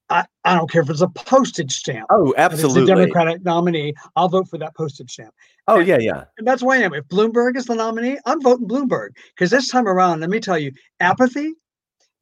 I, 0.10 0.25
I 0.43 0.56
don't 0.56 0.69
care 0.69 0.82
if 0.82 0.89
it's 0.89 1.01
a 1.01 1.08
postage 1.08 1.71
stamp. 1.73 2.08
Oh, 2.12 2.32
If 2.32 2.53
it's 2.53 2.63
absolutely. 2.63 2.82
the 2.82 2.88
Democratic 2.88 3.43
nominee, 3.43 3.93
I'll 4.17 4.27
vote 4.27 4.49
for 4.49 4.58
that 4.60 4.75
postage 4.75 5.12
stamp. 5.12 5.34
Oh, 5.69 5.79
yeah, 5.79 5.97
yeah. 5.97 6.25
And 6.38 6.45
that's 6.45 6.62
why 6.62 6.75
I 6.75 6.79
am. 6.82 6.93
If 6.93 7.06
Bloomberg 7.08 7.56
is 7.56 7.65
the 7.65 7.73
nominee, 7.75 8.19
I'm 8.25 8.41
voting 8.41 8.67
Bloomberg. 8.67 9.12
Because 9.34 9.49
this 9.49 9.69
time 9.69 9.88
around, 9.88 10.19
let 10.19 10.29
me 10.29 10.41
tell 10.41 10.60
you, 10.60 10.73
apathy, 10.99 11.53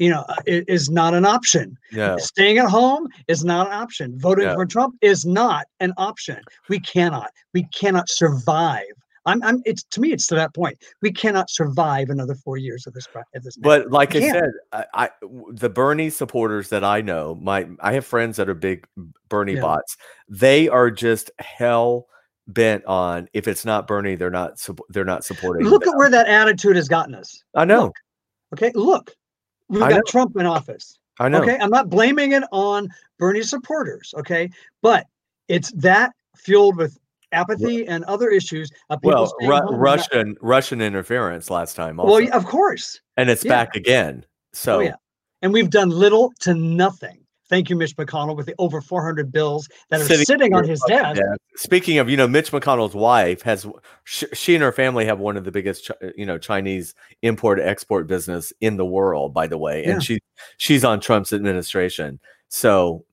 you 0.01 0.09
know, 0.09 0.25
uh, 0.29 0.35
is 0.47 0.89
not 0.89 1.13
an 1.13 1.25
option. 1.25 1.77
No. 1.91 2.17
Staying 2.17 2.57
at 2.57 2.69
home 2.69 3.07
is 3.27 3.45
not 3.45 3.67
an 3.67 3.73
option. 3.73 4.17
Voting 4.19 4.45
No. 4.45 4.55
for 4.55 4.65
Trump 4.65 4.95
is 5.01 5.25
not 5.25 5.67
an 5.79 5.93
option. 5.97 6.39
We 6.69 6.79
cannot. 6.79 7.29
We 7.53 7.67
cannot 7.71 8.09
survive. 8.09 8.87
I'm. 9.27 9.43
I'm. 9.43 9.61
It's 9.65 9.83
to 9.83 10.01
me. 10.01 10.11
It's 10.11 10.25
to 10.27 10.35
that 10.35 10.55
point. 10.55 10.75
We 11.03 11.11
cannot 11.11 11.51
survive 11.51 12.09
another 12.09 12.33
four 12.33 12.57
years 12.57 12.87
of 12.87 12.93
this. 12.95 13.07
Of 13.35 13.43
this. 13.43 13.55
But 13.57 13.91
like 13.91 14.15
I 14.15 14.19
can't. 14.21 14.33
said, 14.33 14.51
I, 14.71 14.85
I 15.05 15.09
the 15.51 15.69
Bernie 15.69 16.09
supporters 16.09 16.69
that 16.69 16.83
I 16.83 17.01
know, 17.01 17.35
my 17.39 17.67
I 17.81 17.93
have 17.93 18.03
friends 18.05 18.37
that 18.37 18.49
are 18.49 18.55
big 18.55 18.87
Bernie 19.29 19.53
Yeah. 19.53 19.61
bots. 19.61 19.95
They 20.27 20.67
are 20.67 20.89
just 20.89 21.29
hell 21.37 22.07
bent 22.47 22.83
on 22.85 23.29
if 23.33 23.47
it's 23.47 23.65
not 23.65 23.85
Bernie, 23.85 24.15
they're 24.15 24.31
not 24.31 24.53
they're 24.89 25.05
not 25.05 25.23
supporting. 25.23 25.67
look 25.67 25.83
them. 25.83 25.93
at 25.93 25.97
where 25.97 26.09
that 26.09 26.25
attitude 26.27 26.75
has 26.75 26.87
gotten 26.87 27.13
us. 27.13 27.43
I 27.55 27.65
know, 27.65 27.83
Look, 27.83 27.95
okay, 28.55 28.71
look. 28.73 29.11
We've 29.71 29.81
I 29.81 29.89
got. 29.89 30.05
Trump 30.05 30.35
in 30.35 30.45
office. 30.45 30.99
I 31.19 31.29
know. 31.29 31.41
Okay, 31.41 31.57
I'm 31.59 31.69
not 31.69 31.89
blaming 31.89 32.33
it 32.33 32.43
on 32.51 32.89
Bernie 33.17 33.41
supporters. 33.41 34.13
Okay, 34.17 34.49
but 34.81 35.07
it's 35.47 35.71
that 35.73 36.11
fueled 36.35 36.77
with 36.77 36.97
apathy 37.31 37.87
and 37.87 38.03
other 38.05 38.29
issues 38.29 38.69
Well, 39.03 39.33
Ru- 39.39 39.53
and 39.55 39.65
not- 39.65 39.79
Russian 39.79 40.35
Russian 40.41 40.81
interference 40.81 41.49
last 41.49 41.75
time. 41.75 41.99
Also. 41.99 42.11
well, 42.11 42.33
of 42.33 42.45
course. 42.45 42.99
and 43.17 43.29
it's 43.29 43.45
yeah. 43.45 43.49
back 43.51 43.75
again. 43.75 44.23
Oh, 44.25 44.27
so 44.53 44.77
Oh 44.77 44.79
yeah, 44.81 44.95
and 45.41 45.53
we've 45.53 45.69
done 45.69 45.89
little 45.89 46.33
to 46.41 46.53
nothing. 46.53 47.20
Thank 47.51 47.69
you, 47.69 47.75
Mitch 47.75 47.95
McConnell, 47.97 48.35
with 48.35 48.45
the 48.47 48.55
over 48.57 48.79
400 48.81 49.31
bills 49.31 49.67
that 49.89 49.99
are 50.01 50.05
sitting, 50.05 50.53
on 50.55 50.67
his 50.67 50.81
desk. 50.87 51.19
desk. 51.19 51.37
Speaking 51.57 51.97
of, 51.99 52.09
you 52.09 52.15
know, 52.15 52.27
Mitch 52.27 52.49
McConnell's 52.51 52.95
wife 52.95 53.41
has 53.43 53.67
she, 54.05 54.25
she 54.33 54.55
and 54.55 54.63
her 54.63 54.71
family 54.71 55.05
have 55.05 55.19
one 55.19 55.35
of 55.35 55.43
the 55.43 55.51
biggest, 55.51 55.91
you 56.15 56.25
know, 56.25 56.37
Chinese 56.37 56.95
import 57.21 57.59
export 57.59 58.07
business 58.07 58.53
in 58.61 58.77
the 58.77 58.85
world. 58.85 59.33
By 59.33 59.47
the 59.47 59.57
way, 59.57 59.83
Yeah. 59.83 59.91
and 59.91 60.03
she 60.03 60.21
she's 60.57 60.85
on 60.85 61.01
Trump's 61.01 61.33
administration. 61.33 62.19
So, 62.47 63.03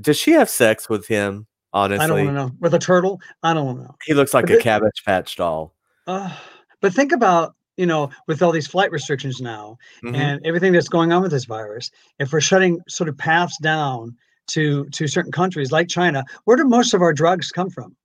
does 0.00 0.16
she 0.16 0.30
have 0.30 0.48
sex 0.48 0.88
with 0.88 1.08
him? 1.08 1.46
Honestly, 1.72 2.04
I 2.04 2.06
don't 2.06 2.16
want 2.26 2.28
to 2.28 2.32
know. 2.34 2.50
With 2.60 2.74
a 2.74 2.78
turtle, 2.78 3.20
I 3.42 3.52
don't 3.52 3.66
want 3.66 3.78
to 3.78 3.84
know. 3.84 3.96
he 4.06 4.14
looks 4.14 4.32
like 4.32 4.46
But 4.46 4.56
a 4.56 4.58
cabbage 4.62 5.02
patch 5.04 5.34
doll. 5.36 5.74
Uh, 6.06 6.32
but 6.80 6.92
think 6.94 7.10
about 7.12 7.54
you 7.76 7.86
know 7.86 8.10
with 8.26 8.42
all 8.42 8.52
these 8.52 8.66
flight 8.66 8.90
restrictions 8.90 9.40
now 9.40 9.76
Mhm. 10.02 10.14
and 10.16 10.46
everything 10.46 10.72
that's 10.72 10.88
going 10.88 11.12
on 11.12 11.22
with 11.22 11.30
this 11.30 11.44
virus 11.44 11.90
if 12.18 12.32
we're 12.32 12.40
shutting 12.40 12.80
sort 12.88 13.08
of 13.08 13.16
paths 13.16 13.56
down 13.58 14.16
to 14.48 14.84
to 14.90 15.06
certain 15.06 15.32
countries 15.32 15.72
like 15.72 15.88
china 15.88 16.24
where 16.44 16.56
do 16.56 16.64
most 16.64 16.94
of 16.94 17.02
our 17.02 17.12
drugs 17.12 17.50
come 17.50 17.70
from 17.70 17.96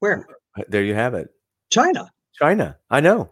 where 0.00 0.26
There 0.68 0.84
you 0.84 0.94
have 0.94 1.14
it, 1.14 1.28
china 1.70 2.10
China. 2.34 2.76
I 2.90 2.98
know. 3.00 3.30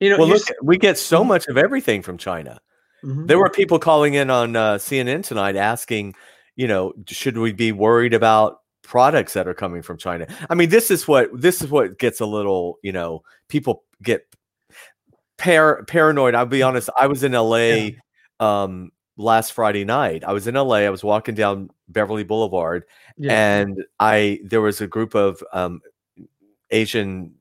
you 0.00 0.10
know 0.10 0.18
well, 0.18 0.26
look, 0.28 0.42
we 0.62 0.76
get 0.76 0.98
so 0.98 1.22
much 1.22 1.46
of 1.46 1.56
everything 1.56 2.02
from 2.02 2.18
China. 2.18 2.60
Mhm. 3.04 3.28
There 3.28 3.38
were 3.38 3.48
people 3.48 3.78
calling 3.78 4.14
in 4.14 4.28
on 4.28 4.56
uh, 4.56 4.74
CNN 4.78 5.22
tonight 5.22 5.54
asking, 5.54 6.16
you 6.56 6.66
know, 6.66 6.94
should 7.06 7.38
we 7.38 7.52
be 7.52 7.70
worried 7.70 8.12
about 8.12 8.58
products 8.82 9.34
that 9.34 9.46
are 9.46 9.54
coming 9.54 9.82
from 9.82 9.98
China? 9.98 10.26
I 10.50 10.54
mean, 10.56 10.68
this 10.68 10.90
is 10.90 11.06
what 11.06 11.30
this 11.32 11.62
is 11.62 11.70
what 11.70 11.96
gets 12.00 12.20
a 12.20 12.26
little, 12.26 12.78
you 12.82 12.90
know, 12.92 13.22
people 13.48 13.84
get 14.02 14.26
par- 15.38 15.84
paranoid. 15.84 16.34
I'll 16.34 16.46
be 16.46 16.62
honest. 16.62 16.90
I 16.98 17.06
was 17.06 17.22
in 17.24 17.32
LA 17.32 17.90
um, 18.40 18.90
last 19.16 19.52
Friday 19.52 19.84
night. 19.84 20.24
I 20.24 20.32
was 20.32 20.46
in 20.46 20.54
LA. 20.54 20.76
I 20.76 20.90
was 20.90 21.04
walking 21.04 21.34
down 21.34 21.70
Beverly 21.88 22.24
Boulevard, 22.24 22.84
Yeah. 23.16 23.32
and 23.58 23.84
I 24.00 24.40
there 24.44 24.60
was 24.60 24.80
a 24.80 24.86
group 24.86 25.14
of 25.14 25.42
um, 25.52 25.80
Asian 26.70 27.34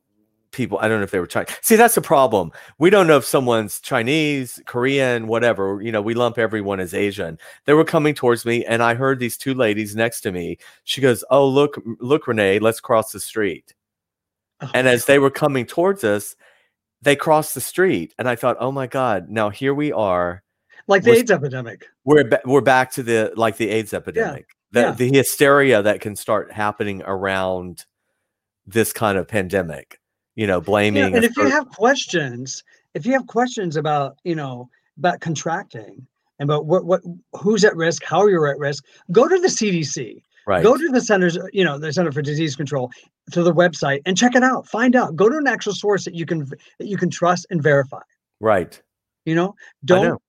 people. 0.52 0.78
I 0.80 0.88
don't 0.88 1.00
know 1.00 1.04
if 1.04 1.12
they 1.12 1.20
were 1.20 1.26
Chinese. 1.26 1.56
See, 1.62 1.76
that's 1.76 1.96
the 1.96 2.02
problem. 2.02 2.52
We 2.78 2.90
don't 2.92 3.08
know 3.08 3.18
if 3.18 3.26
someone's 3.26 3.80
Chinese, 3.80 4.62
Korean, 4.68 5.26
whatever. 5.28 5.82
You 5.82 5.92
know, 5.92 6.02
we 6.02 6.14
lump 6.14 6.38
everyone 6.38 6.80
as 6.80 6.94
Asian. 6.94 7.40
They 7.66 7.74
were 7.74 7.86
coming 7.86 8.14
towards 8.14 8.46
me, 8.46 8.64
and 8.66 8.84
I 8.84 8.94
heard 8.94 9.20
these 9.20 9.38
two 9.38 9.54
ladies 9.56 9.96
next 9.96 10.22
to 10.22 10.32
me. 10.32 10.58
She 10.84 11.02
goes, 11.02 11.24
"Oh, 11.32 11.48
look, 11.48 11.82
look, 12.00 12.28
Renee, 12.28 12.60
let's 12.60 12.80
cross 12.80 13.12
the 13.12 13.20
street." 13.20 13.74
Oh, 14.62 14.70
And 14.76 14.88
as 14.88 15.06
they 15.06 15.18
were 15.20 15.32
coming 15.32 15.66
towards 15.66 16.04
us, 16.04 16.36
they 17.04 17.16
crossed 17.16 17.54
the 17.54 17.62
street, 17.62 18.14
and 18.18 18.28
I 18.30 18.36
thought, 18.36 18.58
"Oh 18.60 18.72
my 18.72 18.88
God! 18.88 19.30
Now 19.30 19.50
here 19.50 19.74
we 19.74 19.92
are. 19.92 20.42
like 20.88 21.04
the 21.04 21.12
we're- 21.12 21.20
aids 21.20 21.32
epidemic 21.32 21.86
We're 22.04 22.24
ba- 22.28 22.42
we're 22.46 22.62
back 22.62 22.92
to 22.94 23.04
the 23.04 23.32
like 23.36 23.58
the 23.58 23.70
AIDS 23.70 23.94
epidemic. 23.94 24.48
The, 24.72 24.82
yeah. 24.82 24.92
the 24.92 25.12
hysteria 25.14 25.82
that 25.84 26.02
can 26.02 26.16
start 26.16 26.52
happening 26.52 27.04
around 27.06 27.86
this 28.66 28.92
kind 28.92 29.18
of 29.18 29.28
pandemic. 29.28 30.00
You 30.36 30.48
know, 30.48 30.58
Yeah, 30.58 30.66
blaming. 30.66 31.04
and 31.16 31.24
a 31.24 31.28
if 31.28 31.38
you 31.38 31.48
have 31.50 31.70
questions 31.70 32.64
if 32.96 33.06
you 33.06 33.14
have 33.14 33.28
questions 33.28 33.76
about 33.78 34.18
you 34.24 34.36
know 34.36 34.70
about 34.98 35.20
contracting 35.22 36.06
and 36.40 36.50
about 36.50 36.66
what 36.66 36.86
what 36.86 37.02
who's 37.34 37.64
at 37.64 37.76
risk 37.76 38.04
how 38.04 38.28
you're 38.28 38.48
at 38.48 38.58
risk 38.58 38.84
go 39.12 39.28
to 39.28 39.40
the 39.40 39.48
cdc 39.48 40.22
right, 40.48 40.64
go 40.64 40.78
to 40.78 40.90
the 40.90 41.02
centers 41.02 41.38
uh, 41.38 41.46
you 41.54 41.64
know 41.64 41.78
the 41.78 41.92
center 41.92 42.12
for 42.12 42.22
disease 42.22 42.56
control 42.56 42.92
to 43.32 43.44
the 43.44 43.54
website 43.54 44.02
and 44.06 44.18
check 44.18 44.36
it 44.36 44.44
out. 44.44 44.68
Find 44.68 44.96
out. 44.96 45.16
Go 45.16 45.30
to 45.30 45.38
an 45.38 45.48
actual 45.48 45.74
source 45.74 46.06
that 46.06 46.16
you 46.16 46.26
can 46.26 46.40
that 46.80 46.88
you 46.88 46.98
can 46.98 47.10
trust 47.10 47.46
and 47.50 47.62
verify. 47.62 48.02
Right. 48.40 48.82
you 49.26 49.36
know? 49.36 49.56
Don't 49.86 50.06
know. 50.06 50.22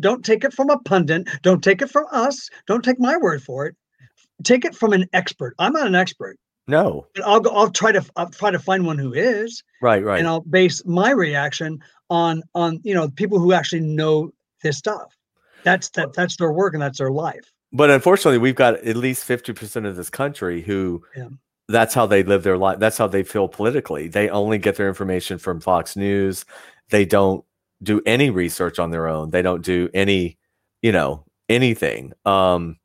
don't 0.00 0.24
take 0.24 0.44
it 0.44 0.52
from 0.52 0.70
a 0.70 0.78
pundit. 0.78 1.28
Don't 1.42 1.62
take 1.62 1.82
it 1.82 1.90
from 1.90 2.06
us. 2.10 2.48
Don't 2.66 2.84
take 2.84 2.98
my 2.98 3.16
word 3.16 3.42
for 3.42 3.66
it. 3.66 3.76
Take 4.42 4.64
it 4.64 4.74
from 4.74 4.92
an 4.92 5.06
expert. 5.12 5.54
I'm 5.58 5.72
not 5.72 5.86
an 5.86 5.94
expert. 5.94 6.36
No, 6.66 7.06
but 7.14 7.24
i'll 7.26 7.40
go 7.40 7.50
i'll 7.50 7.70
try 7.70 7.92
to 7.92 8.02
i'll 8.16 8.30
try 8.30 8.50
to 8.50 8.58
find 8.58 8.86
one 8.86 8.98
who 8.98 9.12
is. 9.12 9.62
Right, 9.82 10.02
right. 10.02 10.18
and 10.18 10.26
i'll 10.26 10.40
base 10.40 10.82
my 10.86 11.10
reaction 11.10 11.78
on 12.08 12.42
on 12.54 12.80
you 12.84 12.94
know 12.94 13.10
people 13.10 13.38
who 13.38 13.52
actually 13.52 13.82
know 13.82 14.30
this 14.62 14.78
stuff. 14.78 15.14
That's 15.62 15.90
that 15.90 16.14
that's 16.14 16.38
their 16.38 16.52
work 16.52 16.72
and 16.72 16.82
that's 16.82 16.98
their 16.98 17.10
life 17.10 17.52
But 17.74 17.90
unfortunately, 17.90 18.38
we've 18.38 18.54
got 18.54 18.74
at 18.76 18.96
least 18.96 19.26
50% 19.26 19.84
of 19.86 19.96
this 19.96 20.08
country 20.08 20.62
who 20.62 21.02
Yeah. 21.16 21.28
that's 21.68 21.92
how 21.92 22.06
they 22.06 22.22
live 22.22 22.44
their 22.44 22.56
life. 22.56 22.78
That's 22.78 22.96
how 22.96 23.08
they 23.08 23.24
feel 23.24 23.48
politically. 23.48 24.06
They 24.08 24.28
only 24.30 24.58
get 24.58 24.76
their 24.76 24.88
information 24.88 25.38
from 25.38 25.60
Fox 25.60 25.96
News. 25.96 26.44
They 26.90 27.04
don't 27.04 27.44
do 27.82 28.00
any 28.06 28.30
research 28.30 28.78
on 28.78 28.90
their 28.90 29.08
own. 29.08 29.30
They 29.30 29.42
don't 29.42 29.62
do 29.64 29.88
any, 29.92 30.38
you 30.82 30.92
know, 30.92 31.24
anything. 31.48 32.12
Um, 32.24 32.78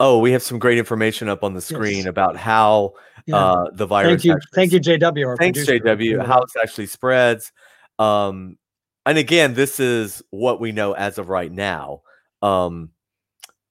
oh, 0.00 0.18
we 0.18 0.32
have 0.32 0.42
some 0.42 0.58
great 0.58 0.78
information 0.78 1.28
up 1.28 1.44
on 1.44 1.54
the 1.54 1.60
screen 1.60 1.98
Yes. 1.98 2.06
about 2.06 2.36
how 2.36 2.94
Yeah. 3.26 3.36
uh, 3.36 3.64
the 3.72 3.86
virus. 3.86 4.22
thank 4.22 4.24
you 4.24 4.36
thank 4.54 4.72
you 4.72 4.80
jw 4.80 5.36
Thanks, 5.38 5.64
producer. 5.64 5.78
JW. 5.84 6.24
How 6.26 6.40
it 6.42 6.50
actually 6.62 6.86
spreads. 6.86 7.52
Um, 7.98 8.58
and 9.06 9.16
again, 9.18 9.54
this 9.54 9.78
is 9.80 10.22
what 10.30 10.60
we 10.60 10.72
know 10.72 10.92
as 10.92 11.18
of 11.18 11.28
right 11.28 11.50
now. 11.52 12.02
Um, 12.42 12.90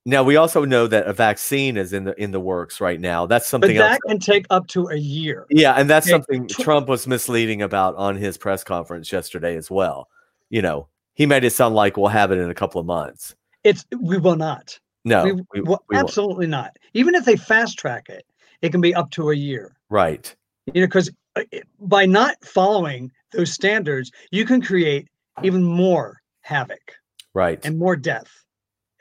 now 0.08 0.24
we 0.24 0.38
also 0.38 0.66
know 0.66 0.88
that 0.88 1.06
a 1.06 1.14
vaccine 1.14 1.78
is 1.78 1.92
in 1.94 2.06
the 2.06 2.20
in 2.22 2.32
the 2.32 2.40
works 2.40 2.80
right 2.82 3.00
now. 3.00 3.26
That's 3.28 3.46
but 3.46 3.50
something 3.50 3.78
else. 3.78 3.92
that 3.92 4.02
can 4.08 4.20
take 4.20 4.46
up 4.50 4.66
to 4.70 4.88
a 4.88 4.96
year 4.96 5.46
Yeah, 5.50 5.74
and 5.74 5.90
that's 5.90 6.08
Okay, 6.08 6.12
something 6.14 6.48
Trump 6.48 6.88
was 6.88 7.06
misleading 7.06 7.62
about 7.62 7.96
on 7.98 8.16
his 8.16 8.38
press 8.38 8.64
conference 8.64 9.12
yesterday 9.12 9.56
as 9.58 9.70
well. 9.70 10.08
You 10.50 10.62
know, 10.62 10.88
he 11.14 11.26
made 11.26 11.44
it 11.44 11.52
sound 11.52 11.76
like 11.76 11.98
we'll 11.98 12.08
have 12.08 12.32
it 12.32 12.38
in 12.40 12.50
a 12.50 12.54
couple 12.56 12.80
of 12.82 12.88
months. 12.88 13.36
it's 13.64 13.86
we 14.00 14.18
will 14.18 14.38
not 14.38 14.80
No, 15.04 15.24
we, 15.26 15.32
we, 15.34 15.62
will 15.62 15.84
we 15.90 15.96
won't. 15.98 16.08
absolutely 16.10 16.48
not 16.48 16.78
even 16.94 17.14
if 17.16 17.26
they 17.26 17.36
fast 17.36 17.78
track 17.78 18.08
it 18.10 18.26
it 18.62 18.72
can 18.72 18.82
be 18.82 18.96
up 18.96 19.12
to 19.12 19.30
a 19.32 19.36
year 19.36 19.76
right. 19.90 20.34
you 20.74 20.80
know 20.82 20.88
because 20.88 21.12
uh, 21.36 21.44
by 21.82 22.06
not 22.06 22.36
following 22.46 23.12
those 23.34 23.52
standards 23.52 24.12
you 24.32 24.46
can 24.46 24.62
create 24.62 25.08
even 25.44 25.64
more 25.64 26.22
havoc 26.42 26.94
Right. 27.34 27.60
and 27.66 27.78
more 27.78 27.96
death 27.96 28.32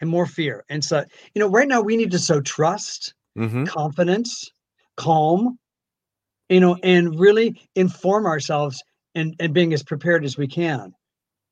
and 0.00 0.10
more 0.10 0.26
fear 0.26 0.64
and 0.68 0.84
so 0.84 1.04
you 1.34 1.40
know 1.40 1.48
right 1.48 1.68
now 1.68 1.80
we 1.80 1.96
need 1.96 2.10
to 2.10 2.18
sow 2.18 2.40
trust 2.40 3.14
hmm 3.36 3.66
confidence 3.66 4.50
calm 4.96 5.58
you 6.48 6.60
know 6.60 6.76
and 6.82 7.18
really 7.18 7.60
inform 7.74 8.26
ourselves 8.26 8.82
and 9.14 9.34
and 9.40 9.52
being 9.54 9.72
as 9.72 9.82
prepared 9.82 10.24
as 10.24 10.36
we 10.36 10.46
can 10.46 10.92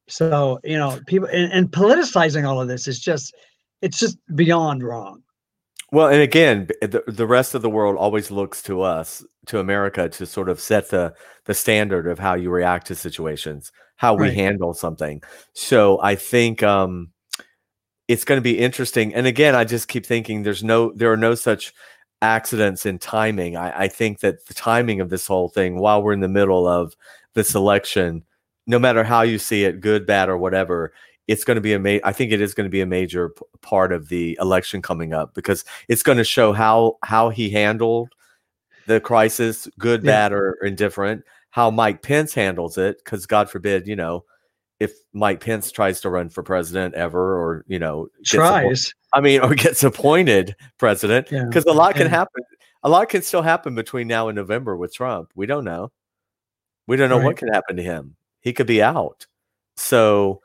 so 0.09 0.59
you 0.65 0.79
know 0.79 1.01
people 1.07 1.29
and, 1.33 1.53
and 1.53 1.71
politicizing 1.73 2.47
all 2.47 2.61
of 2.61 2.69
this 2.69 2.87
is 2.89 3.01
just 3.01 3.35
it's 3.83 3.99
just 3.99 4.19
beyond 4.35 4.83
wrong 4.83 5.23
Well, 5.93 6.09
and 6.09 6.21
again, 6.21 6.69
the, 6.81 7.05
the 7.07 7.27
rest 7.27 7.55
of 7.55 7.63
the 7.63 7.71
world 7.71 7.97
always 7.97 8.31
looks 8.31 8.63
to 8.63 8.83
us, 8.83 9.25
to 9.47 9.61
America, 9.61 10.09
to 10.09 10.27
sort 10.27 10.49
of 10.49 10.61
set 10.61 10.91
the 10.91 11.15
the 11.45 11.55
standard 11.55 12.07
of 12.09 12.19
how 12.19 12.35
you 12.35 12.51
react 12.51 12.87
to 12.89 12.95
situations, 12.95 13.71
how 13.97 14.15
we 14.15 14.31
Right. 14.31 14.35
handle 14.35 14.75
something. 14.75 15.23
So 15.55 16.01
I 16.03 16.17
think 16.17 16.63
um, 16.63 17.11
it's 18.09 18.25
going 18.25 18.39
to 18.39 18.43
be 18.43 18.59
interesting. 18.59 19.15
And 19.15 19.27
again, 19.27 19.55
I 19.55 19.65
just 19.65 19.89
keep 19.89 20.05
thinking 20.07 20.43
there's 20.43 20.65
no 20.65 20.93
there 20.93 21.13
are 21.13 21.17
no 21.17 21.35
such 21.35 21.73
accidents 22.23 22.87
in 22.87 22.99
timing. 22.99 23.57
I, 23.57 23.85
I 23.85 23.89
think 23.89 24.21
that 24.21 24.47
the 24.47 24.55
timing 24.55 25.01
of 25.01 25.11
this 25.11 25.27
whole 25.27 25.49
thing, 25.49 25.79
while 25.79 26.03
we're 26.03 26.13
in 26.13 26.21
the 26.21 26.29
middle 26.29 26.67
of 26.67 26.97
this 27.35 27.55
election, 27.55 28.25
no 28.67 28.79
matter 28.79 29.05
how 29.05 29.23
you 29.23 29.39
see 29.39 29.65
it, 29.65 29.81
good, 29.81 30.07
bad, 30.07 30.29
or 30.29 30.39
whatever, 30.39 30.93
it's 31.29 31.45
going 31.45 31.57
to 31.57 31.61
be 31.61 31.73
a 31.73 31.79
ma- 31.79 31.99
I 32.05 32.13
think 32.13 32.33
it 32.33 32.41
is 32.41 32.55
going 32.55 32.65
to 32.67 32.71
be 32.71 32.81
a 32.81 32.87
major 32.87 33.31
p- 33.31 33.43
part 33.63 33.93
of 33.93 34.09
the 34.09 34.39
election 34.41 34.83
coming 34.83 35.13
up 35.13 35.35
because 35.35 35.65
it's 35.89 36.03
going 36.03 36.19
to 36.19 36.25
show 36.25 36.53
how 36.53 36.99
how 37.03 37.31
he 37.31 37.51
handled 37.51 38.11
the 38.87 39.01
crisis, 39.01 39.67
good, 39.79 40.03
Yeah. 40.05 40.11
bad, 40.13 40.33
or 40.33 40.53
indifferent. 40.63 41.25
How 41.51 41.71
Mike 41.71 42.03
Pence 42.03 42.35
handles 42.35 42.77
it, 42.79 42.99
because 43.05 43.27
God 43.27 43.49
forbid, 43.49 43.87
you 43.87 43.97
know, 43.97 44.25
if 44.85 44.93
Mike 45.13 45.41
Pence 45.41 45.73
tries 45.73 46.01
to 46.03 46.11
run 46.11 46.29
for 46.29 46.43
president 46.43 46.95
ever, 46.95 47.37
or 47.43 47.65
you 47.67 47.79
know, 47.79 48.09
tries 48.25 48.95
I 49.13 49.21
mean, 49.21 49.41
or 49.41 49.55
gets 49.55 49.83
appointed 49.83 50.55
president, 50.79 51.31
Yeah. 51.31 51.45
because 51.47 51.65
a 51.65 51.73
lot 51.73 51.95
can 51.95 52.03
Yeah. 52.07 52.09
happen. 52.19 52.43
A 52.83 52.89
lot 52.89 53.09
can 53.09 53.23
still 53.23 53.43
happen 53.43 53.75
between 53.75 54.07
now 54.09 54.29
and 54.29 54.37
November 54.37 54.77
with 54.77 54.95
Trump. 54.95 55.31
We 55.35 55.47
don't 55.47 55.65
know. 55.65 55.91
We 56.87 56.97
don't 56.97 57.09
know 57.09 57.17
Right. 57.19 57.25
what 57.25 57.37
can 57.39 57.49
happen 57.49 57.77
to 57.77 57.83
him. 57.83 58.17
He 58.43 58.53
could 58.53 58.67
be 58.67 58.83
out. 58.83 59.27
So 59.77 60.43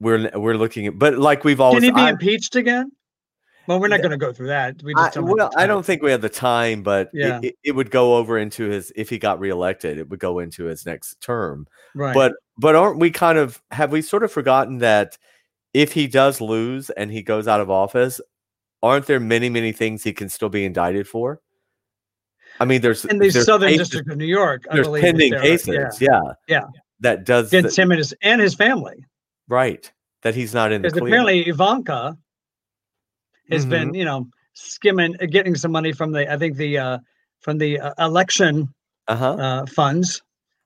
we're 0.00 0.30
we're 0.34 0.56
looking 0.56 0.86
at, 0.88 0.98
but 0.98 1.18
like 1.18 1.44
we've 1.44 1.60
always. 1.60 1.82
can 1.82 1.84
he 1.84 1.90
be 1.92 2.00
I- 2.00 2.10
impeached 2.10 2.54
again 2.56 2.92
well 3.66 3.80
we're 3.80 3.88
not 3.88 3.98
going 3.98 4.12
to 4.12 4.16
go 4.16 4.32
through 4.32 4.46
that 4.46 4.80
we 4.82 4.94
I, 4.96 5.04
just 5.06 5.14
don't 5.14 5.24
well, 5.26 5.50
I 5.56 5.66
don't 5.66 5.84
think 5.84 6.02
we 6.02 6.10
have 6.10 6.20
the 6.22 6.28
time, 6.28 6.82
but 6.82 7.08
it- 7.12 7.18
Yeah. 7.18 7.40
it, 7.42 7.54
it 7.64 7.72
would 7.72 7.90
go 7.90 8.16
over 8.16 8.38
into 8.38 8.64
his 8.68 8.92
if 8.96 9.08
he 9.10 9.18
got 9.18 9.38
reelected, 9.40 9.98
it 9.98 10.08
would 10.08 10.20
go 10.20 10.38
into 10.38 10.64
his 10.64 10.86
next 10.86 11.20
term. 11.20 11.66
right 11.94 12.14
But 12.14 12.32
but 12.58 12.74
aren't 12.74 12.98
we 12.98 13.10
kind 13.10 13.38
of 13.38 13.62
have 13.70 13.92
we 13.92 14.02
sort 14.02 14.22
of 14.24 14.32
forgotten 14.32 14.78
that 14.78 15.16
if 15.74 15.92
he 15.92 16.06
does 16.06 16.40
lose 16.40 16.90
and 16.90 17.10
he 17.10 17.22
goes 17.22 17.46
out 17.48 17.60
of 17.60 17.70
office, 17.70 18.20
aren't 18.82 19.06
there 19.06 19.20
many 19.20 19.48
many 19.48 19.72
things 19.72 20.02
he 20.02 20.12
can 20.12 20.28
still 20.28 20.48
be 20.48 20.64
indicted 20.64 21.06
for? 21.08 21.40
I 22.60 22.64
mean, 22.64 22.80
there's 22.80 23.04
in 23.04 23.18
the 23.18 23.28
there's 23.30 23.46
Southern 23.46 23.68
cases- 23.70 23.88
District 23.88 24.10
of 24.10 24.16
New 24.18 24.24
York. 24.26 24.64
I 24.70 24.74
There's 24.76 24.88
pending 24.88 25.30
there 25.30 25.38
are- 25.40 25.42
cases, 25.42 26.00
Yeah, 26.00 26.20
yeah, 26.20 26.30
yeah. 26.48 26.64
that 27.00 27.24
does 27.24 27.48
Against 27.52 27.76
that- 27.76 27.82
him 27.82 27.92
and 27.92 27.98
his 27.98 28.14
and 28.22 28.40
his 28.40 28.54
family, 28.54 29.04
right 29.48 29.90
that 30.22 30.34
he's 30.34 30.52
not 30.52 30.72
in 30.72 30.82
the 30.82 30.88
because 30.88 31.06
apparently 31.06 31.46
Ivanka 31.48 32.16
has 33.50 33.62
Mm-hmm. 33.62 33.70
been, 33.70 33.94
you 33.94 34.04
know, 34.04 34.26
skimming, 34.54 35.12
getting 35.30 35.54
some 35.54 35.70
money 35.70 35.92
from 35.92 36.10
the, 36.10 36.30
I 36.30 36.36
think 36.36 36.56
the, 36.56 36.76
uh 36.78 36.98
from 37.40 37.56
the 37.58 37.78
uh, 37.78 37.94
election 38.04 38.68
uh-huh. 39.06 39.34
uh, 39.34 39.66
funds. 39.66 40.20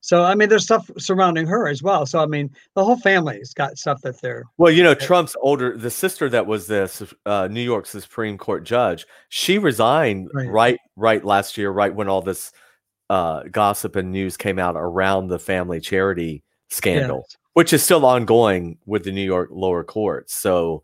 So 0.04 0.24
I 0.24 0.34
mean, 0.34 0.48
there's 0.48 0.64
stuff 0.64 0.90
surrounding 0.98 1.46
her 1.46 1.68
as 1.68 1.82
well. 1.82 2.06
So 2.06 2.18
I 2.20 2.26
mean, 2.26 2.50
the 2.74 2.84
whole 2.84 2.96
family's 2.96 3.54
got 3.54 3.78
stuff 3.78 4.02
that 4.02 4.20
they're. 4.20 4.44
Well, 4.58 4.72
you 4.72 4.82
know, 4.82 4.94
Trump's 4.94 5.36
older, 5.40 5.78
the 5.78 5.90
sister 5.90 6.28
that 6.28 6.46
was 6.46 6.66
the 6.66 6.90
uh, 7.24 7.48
New 7.50 7.62
York 7.62 7.86
Supreme 7.86 8.36
Court 8.36 8.64
judge, 8.64 9.06
she 9.28 9.58
resigned 9.58 10.28
Right. 10.34 10.48
right, 10.50 10.78
right, 10.96 11.24
last 11.24 11.56
year, 11.56 11.70
right 11.70 11.94
when 11.94 12.08
all 12.08 12.20
this 12.20 12.52
uh, 13.10 13.44
gossip 13.44 13.94
and 13.94 14.10
news 14.10 14.36
came 14.36 14.58
out 14.58 14.74
around 14.76 15.28
the 15.28 15.38
family 15.38 15.80
charity 15.80 16.42
scandal, 16.68 17.24
Yes. 17.28 17.36
which 17.52 17.72
is 17.72 17.82
still 17.84 18.04
ongoing 18.04 18.78
with 18.86 19.04
the 19.04 19.12
New 19.12 19.24
York 19.24 19.50
lower 19.52 19.84
courts. 19.84 20.34
So, 20.34 20.82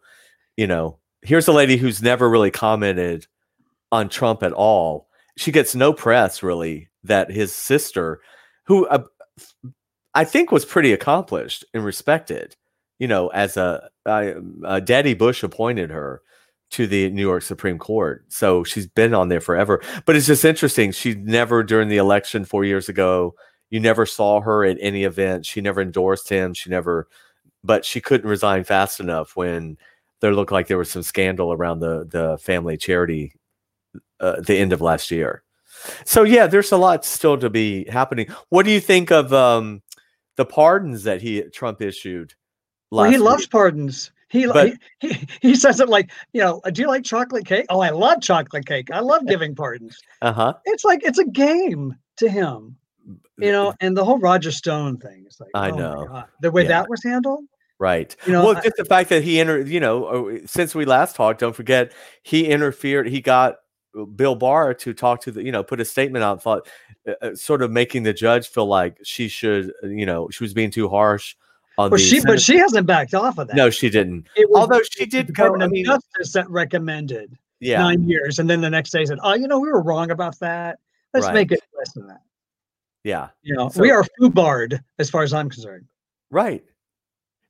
you 0.56 0.66
know, 0.68 0.98
here's 1.22 1.48
a 1.48 1.52
lady 1.52 1.76
who's 1.76 2.00
never 2.02 2.30
really 2.30 2.52
commented 2.52 3.26
on 3.90 4.08
Trump 4.08 4.44
at 4.44 4.52
all. 4.52 5.08
She 5.36 5.50
gets 5.50 5.74
no 5.74 5.92
press 5.92 6.40
really 6.42 6.88
that 7.02 7.30
his 7.32 7.52
sister, 7.52 8.20
who 8.68 8.86
uh, 8.88 9.02
I 10.14 10.24
think 10.24 10.52
was 10.52 10.66
pretty 10.66 10.92
accomplished 10.92 11.64
and 11.72 11.82
respected, 11.84 12.54
you 12.98 13.08
know, 13.08 13.28
as 13.28 13.56
a, 13.56 13.88
uh, 14.04 14.32
uh, 14.64 14.80
Daddy 14.80 15.14
Bush 15.14 15.42
appointed 15.42 15.90
her 15.90 16.20
to 16.72 16.86
the 16.86 17.08
New 17.10 17.22
York 17.22 17.42
Supreme 17.42 17.78
Court. 17.78 18.26
So 18.28 18.62
she's 18.62 18.86
been 18.86 19.14
on 19.14 19.30
there 19.30 19.40
forever. 19.40 19.82
But 20.04 20.16
it's 20.16 20.26
just 20.26 20.44
interesting. 20.44 20.92
She 20.92 21.14
never, 21.14 21.62
during 21.62 21.88
the 21.88 21.96
election 21.96 22.44
four 22.44 22.62
years 22.62 22.90
ago, 22.90 23.34
you 23.70 23.80
never 23.80 24.04
saw 24.04 24.42
her 24.42 24.64
at 24.64 24.76
any 24.82 25.04
event. 25.04 25.46
She 25.46 25.62
never 25.62 25.80
endorsed 25.80 26.28
him. 26.28 26.52
She 26.52 26.68
never, 26.68 27.08
but 27.64 27.86
she 27.86 28.02
couldn't 28.02 28.28
resign 28.28 28.64
fast 28.64 29.00
enough 29.00 29.34
when 29.34 29.78
there 30.20 30.34
looked 30.34 30.52
like 30.52 30.66
there 30.66 30.78
was 30.78 30.90
some 30.90 31.02
scandal 31.02 31.52
around 31.52 31.80
the 31.80 32.06
the 32.10 32.38
family 32.38 32.76
charity 32.76 33.32
uh, 34.20 34.40
the 34.40 34.58
end 34.58 34.74
of 34.74 34.82
last 34.82 35.10
year. 35.10 35.42
So 36.04 36.22
yeah, 36.22 36.46
there's 36.46 36.72
a 36.72 36.76
lot 36.76 37.04
still 37.04 37.36
to 37.38 37.50
be 37.50 37.84
happening. 37.88 38.28
What 38.48 38.64
do 38.64 38.70
you 38.70 38.80
think 38.80 39.10
of 39.10 39.32
um, 39.32 39.82
the 40.36 40.44
pardons 40.44 41.04
that 41.04 41.20
he 41.22 41.42
Trump 41.42 41.80
issued? 41.82 42.34
Well, 42.90 43.10
he 43.10 43.18
loves 43.18 43.42
week? 43.42 43.50
pardons. 43.50 44.10
He, 44.30 44.46
But- 44.46 44.74
he 45.00 45.08
he 45.08 45.28
he 45.40 45.54
says 45.54 45.80
it 45.80 45.88
like 45.88 46.10
you 46.32 46.40
know. 46.42 46.60
Do 46.72 46.82
you 46.82 46.88
like 46.88 47.04
chocolate 47.04 47.46
cake? 47.46 47.66
Oh, 47.70 47.80
I 47.80 47.90
love 47.90 48.20
chocolate 48.20 48.66
cake. 48.66 48.90
I 48.90 49.00
love 49.00 49.26
giving 49.26 49.54
pardons. 49.54 49.98
Uh-huh. 50.20 50.54
It's 50.66 50.84
like 50.84 51.00
it's 51.02 51.18
a 51.18 51.24
game 51.24 51.96
to 52.18 52.28
him, 52.28 52.76
you 53.38 53.52
know. 53.52 53.72
And 53.80 53.96
the 53.96 54.04
whole 54.04 54.18
Roger 54.18 54.50
Stone 54.50 54.98
thing 54.98 55.24
is 55.26 55.40
like, 55.40 55.50
I 55.54 55.70
oh 55.70 55.76
know. 55.76 56.24
The 56.42 56.50
way 56.50 56.62
Yeah. 56.62 56.68
that 56.68 56.90
was 56.90 57.02
handled. 57.02 57.44
Right. 57.78 58.14
You 58.26 58.32
know, 58.32 58.44
well, 58.44 58.56
I- 58.56 58.60
just 58.60 58.76
the 58.76 58.84
fact 58.84 59.08
that 59.10 59.22
he 59.22 59.40
entered, 59.40 59.68
you 59.68 59.80
know, 59.80 60.06
oh, 60.06 60.38
since 60.46 60.74
we 60.74 60.84
last 60.84 61.16
talked, 61.16 61.40
don't 61.40 61.54
forget 61.56 61.92
he 62.22 62.46
interfered. 62.48 63.08
He 63.08 63.20
got 63.22 63.52
uh, 63.52 63.56
Bill 64.06 64.34
Barr 64.34 64.74
to 64.74 64.92
talk 64.94 65.20
to 65.22 65.30
the, 65.30 65.42
you 65.42 65.52
know, 65.52 65.62
put 65.62 65.80
a 65.80 65.84
statement 65.84 66.22
out, 66.24 66.42
thought, 66.42 66.68
uh, 67.06 67.12
uh, 67.22 67.34
sort 67.34 67.62
of 67.62 67.70
making 67.70 68.02
the 68.02 68.12
judge 68.12 68.48
feel 68.48 68.66
like 68.66 68.98
she 69.02 69.28
should, 69.28 69.72
uh, 69.82 69.86
you 69.88 70.06
know, 70.06 70.28
she 70.30 70.44
was 70.44 70.52
being 70.54 70.70
too 70.70 70.88
harsh 70.88 71.34
on 71.78 71.90
Well, 71.90 71.98
the. 71.98 72.04
she 72.04 72.20
but 72.20 72.40
she 72.40 72.56
hasn't 72.58 72.86
backed 72.86 73.14
off 73.14 73.38
of 73.38 73.48
that. 73.48 73.56
no, 73.56 73.70
she 73.70 73.88
didn't. 73.90 74.26
Was 74.36 74.46
Although 74.62 74.82
she 74.90 75.06
did 75.06 75.34
go, 75.34 75.56
I 75.60 75.66
mean, 75.68 75.84
Justice 75.84 76.32
that 76.32 76.48
recommended 76.50 77.36
yeah, 77.60 77.78
nine 77.80 78.08
years, 78.08 78.38
and 78.38 78.48
then 78.48 78.60
the 78.60 78.70
next 78.70 78.90
day 78.90 79.04
said, 79.04 79.18
"Oh, 79.22 79.34
you 79.34 79.48
know, 79.48 79.58
we 79.58 79.68
were 79.68 79.82
wrong 79.82 80.10
about 80.10 80.38
that. 80.40 80.78
Let's 81.14 81.26
Right. 81.26 81.34
make 81.34 81.52
it 81.52 81.60
less 81.76 81.92
than 81.92 82.06
that." 82.08 82.20
yeah, 83.04 83.28
You 83.42 83.54
know, 83.54 83.68
So- 83.68 83.80
we 83.80 83.90
are 83.90 84.04
foo 84.18 84.28
barred 84.30 84.80
as 84.98 85.08
far 85.10 85.22
as 85.22 85.32
I'm 85.32 85.48
concerned. 85.50 85.86
right. 86.30 86.64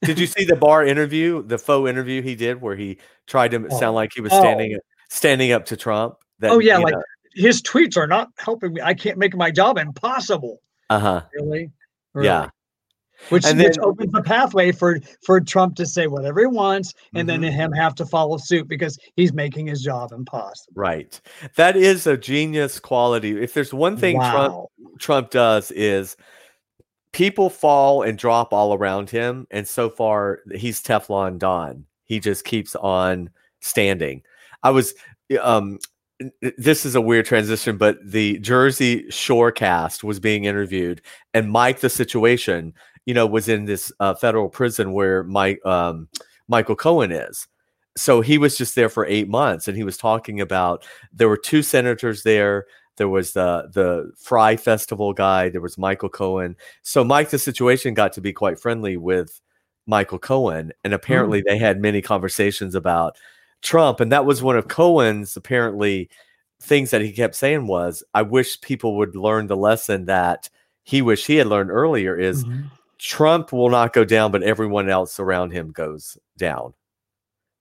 Did 0.03 0.17
you 0.21 0.29
see 0.29 0.45
the 0.45 0.55
Barr 0.55 0.85
interview, 0.87 1.43
the 1.43 1.59
faux 1.59 1.91
interview 1.91 2.23
he 2.23 2.37
did, 2.37 2.61
where 2.63 2.77
he 2.77 2.99
tried 3.27 3.51
to 3.51 3.67
Oh. 3.69 3.79
sound 3.81 3.97
like 3.97 4.13
he 4.15 4.21
was 4.21 4.33
Oh. 4.33 4.39
standing 4.39 4.79
standing 5.09 5.51
up 5.51 5.65
to 5.67 5.77
Trump? 5.77 6.15
That, 6.41 6.51
oh 6.53 6.59
yeah, 6.59 6.79
like 6.79 6.95
know, 6.95 7.03
his 7.35 7.63
tweets 7.63 7.97
are 7.97 8.07
not 8.07 8.31
helping 8.39 8.75
me. 8.75 8.81
I 8.81 8.95
can't 8.95 9.19
make 9.19 9.37
my 9.37 9.51
job 9.51 9.79
impossible. 9.79 10.61
uh-huh. 10.91 11.23
Really? 11.35 11.71
Yeah. 12.21 12.51
Which, 13.31 13.45
And 13.45 13.59
which 13.59 13.77
opens 13.83 14.13
the 14.13 14.23
pathway 14.23 14.71
for 14.71 15.01
for 15.27 15.41
Trump 15.41 15.75
to 15.77 15.87
say 15.87 16.07
whatever 16.07 16.41
he 16.41 16.47
wants, 16.47 16.95
and 17.15 17.29
then 17.29 17.43
Mhm. 17.43 17.51
him 17.51 17.73
have 17.73 17.97
to 17.97 18.07
follow 18.07 18.37
suit 18.39 18.69
because 18.69 18.97
he's 19.17 19.33
making 19.33 19.67
his 19.67 19.83
job 19.83 20.13
impossible. 20.13 20.73
Right. 20.77 21.21
That 21.57 21.77
is 21.77 22.07
a 22.07 22.17
genius 22.17 22.79
quality. 22.79 23.43
If 23.43 23.55
there's 23.55 23.75
one 23.75 23.97
thing 23.97 24.17
Trump 24.21 24.55
Wow. 24.55 24.69
Trump 25.01 25.31
does 25.31 25.73
is 25.73 26.17
people 27.13 27.51
fall 27.51 28.03
and 28.03 28.17
drop 28.17 28.53
all 28.53 28.73
around 28.75 29.11
him 29.11 29.47
and 29.51 29.67
so 29.67 29.91
far 29.91 30.41
he's 30.55 30.81
Teflon 30.81 31.39
Don. 31.39 31.87
He 32.05 32.21
just 32.21 32.45
keeps 32.45 32.77
on 32.77 33.31
standing. 33.61 34.23
I 34.63 34.71
was 34.71 34.95
um 35.41 35.79
this 36.57 36.85
is 36.85 36.95
a 36.95 37.01
weird 37.01 37.27
transition 37.27 37.77
but 37.77 37.99
the 38.05 38.39
Jersey 38.41 39.09
Shore 39.11 39.53
cast 39.53 40.03
was 40.03 40.19
being 40.19 40.45
interviewed 40.45 41.01
and 41.35 41.51
Mike 41.51 41.81
the 41.81 41.91
situation, 41.91 42.75
you 43.07 43.15
know, 43.15 43.27
was 43.27 43.49
in 43.49 43.67
this 43.67 43.93
uh, 44.01 44.15
federal 44.15 44.49
prison 44.49 44.93
where 44.93 45.23
Mike 45.25 45.65
um 45.65 46.09
Michael 46.49 46.77
Cohen 46.77 47.13
is. 47.13 47.47
So 47.97 48.21
he 48.21 48.39
was 48.39 48.57
just 48.57 48.75
there 48.75 48.89
for 48.89 49.07
eight 49.07 49.29
months 49.29 49.69
and 49.69 49.77
he 49.77 49.85
was 49.85 49.97
talking 49.97 50.41
about 50.41 50.85
there 51.13 51.29
were 51.29 51.37
two 51.37 51.63
senators 51.63 52.23
there. 52.23 52.67
There 52.97 53.09
was 53.09 53.33
the 53.33 53.69
the 53.73 54.11
Fyre 54.17 54.57
festival 54.57 55.13
guy 55.13 55.49
there 55.51 55.61
was 55.61 55.79
michael 55.79 56.09
cohen. 56.09 56.57
So 56.83 57.05
mike 57.05 57.31
the 57.31 57.39
situation 57.39 57.95
got 57.95 58.13
to 58.15 58.21
be 58.21 58.33
quite 58.33 58.59
friendly 58.61 58.97
with 58.97 59.41
michael 59.87 60.19
cohen 60.19 60.73
and 60.85 60.93
apparently 60.93 61.43
they 61.47 61.59
had 61.59 61.81
many 61.81 62.03
conversations 62.03 62.75
about 62.75 63.17
trump 63.63 64.01
and 64.01 64.13
that 64.13 64.25
was 64.25 64.43
one 64.43 64.57
of 64.57 64.69
cohen's 64.69 65.37
apparently 65.37 66.09
things 66.61 66.91
that 66.91 67.01
he 67.01 67.13
kept 67.13 67.35
saying 67.35 67.67
was 67.67 68.03
i 68.15 68.23
wish 68.23 68.61
people 68.61 68.97
would 68.97 69.15
learn 69.17 69.47
the 69.47 69.57
lesson 69.57 70.05
that 70.07 70.49
he 70.85 71.03
wished 71.03 71.27
he 71.27 71.37
had 71.37 71.47
learned 71.47 71.71
earlier 71.71 72.17
is 72.17 72.45
Mhm. 72.45 72.71
Trump 73.01 73.53
will 73.53 73.69
not 73.71 73.93
go 73.93 74.05
down, 74.05 74.33
but 74.33 74.43
everyone 74.43 74.89
else 74.89 75.21
around 75.21 75.53
him 75.53 75.71
goes 75.71 76.19
down. 76.37 76.75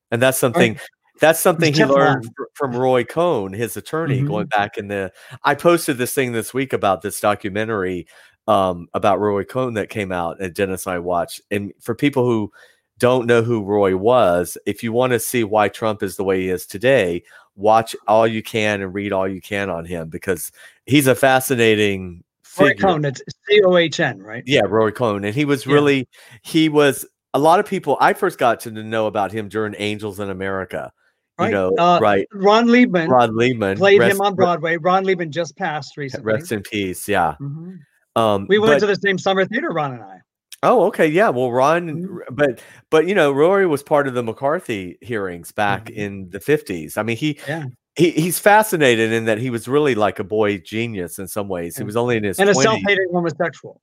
And 0.09 0.19
that's 0.21 0.37
something 0.39 0.79
that's 1.19 1.39
something 1.39 1.73
he 1.73 1.85
learned 1.85 2.29
from 2.55 2.75
Roy 2.75 3.03
Cohn, 3.03 3.53
his 3.53 3.77
attorney, 3.77 4.21
Mhm. 4.21 4.27
going 4.27 4.47
back 4.47 4.77
in 4.79 4.87
the 4.87 5.11
I 5.43 5.53
posted 5.55 5.97
this 5.99 6.13
thing 6.15 6.31
this 6.31 6.53
week 6.55 6.73
about 6.73 7.01
this 7.03 7.19
documentary 7.21 8.07
um, 8.47 8.87
about 8.95 9.19
Roy 9.19 9.43
Cohn 9.43 9.73
that 9.75 9.89
came 9.89 10.11
out 10.11 10.39
and 10.39 10.53
Dennis 10.55 10.85
and 10.87 10.95
I 10.95 10.99
watched. 10.99 11.41
And 11.51 11.71
for 11.81 11.93
people 11.93 12.25
who 12.25 12.51
don't 12.99 13.27
know 13.27 13.41
who 13.41 13.63
Roy 13.63 13.95
was, 13.95 14.57
if 14.65 14.83
you 14.83 14.91
want 14.91 15.13
to 15.13 15.19
see 15.19 15.43
why 15.43 15.69
Trump 15.69 16.01
is 16.03 16.15
the 16.15 16.23
way 16.23 16.41
he 16.41 16.49
is 16.49 16.65
today, 16.65 17.23
watch 17.55 17.95
all 18.07 18.27
you 18.27 18.41
can 18.43 18.81
and 18.81 18.93
read 18.93 19.11
all 19.13 19.27
you 19.27 19.41
can 19.41 19.69
on 19.69 19.85
him 19.85 20.09
because 20.09 20.51
he's 20.85 21.07
a 21.07 21.15
fascinating 21.15 22.23
Roy 22.59 22.69
figure. 22.69 22.87
Cohn, 22.87 23.05
it's 23.05 23.21
C 23.49 23.61
O 23.63 23.77
H 23.77 23.99
N, 23.99 24.19
right? 24.21 24.43
Yeah, 24.45 24.61
Roy 24.67 24.91
Cohn. 24.91 25.23
And 25.25 25.35
he 25.35 25.45
was 25.45 25.65
Yeah. 25.65 25.73
really, 25.73 26.07
he 26.43 26.69
was 26.69 27.05
a 27.33 27.39
lot 27.39 27.59
of 27.59 27.65
people. 27.67 27.97
I 28.01 28.13
first 28.13 28.39
got 28.39 28.59
to 28.61 28.71
know 28.71 29.05
about 29.07 29.31
him 29.31 29.47
during 29.47 29.75
Angels 29.77 30.19
in 30.19 30.29
America. 30.29 30.91
You 31.39 31.49
know, 31.49 31.75
Uh, 31.77 31.99
right? 32.01 32.27
Ron 32.33 32.65
Leibman 32.65 33.09
Ron 33.09 33.35
Lehman 33.37 33.77
played 33.77 33.99
rest, 33.99 34.15
him 34.15 34.21
on 34.21 34.33
Broadway. 34.33 34.77
Ron 34.77 35.05
Leibman 35.05 35.29
just 35.29 35.55
passed 35.55 35.95
recently. 35.95 36.33
Rest 36.33 36.51
in 36.51 36.63
peace. 36.63 37.07
Yeah. 37.07 37.35
Mhm. 37.39 37.77
Um, 38.15 38.47
We 38.49 38.57
went 38.57 38.73
but- 38.73 38.79
to 38.79 38.85
the 38.87 38.95
same 38.95 39.19
summer 39.19 39.45
theater, 39.45 39.69
Ron 39.69 39.93
and 39.93 40.01
I. 40.01 40.16
Oh, 40.63 40.85
okay, 40.87 41.07
yeah. 41.07 41.29
Well, 41.29 41.51
Ron, 41.51 41.87
Mhm. 41.89 42.19
but 42.31 42.61
but 42.89 43.07
you 43.07 43.13
know, 43.15 43.31
Rory 43.31 43.67
was 43.67 43.83
part 43.83 44.07
of 44.07 44.13
the 44.15 44.23
McCarthy 44.23 44.97
hearings 45.01 45.51
back 45.51 45.85
Mhm. 45.85 45.95
in 45.95 46.29
the 46.31 46.39
fifties. 46.39 46.97
I 46.97 47.03
mean, 47.03 47.17
he 47.17 47.39
Yeah. 47.47 47.65
he 47.95 48.09
he's 48.11 48.39
fascinated 48.39 49.11
in 49.11 49.25
that 49.25 49.37
he 49.37 49.49
was 49.51 49.67
really 49.67 49.93
like 49.95 50.17
a 50.19 50.23
boy 50.23 50.57
genius 50.57 51.19
in 51.19 51.27
some 51.27 51.47
ways. 51.47 51.77
He 51.77 51.83
was 51.83 51.95
only 51.95 52.17
in 52.17 52.23
his 52.23 52.39
And 52.39 52.49
a 52.49 52.55
self-hating 52.55 53.09
homosexual. 53.11 53.81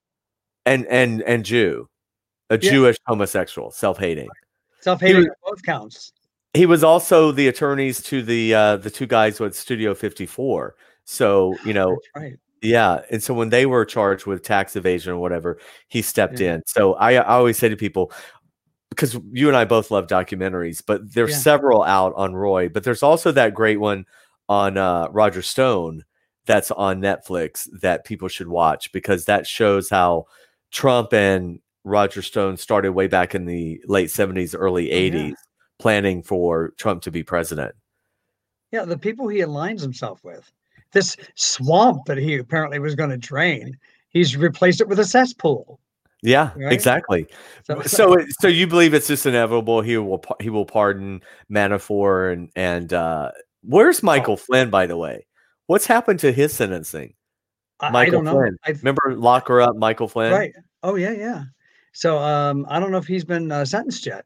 and 0.66 0.84
and 0.88 1.22
and 1.22 1.44
Jew, 1.44 1.88
a 2.50 2.58
Yeah. 2.60 2.70
Jewish 2.72 2.96
homosexual, 3.06 3.70
self-hating. 3.70 4.28
Self-hating 4.80 5.28
both 5.44 5.62
counts. 5.62 6.12
He 6.54 6.66
was 6.66 6.82
also 6.84 7.30
the 7.32 7.48
attorneys 7.48 8.02
to 8.04 8.20
the 8.22 8.52
uh 8.54 8.76
the 8.78 8.90
two 8.90 9.06
guys 9.06 9.38
with 9.40 9.54
Studio 9.56 9.94
54. 9.94 10.74
So, 11.04 11.54
you 11.64 11.72
know, 11.74 11.98
right. 12.16 12.34
Yeah, 12.64 13.02
and 13.10 13.22
so 13.22 13.34
when 13.34 13.50
they 13.50 13.66
were 13.66 13.84
charged 13.84 14.24
with 14.26 14.42
tax 14.42 14.74
evasion 14.74 15.12
or 15.12 15.18
whatever, 15.18 15.58
he 15.88 16.00
stepped 16.02 16.40
Yeah. 16.40 16.54
in. 16.54 16.62
So 16.66 16.94
I, 16.94 17.12
I 17.12 17.34
always 17.34 17.58
say 17.58 17.68
to 17.68 17.76
people, 17.76 18.10
because 18.90 19.18
you 19.32 19.48
and 19.48 19.56
I 19.56 19.64
both 19.64 19.90
love 19.90 20.06
documentaries, 20.06 20.82
but 20.84 21.12
there's 21.12 21.32
Yeah. 21.32 21.36
several 21.38 21.82
out 21.82 22.14
on 22.16 22.34
Roy, 22.34 22.68
but 22.68 22.82
there's 22.84 23.02
also 23.02 23.30
that 23.32 23.52
great 23.54 23.80
one 23.80 24.06
on 24.48 24.78
uh, 24.78 25.08
Roger 25.10 25.42
Stone 25.42 26.04
that's 26.46 26.70
on 26.70 27.00
Netflix 27.00 27.68
that 27.80 28.04
people 28.04 28.28
should 28.28 28.48
watch 28.48 28.92
because 28.92 29.24
that 29.26 29.46
shows 29.46 29.90
how 29.90 30.26
Trump 30.70 31.12
and 31.12 31.60
Roger 31.84 32.22
Stone 32.22 32.56
started 32.56 32.92
way 32.92 33.08
back 33.08 33.34
in 33.34 33.44
the 33.44 33.80
late 33.86 34.08
70s, 34.10 34.54
early 34.54 34.90
Oh, 34.90 34.94
yeah. 34.96 35.10
80s, 35.30 35.34
planning 35.78 36.22
for 36.22 36.72
Trump 36.78 37.02
to 37.02 37.10
be 37.10 37.22
president. 37.22 37.74
Yeah, 38.72 38.84
the 38.84 38.98
people 38.98 39.28
he 39.28 39.38
aligns 39.40 39.80
himself 39.80 40.22
with. 40.24 40.50
This 40.94 41.16
swamp 41.34 42.06
that 42.06 42.16
he 42.16 42.36
apparently 42.38 42.78
was 42.78 42.94
going 42.94 43.10
to 43.10 43.18
drain. 43.18 43.76
He's 44.08 44.36
replaced 44.36 44.80
it 44.80 44.88
with 44.88 44.98
a 44.98 45.04
cesspool. 45.04 45.78
Yeah, 46.22 46.52
Right? 46.56 46.72
exactly. 46.72 47.26
So- 47.64 47.82
So, 47.82 48.16
so 48.40 48.48
you 48.48 48.66
believe 48.66 48.94
it's 48.94 49.08
just 49.08 49.26
inevitable 49.26 49.82
he 49.82 49.98
will 49.98 50.24
he 50.40 50.48
will 50.48 50.64
pardon 50.64 51.20
Manafort 51.52 52.32
and 52.32 52.50
and 52.56 52.92
uh, 52.94 53.30
where's 53.62 54.00
Oh. 54.02 54.06
Michael 54.06 54.36
Flynn 54.38 54.70
by 54.70 54.86
the 54.86 54.96
way? 54.96 55.26
What's 55.66 55.86
happened 55.86 56.20
to 56.20 56.32
his 56.32 56.54
sentencing? 56.54 57.12
I, 57.80 57.88
I 57.88 57.90
Michael. 57.90 58.22
Flynn. 58.22 58.56
I've- 58.64 58.78
Remember 58.78 59.14
lock 59.16 59.48
her 59.48 59.60
up, 59.60 59.76
Michael 59.76 60.08
Flynn? 60.08 60.32
right. 60.32 60.52
Oh 60.82 60.94
yeah, 60.94 61.10
yeah. 61.12 61.42
So 61.92 62.18
um, 62.18 62.64
I 62.70 62.80
don't 62.80 62.90
know 62.90 62.98
if 62.98 63.06
he's 63.06 63.24
been 63.24 63.52
uh, 63.52 63.64
sentenced 63.66 64.06
yet. 64.06 64.24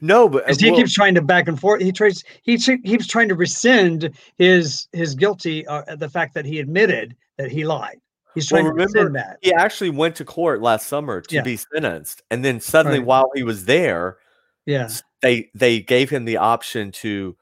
No, 0.00 0.28
but 0.28 0.48
uh, 0.48 0.54
he 0.58 0.70
well, 0.70 0.80
keeps 0.80 0.92
trying 0.94 1.14
to 1.14 1.22
back 1.22 1.48
and 1.48 1.58
forth. 1.58 1.80
He 1.80 1.92
tries. 1.92 2.24
He 2.42 2.58
keeps 2.58 3.06
trying 3.06 3.28
to 3.28 3.34
rescind 3.34 4.10
his 4.36 4.88
his 4.92 5.14
guilty. 5.14 5.66
Uh, 5.66 5.96
the 5.96 6.08
fact 6.08 6.34
that 6.34 6.44
he 6.44 6.58
admitted 6.58 7.16
that 7.36 7.50
he 7.50 7.64
lied. 7.64 7.98
He's 8.34 8.50
well, 8.52 8.60
trying 8.62 8.70
to 8.70 8.72
remember 8.74 8.98
rescind 8.98 9.16
that. 9.16 9.38
he 9.42 9.52
actually 9.52 9.90
went 9.90 10.16
to 10.16 10.24
court 10.24 10.60
last 10.62 10.86
summer 10.86 11.20
to 11.20 11.34
Yeah. 11.34 11.42
be 11.42 11.56
sentenced, 11.56 12.22
and 12.30 12.44
then 12.44 12.60
suddenly 12.60 12.98
Right. 12.98 13.06
while 13.06 13.30
he 13.34 13.42
was 13.42 13.64
there, 13.64 14.18
Yeah. 14.66 14.88
they 15.22 15.50
they 15.54 15.80
gave 15.80 16.10
him 16.10 16.24
the 16.24 16.36
option 16.36 16.92
to 16.92 17.36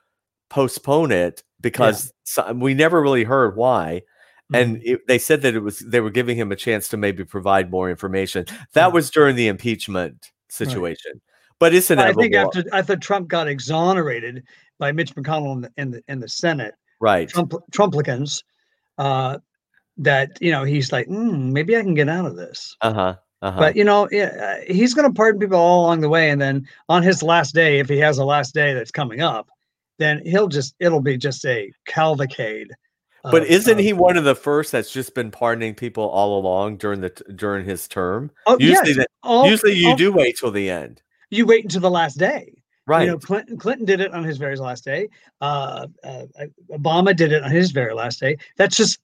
postpone 0.49 1.11
it 1.13 1.43
because 1.61 2.13
so- 2.25 2.53
we 2.53 2.75
never 2.75 3.03
really 3.03 3.25
heard 3.25 3.57
why 3.57 4.03
and 4.55 4.77
Mm-hmm. 4.77 4.93
it, 4.95 5.07
they 5.09 5.19
said 5.19 5.43
that 5.43 5.57
it 5.57 5.61
was 5.61 5.81
they 5.81 6.01
were 6.01 6.11
giving 6.11 6.37
him 6.39 6.53
a 6.53 6.57
chance 6.57 6.87
to 6.89 6.97
maybe 6.97 7.25
provide 7.25 7.69
more 7.71 7.91
information 7.91 8.45
that 8.75 8.93
was 8.93 9.11
during 9.11 9.35
the 9.35 9.49
impeachment 9.49 10.31
situation 10.49 11.21
but 11.59 11.75
it's 11.75 11.89
But 11.89 11.99
I 11.99 12.13
think 12.13 12.35
after 12.35 12.65
after 12.73 12.97
Trump 12.97 13.29
got 13.29 13.49
exonerated 13.49 14.45
by 14.79 14.93
Mitch 14.93 15.15
McConnell 15.15 15.55
in 15.55 15.61
the 15.63 15.73
in 15.77 15.91
the, 15.91 16.03
in 16.09 16.21
the 16.21 16.29
Senate, 16.29 16.75
right 17.01 17.29
Trump 17.29 17.55
Trumplicans, 17.73 18.43
uh, 18.99 19.39
that 19.99 20.39
you 20.41 20.51
know 20.51 20.65
he's 20.65 20.93
like, 20.93 21.07
"Hmm, 21.07 21.53
maybe 21.53 21.77
I 21.77 21.83
can 21.83 21.95
get 21.95 22.09
out 22.09 22.27
of 22.27 22.37
this. 22.37 22.77
uh-huh 22.83 23.15
uh-huh 23.43 23.59
But 23.59 23.77
you 23.77 23.85
know, 23.85 24.09
yeah, 24.11 24.57
uh, 24.61 24.73
he's 24.73 24.95
going 24.95 25.07
to 25.09 25.15
pardon 25.15 25.41
people 25.41 25.59
all 25.59 25.85
along 25.85 26.01
the 26.01 26.09
way, 26.09 26.31
and 26.31 26.41
then 26.41 26.67
on 26.89 27.03
his 27.03 27.23
last 27.23 27.55
day, 27.55 27.79
if 27.79 27.89
he 27.89 27.99
has 27.99 28.19
a 28.19 28.25
last 28.25 28.55
day 28.55 28.75
that's 28.75 28.91
coming 28.91 29.21
up, 29.21 29.49
then 29.99 30.21
he'll 30.25 30.49
just 30.49 30.75
it'll 30.81 31.01
be 31.03 31.17
just 31.17 31.45
a 31.47 31.71
cavalcade. 31.87 32.71
but 33.25 33.43
of- 33.43 33.49
isn't 33.49 33.79
of- 33.79 33.85
he 33.85 33.93
one 33.93 34.17
of 34.17 34.25
the 34.25 34.35
first 34.35 34.73
that's 34.73 34.93
just 34.93 35.15
been 35.15 35.31
pardoning 35.31 35.75
people 35.75 36.05
all 36.05 36.39
along 36.39 36.77
during 36.77 37.01
the 37.01 37.09
during 37.35 37.65
his 37.65 37.89
term 37.89 38.31
Oh, 38.47 38.57
usually 38.59 38.89
yes. 38.91 38.97
that, 38.99 39.09
All- 39.23 39.49
usually 39.49 39.73
you 39.75 39.89
all- 39.91 39.97
do 39.97 40.13
wait 40.13 40.37
till 40.39 40.51
the 40.53 40.71
end 40.71 41.03
You 41.31 41.47
wait 41.47 41.65
until 41.65 41.81
the 41.81 41.91
last 41.91 42.19
day. 42.19 42.53
right 42.87 43.03
You 43.05 43.11
know, 43.13 43.19
Clinton 43.19 43.59
Clinton 43.59 43.87
did 43.87 44.01
it 44.01 44.13
on 44.13 44.25
his 44.25 44.39
very 44.39 44.57
last 44.57 44.85
day. 44.85 45.09
Uh, 45.41 45.87
uh, 46.05 46.27
Obama 46.73 47.15
did 47.17 47.33
it 47.33 47.43
on 47.43 47.51
his 47.51 47.71
very 47.73 47.95
last 47.95 48.21
day. 48.21 48.37
That's 48.57 48.77
just 48.77 48.99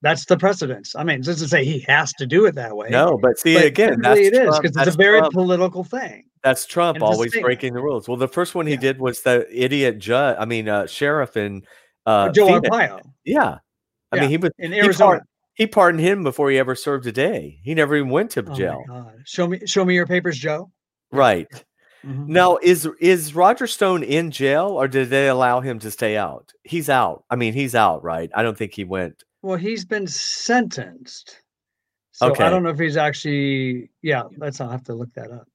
that's 0.00 0.24
the 0.24 0.36
precedence. 0.36 0.96
I 0.96 1.04
mean, 1.04 1.20
it 1.20 1.24
doesn't 1.24 1.48
say 1.48 1.64
he 1.64 1.80
has 1.80 2.12
to 2.14 2.26
do 2.26 2.46
it 2.46 2.54
that 2.56 2.76
way. 2.76 2.88
no 2.90 3.18
but 3.20 3.38
see 3.38 3.56
again 3.56 4.00
that's 4.00 4.20
it 4.20 4.34
is 4.34 4.40
Trump- 4.48 4.62
because 4.62 4.76
it's 4.88 4.94
a 4.94 4.98
very 4.98 5.18
Trump. 5.18 5.32
political 5.34 5.84
thing. 5.84 6.24
That's 6.42 6.66
Trump 6.66 6.96
And 6.96 7.04
always 7.04 7.32
breaking 7.40 7.74
the 7.74 7.80
rules. 7.80 8.08
Well, 8.08 8.16
the 8.16 8.26
first 8.26 8.56
one 8.56 8.66
he 8.66 8.76
did 8.76 8.98
was 8.98 9.22
the 9.22 9.46
idiot 9.52 10.00
judge. 10.00 10.36
I 10.40 10.44
mean, 10.44 10.68
uh, 10.68 10.86
sheriff 10.88 11.36
in 11.36 11.62
uh, 12.04 12.30
Joe 12.30 12.46
Phoenix. 12.46 12.68
Arpaio. 12.68 13.00
Yeah, 13.24 13.58
I 14.10 14.16
Yeah, 14.16 14.22
mean, 14.22 14.30
he 14.30 14.36
was 14.38 14.50
in 14.58 14.72
he 14.72 14.80
Arizona. 14.80 15.20
He 15.54 15.68
pardoned 15.68 16.02
him 16.02 16.24
before 16.24 16.50
he 16.50 16.58
ever 16.58 16.74
served 16.74 17.06
a 17.06 17.12
day. 17.12 17.60
He 17.62 17.74
never 17.74 17.94
even 17.94 18.10
went 18.10 18.32
to 18.32 18.40
Oh 18.40 18.50
my 18.50 18.56
jail. 18.56 18.84
God. 18.88 19.22
Show 19.24 19.46
me 19.46 19.60
show 19.66 19.84
me 19.84 19.94
your 19.94 20.06
papers, 20.06 20.36
Joe. 20.36 20.72
Right 21.12 21.48
Mhm. 22.04 22.26
now, 22.26 22.58
is 22.62 22.88
is 23.00 23.34
Roger 23.34 23.66
Stone 23.68 24.02
in 24.02 24.30
jail 24.32 24.68
or 24.68 24.88
did 24.88 25.08
they 25.10 25.28
allow 25.28 25.60
him 25.60 25.78
to 25.80 25.90
stay 25.90 26.16
out? 26.16 26.52
He's 26.64 26.88
out. 26.88 27.24
I 27.30 27.36
mean, 27.36 27.52
he's 27.52 27.74
out, 27.76 28.02
right? 28.02 28.30
I 28.34 28.42
don't 28.42 28.58
think 28.58 28.74
he 28.74 28.82
went. 28.84 29.22
Well, 29.42 29.56
he's 29.56 29.84
been 29.84 30.06
sentenced. 30.08 31.40
So 32.12 32.30
Okay. 32.30 32.44
I 32.44 32.50
don't 32.50 32.62
know 32.62 32.70
if 32.70 32.78
he's 32.78 32.96
actually 32.96 33.90
yeah, 34.02 34.24
let's 34.36 34.60
I'll 34.60 34.68
have 34.68 34.84
to 34.84 34.94
look 34.94 35.12
that 35.14 35.30
up. 35.30 35.46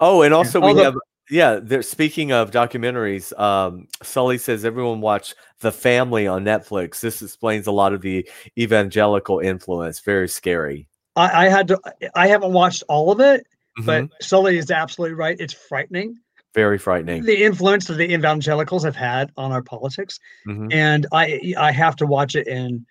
Oh, 0.00 0.22
and 0.22 0.34
also 0.34 0.60
we 0.60 0.66
Although- 0.68 0.82
have 0.84 0.94
yeah. 1.30 1.58
There, 1.62 1.82
speaking 1.82 2.32
of 2.32 2.50
documentaries, 2.50 3.36
um, 3.40 3.86
Sully 4.02 4.36
says 4.38 4.64
everyone 4.66 5.00
watch 5.00 5.34
The 5.60 5.72
Family 5.72 6.26
on 6.26 6.44
Netflix. 6.44 7.00
This 7.00 7.22
explains 7.22 7.66
a 7.66 7.72
lot 7.72 7.94
of 7.94 8.02
the 8.02 8.28
evangelical 8.58 9.38
influence. 9.38 10.00
Very 10.00 10.28
scary. 10.28 10.88
I, 11.16 11.46
I 11.46 11.48
had 11.48 11.68
to 11.68 11.80
I 12.14 12.26
haven't 12.28 12.52
watched 12.52 12.82
all 12.88 13.10
of 13.10 13.20
it, 13.20 13.46
but 13.84 14.04
Mhm. 14.04 14.10
Sully 14.20 14.58
is 14.58 14.70
absolutely 14.70 15.14
right. 15.14 15.36
It's 15.40 15.54
frightening. 15.54 16.16
Very 16.54 16.78
frightening. 16.78 17.22
The 17.24 17.42
influence 17.44 17.86
that 17.86 17.94
the 17.94 18.12
evangelicals 18.12 18.84
have 18.84 18.96
had 18.96 19.32
on 19.36 19.52
our 19.52 19.62
politics. 19.62 20.18
Mhm. 20.46 20.72
And 20.72 21.06
I 21.12 21.54
I 21.56 21.72
have 21.72 21.96
to 21.96 22.06
watch 22.06 22.34
it 22.36 22.46
in 22.46 22.84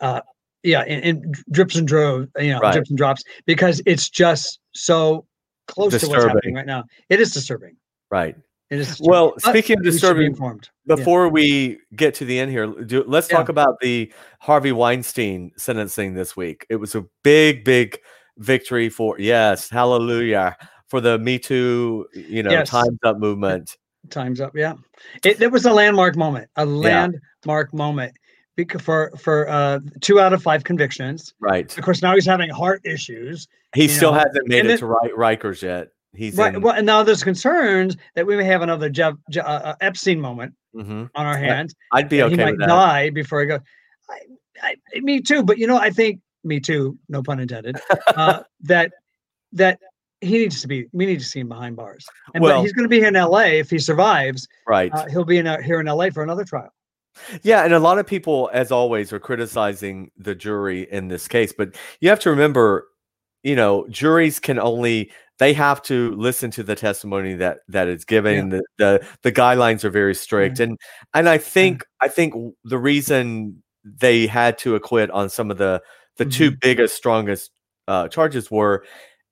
uh 0.00 0.20
yeah, 0.62 0.84
in, 0.84 1.00
in 1.00 1.32
drips 1.50 1.76
and 1.76 1.86
droves, 1.86 2.28
you 2.38 2.50
know, 2.52 2.58
Right. 2.60 2.72
drips 2.72 2.90
and 2.90 2.98
drops, 2.98 3.22
because 3.46 3.80
it's 3.86 4.08
just 4.10 4.58
so 4.72 5.24
close 5.68 5.98
to 6.00 6.08
what's 6.08 6.24
happening 6.24 6.54
right 6.54 6.66
now. 6.66 6.84
It 7.08 7.20
is 7.20 7.32
disturbing. 7.32 7.76
Right. 8.10 8.36
It 8.70 8.78
is 8.80 8.88
disturbing. 8.88 9.10
Well, 9.10 9.32
But 9.36 9.50
speaking 9.50 9.74
of 9.74 9.78
should 9.78 9.84
be 9.84 9.90
disturbing, 9.90 10.26
informed. 10.26 10.68
Yeah. 10.86 10.96
before 10.96 11.28
we 11.28 11.78
get 11.96 12.14
to 12.16 12.24
the 12.24 12.38
end 12.40 12.50
here, 12.50 12.66
do, 12.66 13.04
let's 13.06 13.28
talk 13.28 13.48
about 13.48 13.78
the 13.80 14.12
Harvey 14.40 14.72
Weinstein 14.72 15.52
sentencing 15.56 16.14
this 16.14 16.36
week. 16.36 16.66
It 16.68 16.76
was 16.76 16.94
a 16.94 17.04
big, 17.22 17.64
big 17.64 17.98
victory 18.38 18.88
for 18.88 19.16
yes, 19.18 19.68
hallelujah 19.68 20.56
for 20.88 21.00
the 21.00 21.18
Me 21.18 21.38
Too, 21.38 22.06
you 22.14 22.42
know, 22.42 22.50
Yes. 22.50 22.70
Times 22.70 22.98
Up 23.04 23.18
movement. 23.18 23.76
Time's 24.10 24.40
up. 24.40 24.52
Yeah, 24.56 24.74
it, 25.24 25.40
it 25.42 25.52
was 25.52 25.66
a 25.66 25.72
landmark 25.72 26.16
moment. 26.16 26.48
A 26.56 26.64
landmark 26.64 27.74
moment 27.74 28.12
because 28.56 28.80
for 28.80 29.12
for 29.18 29.48
uh, 29.48 29.80
two 30.00 30.18
out 30.20 30.32
of 30.32 30.42
five 30.42 30.64
convictions. 30.64 31.34
Right. 31.40 31.76
Of 31.76 31.84
course, 31.84 32.00
now 32.00 32.14
he's 32.14 32.24
having 32.26 32.48
heart 32.50 32.80
issues. 32.84 33.46
He 33.74 33.86
still 33.88 34.12
know, 34.12 34.18
hasn't 34.18 34.48
made 34.48 34.60
and 34.60 34.68
it 34.70 34.70
then- 34.70 34.78
to 34.78 34.86
Ri- 34.86 35.36
Rikers 35.36 35.62
yet. 35.62 35.88
He's 36.14 36.36
Right. 36.38 36.54
in, 36.54 36.62
Well, 36.62 36.74
and 36.74 36.86
now 36.86 37.02
there's 37.02 37.22
concerns 37.22 37.96
that 38.14 38.26
we 38.26 38.34
may 38.34 38.44
have 38.44 38.62
another 38.62 38.88
Jeff, 38.88 39.12
Je- 39.30 39.40
uh, 39.40 39.44
uh, 39.58 39.74
Epstein 39.82 40.18
moment 40.18 40.54
Mhm. 40.74 41.10
on 41.14 41.26
our 41.26 41.36
hands. 41.36 41.74
I'd 41.92 42.08
be 42.08 42.22
okay 42.22 42.34
He 42.34 42.42
might 42.42 42.58
that. 42.58 42.66
die 42.66 43.10
before 43.10 43.42
I 43.42 43.44
go. 43.44 43.58
I, 44.62 44.74
I, 44.96 45.00
me 45.00 45.20
too. 45.20 45.42
But 45.42 45.58
you 45.58 45.66
know, 45.66 45.76
I 45.76 45.90
think 45.90 46.20
me 46.44 46.60
too. 46.60 46.98
No 47.08 47.22
pun 47.22 47.40
intended. 47.40 47.76
uh, 48.08 48.42
that 48.62 48.92
that 49.52 49.78
he 50.20 50.32
needs 50.32 50.60
to 50.62 50.68
be. 50.68 50.86
We 50.92 51.06
need 51.06 51.20
to 51.20 51.24
see 51.24 51.40
him 51.40 51.48
behind 51.48 51.76
bars. 51.76 52.06
And 52.34 52.42
Well- 52.42 52.58
but 52.58 52.62
he's 52.62 52.72
going 52.72 52.84
to 52.84 52.88
be 52.88 52.98
here 52.98 53.08
in 53.08 53.16
L.A. 53.16 53.58
if 53.60 53.70
he 53.70 53.78
survives. 53.78 54.48
Right. 54.66 54.92
Uh, 54.92 55.06
he'll 55.08 55.24
be 55.24 55.38
in 55.38 55.46
a, 55.46 55.62
here 55.62 55.80
in 55.80 55.88
L.A. 55.88 56.10
for 56.10 56.22
another 56.22 56.44
trial. 56.44 56.72
Yeah, 57.42 57.64
and 57.64 57.74
a 57.74 57.80
lot 57.80 57.98
of 57.98 58.06
people, 58.06 58.48
as 58.52 58.70
always, 58.70 59.12
are 59.12 59.18
criticizing 59.18 60.10
the 60.16 60.34
jury 60.34 60.86
in 60.90 61.08
this 61.08 61.26
case. 61.26 61.52
But 61.52 61.76
you 62.00 62.08
have 62.10 62.20
to 62.20 62.30
remember, 62.30 62.86
you 63.42 63.56
know, 63.56 63.88
juries 63.88 64.38
can 64.38 64.58
only 64.58 65.10
they 65.38 65.52
have 65.52 65.82
to 65.82 66.14
listen 66.16 66.50
to 66.52 66.62
the 66.62 66.74
testimony 66.74 67.34
that 67.34 67.58
that 67.68 67.88
is 67.88 68.04
given. 68.04 68.50
Yeah. 68.50 68.58
The, 68.58 68.62
the 68.78 69.06
the 69.22 69.32
guidelines 69.32 69.84
are 69.84 69.90
very 69.90 70.14
strict, 70.14 70.60
and 70.60 70.78
and 71.14 71.28
I 71.28 71.38
think 71.38 71.84
I 72.00 72.08
think 72.08 72.34
the 72.64 72.78
reason 72.78 73.62
they 73.84 74.26
had 74.26 74.58
to 74.58 74.74
acquit 74.74 75.10
on 75.10 75.28
some 75.28 75.50
of 75.50 75.58
the 75.58 75.82
the 76.18 76.26
two 76.26 76.50
Mm-hmm. 76.50 76.58
biggest, 76.60 76.96
strongest 76.96 77.50
uh, 77.88 78.08
charges 78.08 78.50
were, 78.50 78.84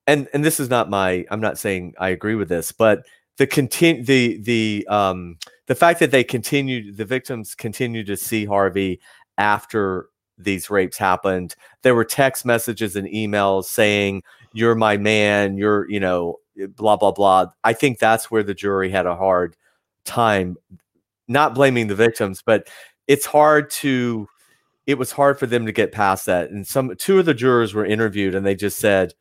and 0.07 0.29
and 0.33 0.45
this 0.45 0.59
is 0.61 0.71
not 0.71 0.91
my 0.91 1.27
I'm 1.31 1.41
not 1.41 1.59
saying 1.59 1.95
I 1.99 2.09
agree 2.11 2.35
with 2.37 2.49
this, 2.49 2.73
but 2.73 3.05
the 3.39 3.47
continue 3.47 4.05
the 4.05 4.41
the 4.43 4.87
um 4.89 5.37
the 5.67 5.75
fact 5.75 6.01
that 6.01 6.11
they 6.11 6.25
continued 6.25 6.97
the 6.97 7.05
victims 7.05 7.55
continued 7.55 8.07
to 8.07 8.17
see 8.17 8.47
Harvey 8.47 9.01
after 9.39 10.09
these 10.39 10.71
rapes 10.71 10.99
happened. 10.99 11.55
There 11.83 11.95
were 11.95 12.05
text 12.05 12.45
messages 12.45 12.97
and 12.97 13.09
emails 13.09 13.65
saying, 13.65 14.23
You're 14.53 14.75
my 14.75 14.97
man, 14.97 15.57
you're, 15.57 15.89
you 15.91 16.01
know, 16.01 16.37
blah, 16.77 16.97
blah, 16.97 17.13
blah. 17.13 17.47
I 17.65 17.73
think 17.73 17.99
that's 17.99 18.31
where 18.31 18.43
the 18.43 18.55
jury 18.55 18.91
had 18.91 19.07
a 19.07 19.17
hard 19.17 19.57
time, 20.05 20.57
not 21.29 21.55
blaming 21.55 21.87
the 21.89 21.95
victims, 21.95 22.43
but 22.45 22.69
it's 23.07 23.27
hard 23.27 23.71
to 23.71 24.29
it 24.87 24.99
was 24.99 25.13
hard 25.13 25.39
for 25.39 25.47
them 25.47 25.67
to 25.67 25.73
get 25.73 25.93
past 25.93 26.27
that. 26.27 26.51
And 26.51 26.67
some 26.67 26.95
two 26.97 27.19
of 27.19 27.27
the 27.27 27.35
jurors 27.35 27.75
were 27.75 27.85
interviewed 27.85 28.35
and 28.35 28.47
they 28.47 28.55
just 28.55 28.79
said 28.79 29.13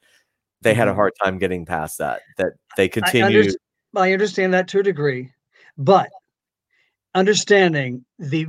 they 0.61 0.73
had 0.73 0.87
a 0.87 0.91
Mhm. 0.91 0.95
hard 0.95 1.13
time 1.23 1.37
getting 1.37 1.65
past 1.65 1.97
that, 1.97 2.21
that 2.37 2.53
they 2.77 2.85
I, 2.85 2.87
continue. 2.87 3.51
I 3.95 4.13
understand 4.13 4.53
that 4.53 4.67
to 4.69 4.79
a 4.79 4.83
degree, 4.83 5.31
but 5.77 6.09
understanding 7.13 8.05
the 8.19 8.47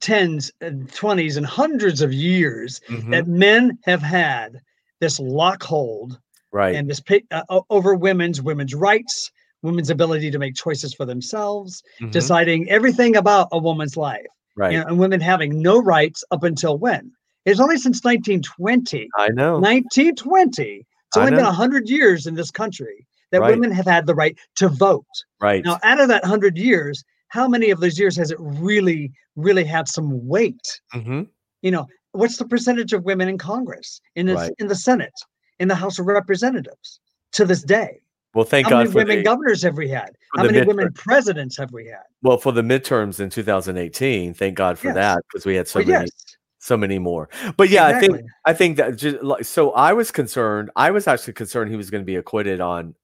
tens 0.00 0.50
and 0.60 0.92
twenties 0.92 1.36
and 1.36 1.46
hundreds 1.46 2.02
of 2.02 2.12
years 2.12 2.80
Mhm. 2.88 3.10
that 3.12 3.26
men 3.28 3.78
have 3.84 4.02
had 4.02 4.60
this 5.00 5.20
lock 5.20 5.62
hold 5.62 6.18
right. 6.52 6.74
and 6.74 6.90
this 6.90 7.00
uh, 7.30 7.60
over 7.70 7.94
women's 7.94 8.42
women's 8.42 8.74
rights, 8.74 9.30
women's 9.62 9.90
ability 9.90 10.30
to 10.30 10.38
make 10.38 10.54
choices 10.56 10.92
for 10.94 11.04
themselves, 11.04 11.82
Mhm. 12.00 12.10
deciding 12.10 12.68
everything 12.68 13.16
about 13.16 13.48
a 13.52 13.58
woman's 13.58 13.96
life, 13.96 14.26
right. 14.56 14.72
you 14.72 14.78
know, 14.78 14.86
and 14.86 14.98
women 14.98 15.20
having 15.20 15.60
no 15.60 15.80
rights 15.80 16.24
up 16.30 16.42
until 16.42 16.78
when? 16.78 17.12
It's 17.44 17.60
only 17.60 17.76
since 17.76 18.02
1920 18.02 19.08
I 19.16 19.28
know. 19.28 19.54
1920. 19.58 20.86
It's 21.08 21.16
only 21.16 21.30
been 21.30 21.40
know. 21.40 21.46
100 21.46 21.88
years 21.88 22.26
in 22.26 22.34
this 22.34 22.50
country 22.50 23.06
that 23.30 23.40
Right. 23.40 23.50
women 23.50 23.70
have 23.72 23.86
had 23.86 24.06
the 24.06 24.14
right 24.14 24.36
to 24.56 24.68
vote. 24.68 25.06
Right. 25.40 25.64
Now, 25.64 25.78
out 25.82 26.00
of 26.00 26.08
that 26.08 26.22
100 26.22 26.56
years, 26.56 27.04
how 27.28 27.48
many 27.48 27.70
of 27.70 27.80
those 27.80 27.98
years 27.98 28.16
has 28.16 28.30
it 28.30 28.38
really, 28.40 29.12
really 29.36 29.64
had 29.64 29.88
some 29.88 30.26
weight? 30.26 30.80
hmm 30.92 31.22
You 31.62 31.70
know, 31.70 31.86
what's 32.12 32.36
the 32.36 32.46
percentage 32.46 32.92
of 32.92 33.04
women 33.04 33.28
in 33.28 33.38
Congress, 33.38 34.00
in 34.14 34.26
the, 34.26 34.34
Right. 34.34 34.52
in 34.58 34.68
the 34.68 34.74
Senate, 34.74 35.12
in 35.58 35.68
the 35.68 35.74
House 35.74 35.98
of 35.98 36.06
Representatives 36.06 37.00
to 37.32 37.44
this 37.44 37.62
day? 37.62 38.00
Well, 38.34 38.44
thank 38.44 38.66
How 38.66 38.70
God 38.70 38.78
many 38.78 38.90
for 38.90 38.98
women 38.98 39.18
the, 39.18 39.22
governors 39.24 39.62
have 39.62 39.76
we 39.76 39.88
had? 39.88 40.10
How 40.36 40.44
many 40.44 40.62
women 40.62 40.92
presidents 40.92 41.56
have 41.58 41.72
we 41.72 41.86
had? 41.86 42.02
well 42.22 42.38
for 42.38 42.52
the 42.52 42.62
midterms 42.62 43.20
in 43.20 43.30
2018. 43.30 44.34
Thank 44.34 44.56
God 44.56 44.78
for 44.78 44.88
Yes. 44.88 44.94
that 44.96 45.18
because 45.28 45.46
we 45.46 45.54
had 45.54 45.68
so 45.68 45.80
Well, 45.80 45.88
many 45.88 46.04
yes, 46.04 46.10
so 46.58 46.76
many 46.76 46.98
more. 46.98 47.28
But 47.56 47.68
yeah, 47.68 47.86
I 47.86 48.00
think. 48.00 48.20
I 48.46 48.52
think 48.54 48.76
that 48.78 48.96
just 48.96 49.22
like 49.22 49.44
so 49.44 49.72
I 49.72 49.92
was 49.92 50.10
concerned. 50.10 50.70
I 50.76 50.90
was 50.90 51.06
actually 51.06 51.34
concerned 51.34 51.70
he 51.70 51.76
was 51.76 51.90
going 51.90 52.02
to 52.02 52.06
be 52.06 52.16
acquitted 52.16 52.60
on 52.60 52.94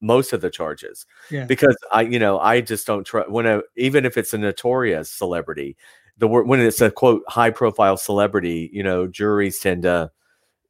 most 0.00 0.32
of 0.32 0.40
the 0.42 0.50
charges 0.50 1.06
Yeah. 1.30 1.46
because 1.46 1.76
I 1.92 2.02
you 2.02 2.18
know 2.18 2.38
I 2.38 2.60
just 2.60 2.86
don't 2.86 3.04
trust 3.04 3.30
when 3.30 3.46
a 3.46 3.62
even 3.76 4.04
if 4.04 4.16
it's 4.18 4.34
a 4.34 4.38
notorious 4.38 5.10
celebrity 5.10 5.76
the 6.18 6.28
word 6.28 6.46
when 6.46 6.60
it's 6.60 6.80
a 6.82 6.90
quote 6.90 7.22
high 7.26 7.50
profile 7.50 7.96
celebrity 7.96 8.68
you 8.72 8.82
know 8.82 9.06
juries 9.06 9.58
tend 9.60 9.82
to 9.84 10.10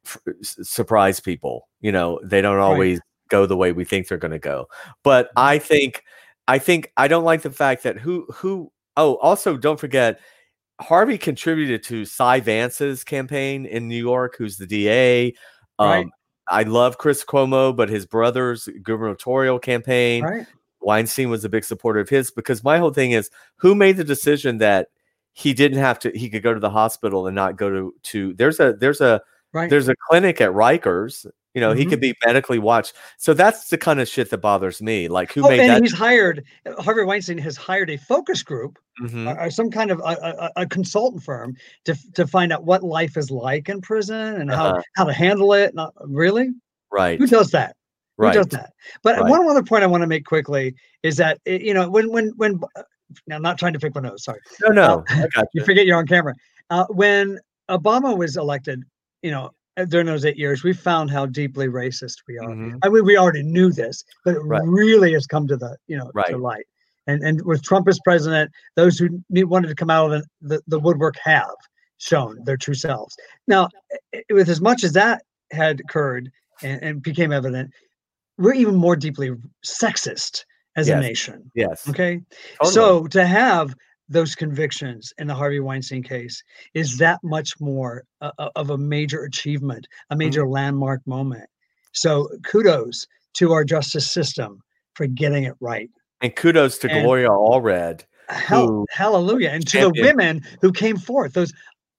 f- 0.05 0.17
surprise 0.41 1.19
people 1.19 1.67
you 1.81 1.91
know 1.91 2.19
they 2.23 2.39
don't 2.41 2.59
always 2.59 3.01
go 3.35 3.45
the 3.45 3.57
way 3.57 3.71
we 3.71 3.85
think 3.85 4.07
they're 4.07 4.17
going 4.27 4.31
to 4.31 4.39
go 4.39 4.67
but 5.03 5.27
Mm-hmm. 5.27 5.39
I 5.53 5.59
think 5.59 6.03
I 6.47 6.59
think 6.59 6.91
I 6.95 7.07
don't 7.07 7.23
like 7.23 7.41
the 7.41 7.49
fact 7.51 7.83
that 7.83 7.97
who 7.97 8.25
who 8.33 8.71
oh 8.97 9.15
also 9.15 9.57
don't 9.57 9.79
forget 9.79 10.19
Harvey 10.81 11.17
contributed 11.17 11.83
to 11.85 12.05
Cy 12.05 12.39
Vance's 12.41 13.03
campaign 13.03 13.65
in 13.65 13.87
New 13.87 13.97
York, 14.11 14.35
who's 14.37 14.57
the 14.57 14.67
DA. 14.67 15.33
Um, 15.79 15.87
Right. 15.89 16.07
I 16.49 16.63
love 16.63 16.97
Chris 16.97 17.23
Cuomo, 17.25 17.73
but 17.75 17.89
his 17.89 18.05
brother's 18.05 18.67
gubernatorial 18.83 19.57
campaign, 19.57 20.23
Right. 20.23 20.45
Weinstein 20.81 21.29
was 21.31 21.43
a 21.45 21.49
big 21.49 21.63
supporter 21.63 21.99
of 22.01 22.09
his 22.09 22.29
because 22.29 22.63
my 22.63 22.77
whole 22.77 22.91
thing 22.93 23.11
is 23.11 23.31
who 23.55 23.73
made 23.73 23.97
the 23.97 24.03
decision 24.03 24.59
that 24.59 24.89
he 25.33 25.53
didn't 25.53 25.79
have 25.79 25.97
to 25.99 26.11
he 26.13 26.29
could 26.29 26.43
go 26.43 26.53
to 26.53 26.59
the 26.59 26.69
hospital 26.69 27.25
and 27.25 27.35
not 27.35 27.57
go 27.57 27.69
to 27.71 27.95
to 28.03 28.33
there's 28.35 28.59
a 28.59 28.73
there's 28.73 29.01
a 29.01 29.21
Right. 29.53 29.69
there's 29.69 29.87
a 29.89 29.95
clinic 30.09 30.41
at 30.41 30.51
Rikers 30.51 31.25
you 31.55 31.61
know 31.61 31.73
he 31.73 31.85
Mhm. 31.85 31.89
could 31.89 31.99
be 32.01 32.13
medically 32.25 32.59
watched 32.59 32.93
so 33.17 33.33
that's 33.33 33.69
the 33.69 33.77
kind 33.77 33.99
of 33.99 34.07
shit 34.07 34.29
that 34.29 34.37
bothers 34.39 34.81
me 34.81 35.07
like 35.07 35.31
who 35.33 35.43
oh, 35.45 35.49
made 35.49 35.61
and 35.61 35.69
that 35.69 35.81
he's 35.81 35.93
hired 35.93 36.43
Harvey 36.79 37.03
Weinstein 37.03 37.37
has 37.39 37.57
hired 37.57 37.89
a 37.89 37.97
focus 37.97 38.43
group 38.43 38.77
Mhm. 39.01 39.33
or, 39.33 39.39
or 39.41 39.49
some 39.49 39.71
kind 39.71 39.89
of 39.91 39.99
a, 39.99 40.49
a, 40.55 40.61
a 40.63 40.65
consultant 40.67 41.23
firm 41.23 41.55
to 41.85 41.95
to 42.13 42.27
find 42.27 42.53
out 42.53 42.63
what 42.65 42.83
life 42.83 43.17
is 43.17 43.31
like 43.31 43.69
in 43.69 43.81
prison 43.81 44.35
and 44.41 44.51
how 44.51 44.67
Uh-huh. 44.67 44.81
how 44.95 45.03
to 45.05 45.13
handle 45.13 45.53
it. 45.53 45.73
Not 45.73 45.93
really. 46.01 46.49
right 46.91 47.17
Who 47.19 47.27
does 47.27 47.49
that? 47.51 47.75
Right. 48.17 48.33
Who 48.35 48.43
does 48.43 48.51
that? 48.57 48.71
But 49.03 49.19
Right. 49.19 49.29
one 49.29 49.45
other 49.49 49.63
point 49.63 49.83
I 49.83 49.87
want 49.87 50.01
to 50.03 50.07
make 50.07 50.25
quickly 50.25 50.75
is 51.03 51.17
that 51.17 51.39
eh, 51.45 51.57
you 51.61 51.73
know 51.73 51.89
when 51.89 52.09
when 52.11 52.29
when 52.37 52.59
uh, 52.77 52.83
now 53.27 53.35
I'm 53.37 53.41
not 53.41 53.57
trying 53.57 53.73
to 53.73 53.79
pick 53.79 53.93
my 53.95 54.01
nose. 54.01 54.23
Sorry. 54.23 54.39
no 54.61 54.69
no 54.69 55.03
Uh, 55.09 55.23
I 55.23 55.27
got 55.35 55.47
you 55.53 55.61
you. 55.61 55.65
forget 55.65 55.85
you're 55.85 55.97
on 55.97 56.07
camera. 56.07 56.33
Uh, 56.69 56.85
when 56.89 57.39
Obama 57.69 58.17
was 58.17 58.37
elected, 58.37 58.83
you 59.23 59.31
know, 59.31 59.45
uh, 59.47 59.49
during 59.83 60.05
those 60.07 60.23
eight 60.25 60.37
years, 60.37 60.63
we 60.63 60.73
found 60.73 61.11
how 61.11 61.25
deeply 61.25 61.67
racist 61.67 62.19
we 62.27 62.37
are. 62.37 62.49
Mhm. 62.49 62.79
I 62.83 62.89
mean, 62.89 63.03
we 63.05 63.17
already 63.17 63.43
knew 63.43 63.71
this, 63.71 64.03
but 64.23 64.35
it 64.35 64.39
Right. 64.39 64.61
really 64.65 65.11
has 65.13 65.27
come 65.27 65.47
to 65.47 65.57
the, 65.57 65.75
you 65.87 65.97
know, 65.97 66.09
Right. 66.13 66.27
to 66.27 66.37
light. 66.37 66.65
And 67.07 67.23
and 67.23 67.41
with 67.45 67.61
Trump 67.61 67.87
as 67.87 67.99
president, 68.03 68.51
those 68.75 68.97
who 68.97 69.21
ne- 69.29 69.43
wanted 69.43 69.67
to 69.67 69.75
come 69.75 69.89
out 69.89 70.11
of 70.13 70.25
the, 70.41 70.61
the, 70.67 70.79
woodwork 70.79 71.15
have 71.23 71.53
shown 71.97 72.43
their 72.45 72.57
true 72.57 72.73
selves. 72.73 73.15
Now, 73.47 73.69
i- 73.93 73.97
i- 74.29 74.33
with 74.33 74.49
as 74.49 74.59
much 74.61 74.83
as 74.83 74.93
that 74.93 75.21
had 75.51 75.81
occurred 75.81 76.31
and, 76.63 76.81
and 76.81 77.01
became 77.03 77.31
evident, 77.31 77.71
we're 78.37 78.53
even 78.53 78.75
more 78.75 78.95
deeply 78.95 79.31
sexist 79.65 80.45
as 80.77 80.89
a 80.89 80.99
nation. 80.99 81.51
yes 81.53 81.87
Okay. 81.87 82.21
Totally. 82.57 82.73
So 82.73 83.07
to 83.07 83.25
have 83.25 83.75
those 84.09 84.35
convictions 84.35 85.13
in 85.17 85.27
the 85.27 85.33
Harvey 85.33 85.59
Weinstein 85.59 86.03
case 86.03 86.43
is 86.73 86.97
that 86.97 87.19
much 87.23 87.59
more 87.59 88.03
uh, 88.21 88.31
uh, 88.37 88.49
of 88.55 88.69
a 88.69 88.77
major 88.77 89.23
achievement, 89.23 89.87
a 90.09 90.15
major 90.15 90.43
Mm-hmm. 90.43 90.51
landmark 90.51 91.01
moment. 91.07 91.49
So 91.93 92.29
kudos 92.43 93.07
to 93.35 93.51
our 93.53 93.63
justice 93.63 94.09
system 94.11 94.61
for 94.93 95.07
getting 95.07 95.43
it 95.45 95.55
right. 95.59 95.89
and 96.21 96.35
kudos 96.35 96.77
to 96.79 96.91
and- 96.91 97.03
Gloria 97.03 97.29
Allred 97.29 98.05
Hell, 98.29 98.65
Who 98.67 98.85
hallelujah. 98.89 99.49
And 99.49 99.67
to 99.67 99.79
the 99.81 100.01
women 100.01 100.41
who 100.59 100.71
came 100.71 100.97
forth, 100.97 101.33
those 101.33 101.53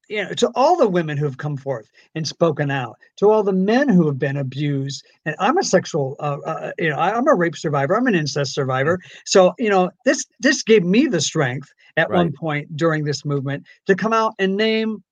you 0.09 0.23
know, 0.23 0.33
to 0.35 0.51
all 0.55 0.77
the 0.77 0.89
women 0.89 1.17
who 1.17 1.25
have 1.25 1.39
come 1.39 1.57
forth 1.57 1.91
and 2.15 2.27
spoken 2.27 2.71
out, 2.71 2.97
to 3.17 3.31
all 3.31 3.43
the 3.43 3.53
men 3.53 3.89
who 3.89 4.07
have 4.07 4.19
been 4.19 4.37
abused. 4.37 5.05
And 5.25 5.35
I'm 5.39 5.59
a 5.59 5.65
sexual, 5.65 6.17
uh, 6.21 6.39
uh, 6.45 6.73
you 6.79 6.91
know, 6.91 6.97
I'm 6.97 7.27
a 7.27 7.35
rape 7.35 7.57
survivor. 7.57 7.97
I'm 7.97 8.07
an 8.07 8.15
incest 8.15 8.55
survivor. 8.55 9.01
So 9.25 9.55
you 9.59 9.71
know, 9.71 9.91
this 10.05 10.25
this 10.41 10.63
gave 10.63 10.85
me 10.85 11.07
the 11.07 11.21
strength 11.21 11.73
at 11.97 12.11
one 12.11 12.33
point 12.33 12.77
during 12.77 13.05
this 13.05 13.25
movement 13.25 13.65
to 13.87 13.95
come 13.95 14.13
out 14.13 14.35
and 14.39 14.57
name, 14.57 15.03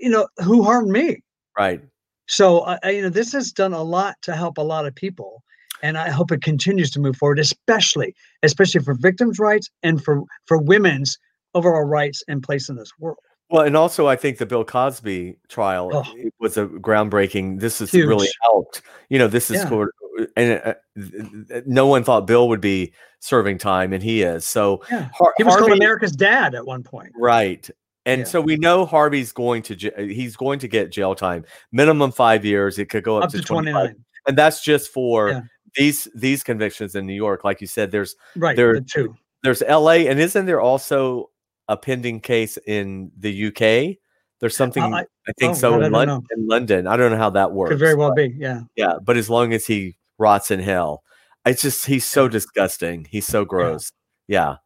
you 0.00 0.10
know, 0.10 0.28
who 0.38 0.62
harmed 0.62 0.90
me. 0.90 1.22
right 1.58 1.80
So 2.26 2.60
uh, 2.60 2.78
uh, 2.84 2.88
you 2.88 3.02
know, 3.02 3.08
this 3.08 3.32
has 3.32 3.52
done 3.52 3.72
a 3.72 3.82
lot 3.82 4.16
to 4.22 4.36
help 4.36 4.58
a 4.58 4.62
lot 4.62 4.86
of 4.86 4.94
people, 4.94 5.42
and 5.82 5.98
I 5.98 6.10
hope 6.10 6.30
it 6.30 6.42
continues 6.42 6.90
to 6.92 7.00
move 7.00 7.16
forward, 7.16 7.40
especially 7.40 8.14
especially 8.42 8.82
for 8.82 8.94
victims' 8.94 9.38
rights 9.40 9.68
and 9.82 10.02
for 10.02 10.22
for 10.46 10.58
women's 10.58 11.18
overall 11.54 11.84
rights 11.84 12.22
and 12.28 12.42
place 12.42 12.68
in 12.68 12.76
this 12.76 12.92
world. 12.98 13.18
Well, 13.52 13.62
and 13.66 13.76
also 13.76 14.08
I 14.08 14.16
think 14.16 14.38
the 14.38 14.46
Bill 14.46 14.64
Cosby 14.64 15.36
trial 15.48 15.90
Oh. 15.92 16.04
it 16.16 16.32
was 16.40 16.56
a 16.56 16.66
groundbreaking. 16.66 17.60
This 17.60 17.78
has 17.80 17.92
really 17.92 18.28
helped. 18.42 18.82
You 19.10 19.18
know, 19.18 19.28
this 19.28 19.50
is 19.50 19.58
Yeah. 19.58 19.68
sort 19.68 19.94
of, 20.18 20.26
and 20.36 20.60
uh, 20.64 20.74
th- 20.96 21.64
no 21.66 21.86
one 21.86 22.02
thought 22.02 22.26
Bill 22.26 22.48
would 22.48 22.60
be 22.62 22.92
serving 23.20 23.58
time, 23.58 23.92
and 23.92 24.02
he 24.02 24.22
is. 24.22 24.44
So 24.46 24.82
Yeah, 24.90 25.08
Har- 25.14 25.34
he 25.36 25.44
was 25.44 25.54
called 25.56 25.72
America's 25.72 26.12
dad 26.12 26.54
at 26.54 26.64
one 26.66 26.82
point. 26.82 27.12
right, 27.16 27.68
and 28.06 28.20
Yeah. 28.20 28.24
so 28.26 28.40
we 28.40 28.56
know 28.56 28.86
Harvey's 28.86 29.32
going 29.32 29.62
to 29.64 29.76
j- 29.76 30.12
he's 30.14 30.34
going 30.36 30.58
to 30.60 30.68
get 30.68 30.90
jail 30.90 31.14
time, 31.14 31.44
minimum 31.72 32.10
five 32.10 32.44
years. 32.44 32.78
It 32.78 32.86
could 32.88 33.04
go 33.04 33.18
up, 33.18 33.24
Up 33.24 33.30
to 33.32 33.42
25. 33.42 33.72
29. 33.72 34.04
and 34.26 34.38
that's 34.38 34.62
just 34.62 34.90
for 34.92 35.46
these 35.76 36.08
these 36.14 36.42
convictions 36.42 36.94
in 36.94 37.06
New 37.06 37.12
York. 37.14 37.44
Like 37.44 37.60
you 37.60 37.66
said, 37.66 37.90
there's 37.90 38.16
Right, 38.36 38.56
there 38.56 38.74
the 38.74 38.80
two. 38.80 39.14
there's 39.42 39.62
L.A. 39.62 40.08
and 40.08 40.18
isn't 40.20 40.46
there 40.46 40.60
also 40.60 41.28
a 41.68 41.76
pending 41.76 42.20
case 42.20 42.58
in 42.66 43.10
the 43.18 43.46
UK? 43.48 43.96
There's 44.40 44.56
something 44.56 44.82
I, 44.82 45.00
I- 45.00 45.32
think 45.38 45.52
oh, 45.52 45.54
so 45.54 45.80
I 45.80 45.86
in, 45.86 45.92
don't 45.92 46.26
in 46.36 46.48
London. 46.48 46.86
I 46.86 46.96
don't 46.96 47.12
know 47.12 47.18
how 47.18 47.30
that 47.30 47.52
works. 47.52 47.70
Could 47.70 47.78
very 47.78 47.94
well 47.94 48.10
but- 48.10 48.16
be. 48.16 48.34
Yeah. 48.36 48.62
Yeah, 48.76 48.94
but 49.02 49.16
as 49.16 49.30
long 49.30 49.52
as 49.52 49.66
he 49.66 49.96
rots 50.18 50.50
in 50.50 50.60
hell, 50.60 51.04
it's 51.46 51.62
just 51.62 51.86
he's 51.86 52.04
so 52.04 52.28
disgusting. 52.28 53.06
He's 53.08 53.26
so 53.26 53.44
gross. 53.44 53.92
Yeah. 54.28 54.56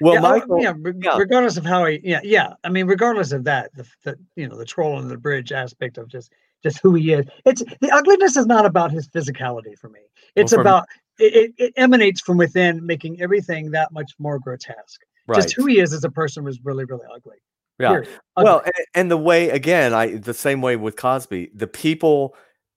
Well, 0.00 0.14
yeah, 0.14 0.20
Michael, 0.20 0.62
yeah, 0.62 0.74
yeah. 1.02 1.16
regardless 1.18 1.56
of 1.56 1.64
how 1.64 1.86
he, 1.86 2.00
yeah, 2.04 2.20
yeah. 2.22 2.54
I 2.62 2.68
mean, 2.68 2.86
regardless 2.86 3.32
of 3.32 3.42
that, 3.44 3.74
the, 3.74 3.84
the 4.04 4.18
you 4.36 4.48
know 4.48 4.56
the 4.56 4.64
troll 4.64 4.94
on 4.94 5.08
the 5.08 5.16
bridge 5.16 5.50
aspect 5.50 5.98
of 5.98 6.08
just 6.08 6.32
just 6.62 6.78
who 6.78 6.94
he 6.94 7.12
is. 7.12 7.26
It's 7.44 7.64
the 7.80 7.90
ugliness 7.90 8.36
is 8.36 8.46
not 8.46 8.64
about 8.64 8.92
his 8.92 9.08
physicality 9.08 9.76
for 9.78 9.88
me. 9.88 10.00
It's 10.36 10.52
for 10.52 10.58
me- 10.58 10.62
about 10.62 10.86
it, 11.18 11.34
it, 11.34 11.54
it 11.58 11.72
emanates 11.76 12.20
from 12.20 12.36
within, 12.36 12.84
making 12.84 13.20
everything 13.20 13.70
that 13.72 13.92
much 13.92 14.12
more 14.18 14.38
grotesque. 14.38 15.00
Right. 15.26 15.42
Just 15.42 15.54
who 15.54 15.66
he 15.66 15.78
is 15.80 15.92
as 15.92 16.04
a 16.04 16.10
person 16.10 16.44
was 16.44 16.58
really, 16.64 16.84
really 16.84 17.06
ugly. 17.14 17.36
yeah. 17.78 17.90
period. 17.90 18.08
Well, 18.36 18.58
Ugly. 18.58 18.72
and, 18.76 18.86
and 18.94 19.10
the 19.10 19.16
way 19.16 19.50
again, 19.50 19.92
I 19.94 20.16
the 20.16 20.34
same 20.34 20.60
way 20.62 20.76
with 20.76 20.96
Cosby, 20.96 21.50
the 21.54 21.66
people, 21.66 22.34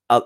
uh, 0.09 0.21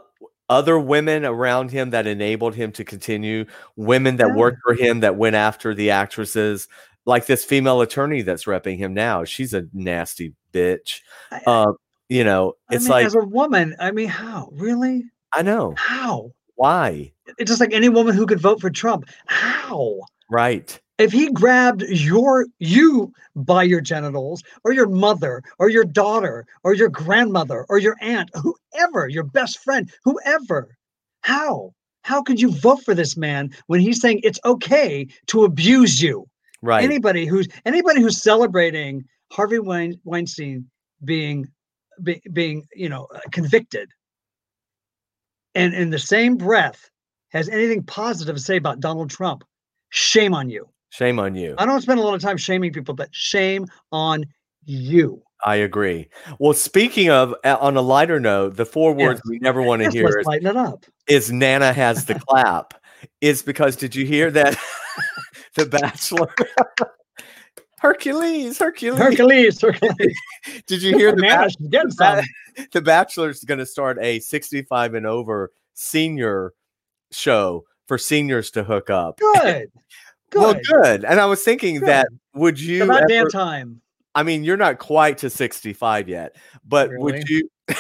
other 0.50 0.78
women 0.78 1.26
around 1.26 1.72
him 1.72 1.90
that 1.92 2.06
enabled 2.08 2.56
him 2.56 2.72
to 2.74 2.84
continue, 2.84 3.46
women 3.76 4.18
that 4.18 4.28
Yeah. 4.30 4.36
worked 4.36 4.58
for 4.66 4.74
him 4.74 5.00
that 5.02 5.16
went 5.16 5.36
after 5.36 5.74
the 5.74 5.90
actresses, 5.92 6.68
like 7.06 7.26
this 7.26 7.44
female 7.46 7.82
attorney 7.82 8.22
that's 8.22 8.46
repping 8.46 8.78
him 8.78 8.94
now. 8.94 9.24
She's 9.24 9.54
a 9.54 9.66
nasty 9.74 10.34
bitch. 10.54 11.00
I- 11.32 11.42
Uh, 11.48 11.72
you 12.10 12.24
know, 12.24 12.54
I 12.70 12.76
it's 12.76 12.84
mean, 12.86 12.92
like 12.92 13.06
as 13.06 13.16
a 13.16 13.20
woman, 13.26 13.76
I 13.80 13.92
mean, 13.92 14.08
how 14.10 14.50
really? 14.54 15.04
I 15.32 15.42
know 15.42 15.74
How? 15.78 16.32
why, 16.56 17.12
It's 17.40 17.50
just 17.50 17.60
like 17.60 17.74
any 17.74 17.90
woman 17.90 18.14
who 18.16 18.28
could 18.28 18.40
vote 18.40 18.62
for 18.62 18.70
Trump. 18.70 19.06
How? 19.26 20.02
right? 20.30 20.80
If 21.04 21.12
he 21.12 21.32
grabbed 21.32 21.82
your 21.84 22.48
you 22.60 23.12
by 23.36 23.64
your 23.64 23.82
genitals 23.82 24.42
or 24.64 24.72
your 24.72 24.88
mother 24.88 25.44
or 25.60 25.70
your 25.70 25.84
daughter 25.84 26.46
or 26.64 26.74
your 26.74 26.90
grandmother 26.90 27.66
or 27.70 27.78
your 27.78 27.98
aunt 28.02 28.30
whoever 28.36 29.08
your 29.08 29.24
best 29.24 29.60
friend 29.64 29.92
whoever 30.04 30.78
how? 31.24 31.74
How 32.04 32.22
could 32.22 32.40
you 32.40 32.52
vote 32.52 32.84
for 32.84 32.94
this 32.94 33.16
man 33.16 33.52
when 33.68 33.80
he's 33.80 34.02
saying 34.02 34.20
it's 34.24 34.40
okay 34.44 35.08
to 35.28 35.46
abuse 35.46 36.02
you? 36.02 36.28
Right. 36.62 36.84
anybody 36.84 37.26
who's 37.26 37.50
anybody 37.66 38.00
who's 38.00 38.22
celebrating 38.22 39.04
harvey 39.34 39.60
Wein, 39.60 40.00
weinstein 40.06 40.70
being 41.04 41.46
be, 42.02 42.22
being 42.32 42.66
you 42.74 42.88
know 42.88 43.08
uh, 43.14 43.20
convicted 43.34 43.90
and 45.56 45.74
in 45.74 45.90
the 45.90 46.00
same 46.00 46.38
breath 46.38 46.90
has 47.34 47.50
anything 47.50 47.84
positive 47.84 48.38
to 48.38 48.42
say 48.42 48.56
about 48.56 48.80
donald 48.80 49.10
trump 49.10 49.44
shame 49.90 50.34
on 50.34 50.50
you 50.50 50.70
Shame 50.94 51.18
on 51.20 51.34
you. 51.34 51.56
I 51.58 51.66
don't 51.66 51.82
spend 51.82 52.00
a 52.00 52.04
lot 52.04 52.14
of 52.14 52.22
time 52.22 52.38
shaming 52.38 52.72
people, 52.72 52.94
but 52.94 53.10
shame 53.12 53.66
on 53.92 54.26
you. 54.64 55.24
I 55.44 55.56
agree. 55.56 56.08
Well, 56.40 56.54
speaking 56.54 57.10
of, 57.10 57.34
uh, 57.44 57.58
on 57.60 57.76
a 57.76 57.82
lighter 57.82 58.20
note, 58.20 58.58
the 58.58 58.66
four 58.66 58.94
words 58.94 59.20
Yes. 59.26 59.30
we 59.30 59.40
never 59.40 59.64
want 59.64 59.80
to 59.80 59.86
Yes, 59.86 59.94
hear 59.94 60.04
let's 60.06 60.18
is, 60.18 60.26
lighten 60.28 60.48
it 60.48 60.56
up. 60.56 60.86
is 61.08 61.32
Nana 61.32 61.74
has 61.74 62.06
the 62.06 62.14
clap. 62.28 62.76
Is 63.22 63.42
because 63.42 63.76
did 63.76 63.96
you 63.96 64.06
hear 64.06 64.30
that? 64.32 64.56
the 65.56 65.66
Bachelor. 65.66 66.30
Hercules, 67.80 68.60
Hercules, 68.60 69.00
Hercules, 69.00 69.60
Hercules. 69.60 70.16
Did 70.68 70.82
you 70.84 70.96
hear 70.98 71.12
the, 71.14 71.22
Man, 71.22 71.32
I 71.40 71.44
Ba- 71.46 71.50
should 71.50 71.72
get 71.72 71.84
the 71.90 71.96
Ba- 71.98 72.24
some. 72.56 72.66
the 72.72 72.82
Bachelor's 72.82 73.44
going 73.44 73.60
to 73.60 73.66
start 73.66 73.98
a 74.00 74.20
65 74.20 74.94
and 74.94 75.06
over 75.08 75.52
senior 75.74 76.54
show 77.12 77.66
for 77.88 77.98
seniors 77.98 78.52
to 78.52 78.64
hook 78.64 78.90
up? 78.90 79.18
Good. 79.18 79.70
Good. 80.34 80.42
Well, 80.42 80.56
good. 80.84 81.06
And 81.06 81.20
I 81.20 81.26
was 81.26 81.44
thinking 81.44 81.82
that 81.82 82.08
would 82.34 82.60
you? 82.60 82.84
about 82.84 83.08
damn 83.08 83.30
time. 83.30 83.82
I 84.16 84.24
mean, 84.24 84.44
you're 84.44 84.58
not 84.58 84.78
quite 84.80 85.18
to 85.20 85.30
65 85.30 86.08
yet, 86.10 86.36
but 86.66 86.90
Really? 86.90 87.04
would 87.04 87.30
you? 87.30 87.50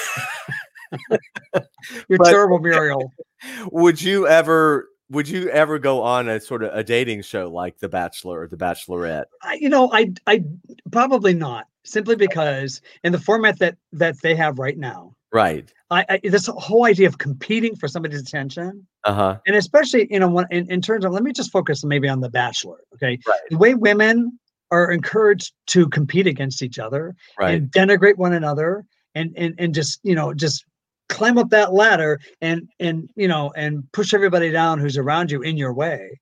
You're 2.08 2.18
But- 2.18 2.30
terrible, 2.30 2.60
Muriel. 2.60 3.12
would 3.72 4.02
you 4.02 4.28
ever? 4.28 4.90
Would 5.10 5.28
you 5.28 5.50
ever 5.50 5.78
go 5.78 6.02
on 6.02 6.28
a 6.30 6.40
sort 6.40 6.64
of 6.64 6.74
a 6.74 6.84
dating 6.84 7.22
show 7.22 7.48
like 7.50 7.78
The 7.78 7.90
Bachelor 7.90 8.42
or 8.42 8.48
The 8.48 8.58
Bachelorette? 8.58 9.26
I, 9.44 9.56
you 9.62 9.70
know, 9.70 9.92
I, 9.94 10.12
I 10.26 10.44
probably 10.92 11.34
not. 11.36 11.68
Simply 11.84 12.16
because 12.16 12.82
in 13.04 13.12
the 13.12 13.20
format 13.20 13.60
that 13.60 13.76
that 13.92 14.20
they 14.22 14.34
have 14.36 14.58
right 14.58 14.78
now, 14.78 15.14
Right. 15.34 15.72
I, 15.94 16.06
I 16.10 16.20
this 16.24 16.48
whole 16.48 16.86
idea 16.86 17.08
of 17.08 17.18
competing 17.18 17.76
for 17.76 17.88
somebody's 17.88 18.22
attention, 18.22 18.86
Uh 19.04 19.14
huh. 19.14 19.38
and 19.48 19.56
especially 19.56 20.08
you 20.12 20.20
know, 20.20 20.40
in, 20.52 20.70
in 20.72 20.82
terms 20.82 21.06
of 21.06 21.12
let 21.12 21.24
me 21.24 21.32
just 21.32 21.52
focus 21.52 21.84
maybe 21.84 22.08
on 22.10 22.20
the 22.22 22.30
Bachelor. 22.30 22.80
Okay, 22.96 23.20
Right. 23.28 23.40
the 23.50 23.58
way 23.58 23.74
women 23.76 24.40
are 24.72 24.92
encouraged 24.92 25.54
to 25.68 25.88
compete 25.90 26.26
against 26.28 26.62
each 26.62 26.80
other 26.80 27.16
Right. 27.40 27.54
and 27.56 27.72
denigrate 27.72 28.18
one 28.18 28.34
another, 28.34 28.86
and 29.16 29.34
and 29.38 29.56
and 29.58 29.74
just 29.74 30.00
you 30.04 30.16
know 30.16 30.34
just 30.34 30.66
climb 31.10 31.38
up 31.38 31.50
that 31.50 31.74
ladder 31.74 32.20
and 32.42 32.68
and 32.80 33.10
you 33.16 33.28
know 33.28 33.52
and 33.56 33.84
push 33.92 34.14
everybody 34.14 34.52
down 34.52 34.80
who's 34.80 34.98
around 34.98 35.30
you 35.32 35.42
in 35.42 35.58
your 35.58 35.74
way. 35.74 36.20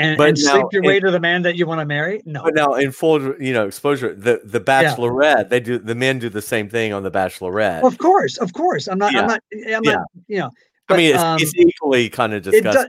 And, 0.00 0.16
But 0.16 0.28
and 0.30 0.38
sleep 0.38 0.66
your 0.72 0.82
way 0.82 0.98
to 0.98 1.10
the 1.10 1.20
man 1.20 1.42
that 1.42 1.56
you 1.56 1.66
want 1.66 1.80
to 1.80 1.84
marry? 1.84 2.22
No. 2.24 2.42
But 2.42 2.54
now, 2.54 2.72
in 2.74 2.90
full, 2.90 3.20
you 3.40 3.52
know, 3.52 3.66
exposure, 3.66 4.14
the 4.14 4.40
the 4.44 4.58
Bachelorette, 4.60 5.50
they 5.50 5.60
do 5.60 5.78
the 5.78 5.94
men 5.94 6.18
do 6.18 6.30
the 6.30 6.40
same 6.40 6.68
thing 6.70 6.92
on 6.94 7.02
the 7.02 7.10
Bachelorette. 7.10 7.82
Of 7.82 7.98
course, 7.98 8.38
of 8.38 8.52
course. 8.54 8.88
I'm 8.88 8.98
not. 8.98 9.12
Yeah. 9.12 9.20
I'm 9.20 9.26
not. 9.26 9.40
I'm 9.52 9.84
Yeah. 9.84 9.92
not. 9.92 10.06
You 10.26 10.38
know. 10.38 10.50
I 10.88 10.96
mean, 10.96 11.10
it's, 11.14 11.22
um, 11.22 11.38
it's 11.40 11.54
equally 11.54 12.08
kind 12.08 12.32
of 12.34 12.46
it 12.48 12.64
does- 12.64 12.88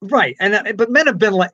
right, 0.00 0.34
and 0.40 0.54
uh, 0.54 0.72
but 0.74 0.90
men 0.90 1.06
have 1.06 1.18
been 1.18 1.34
like 1.34 1.52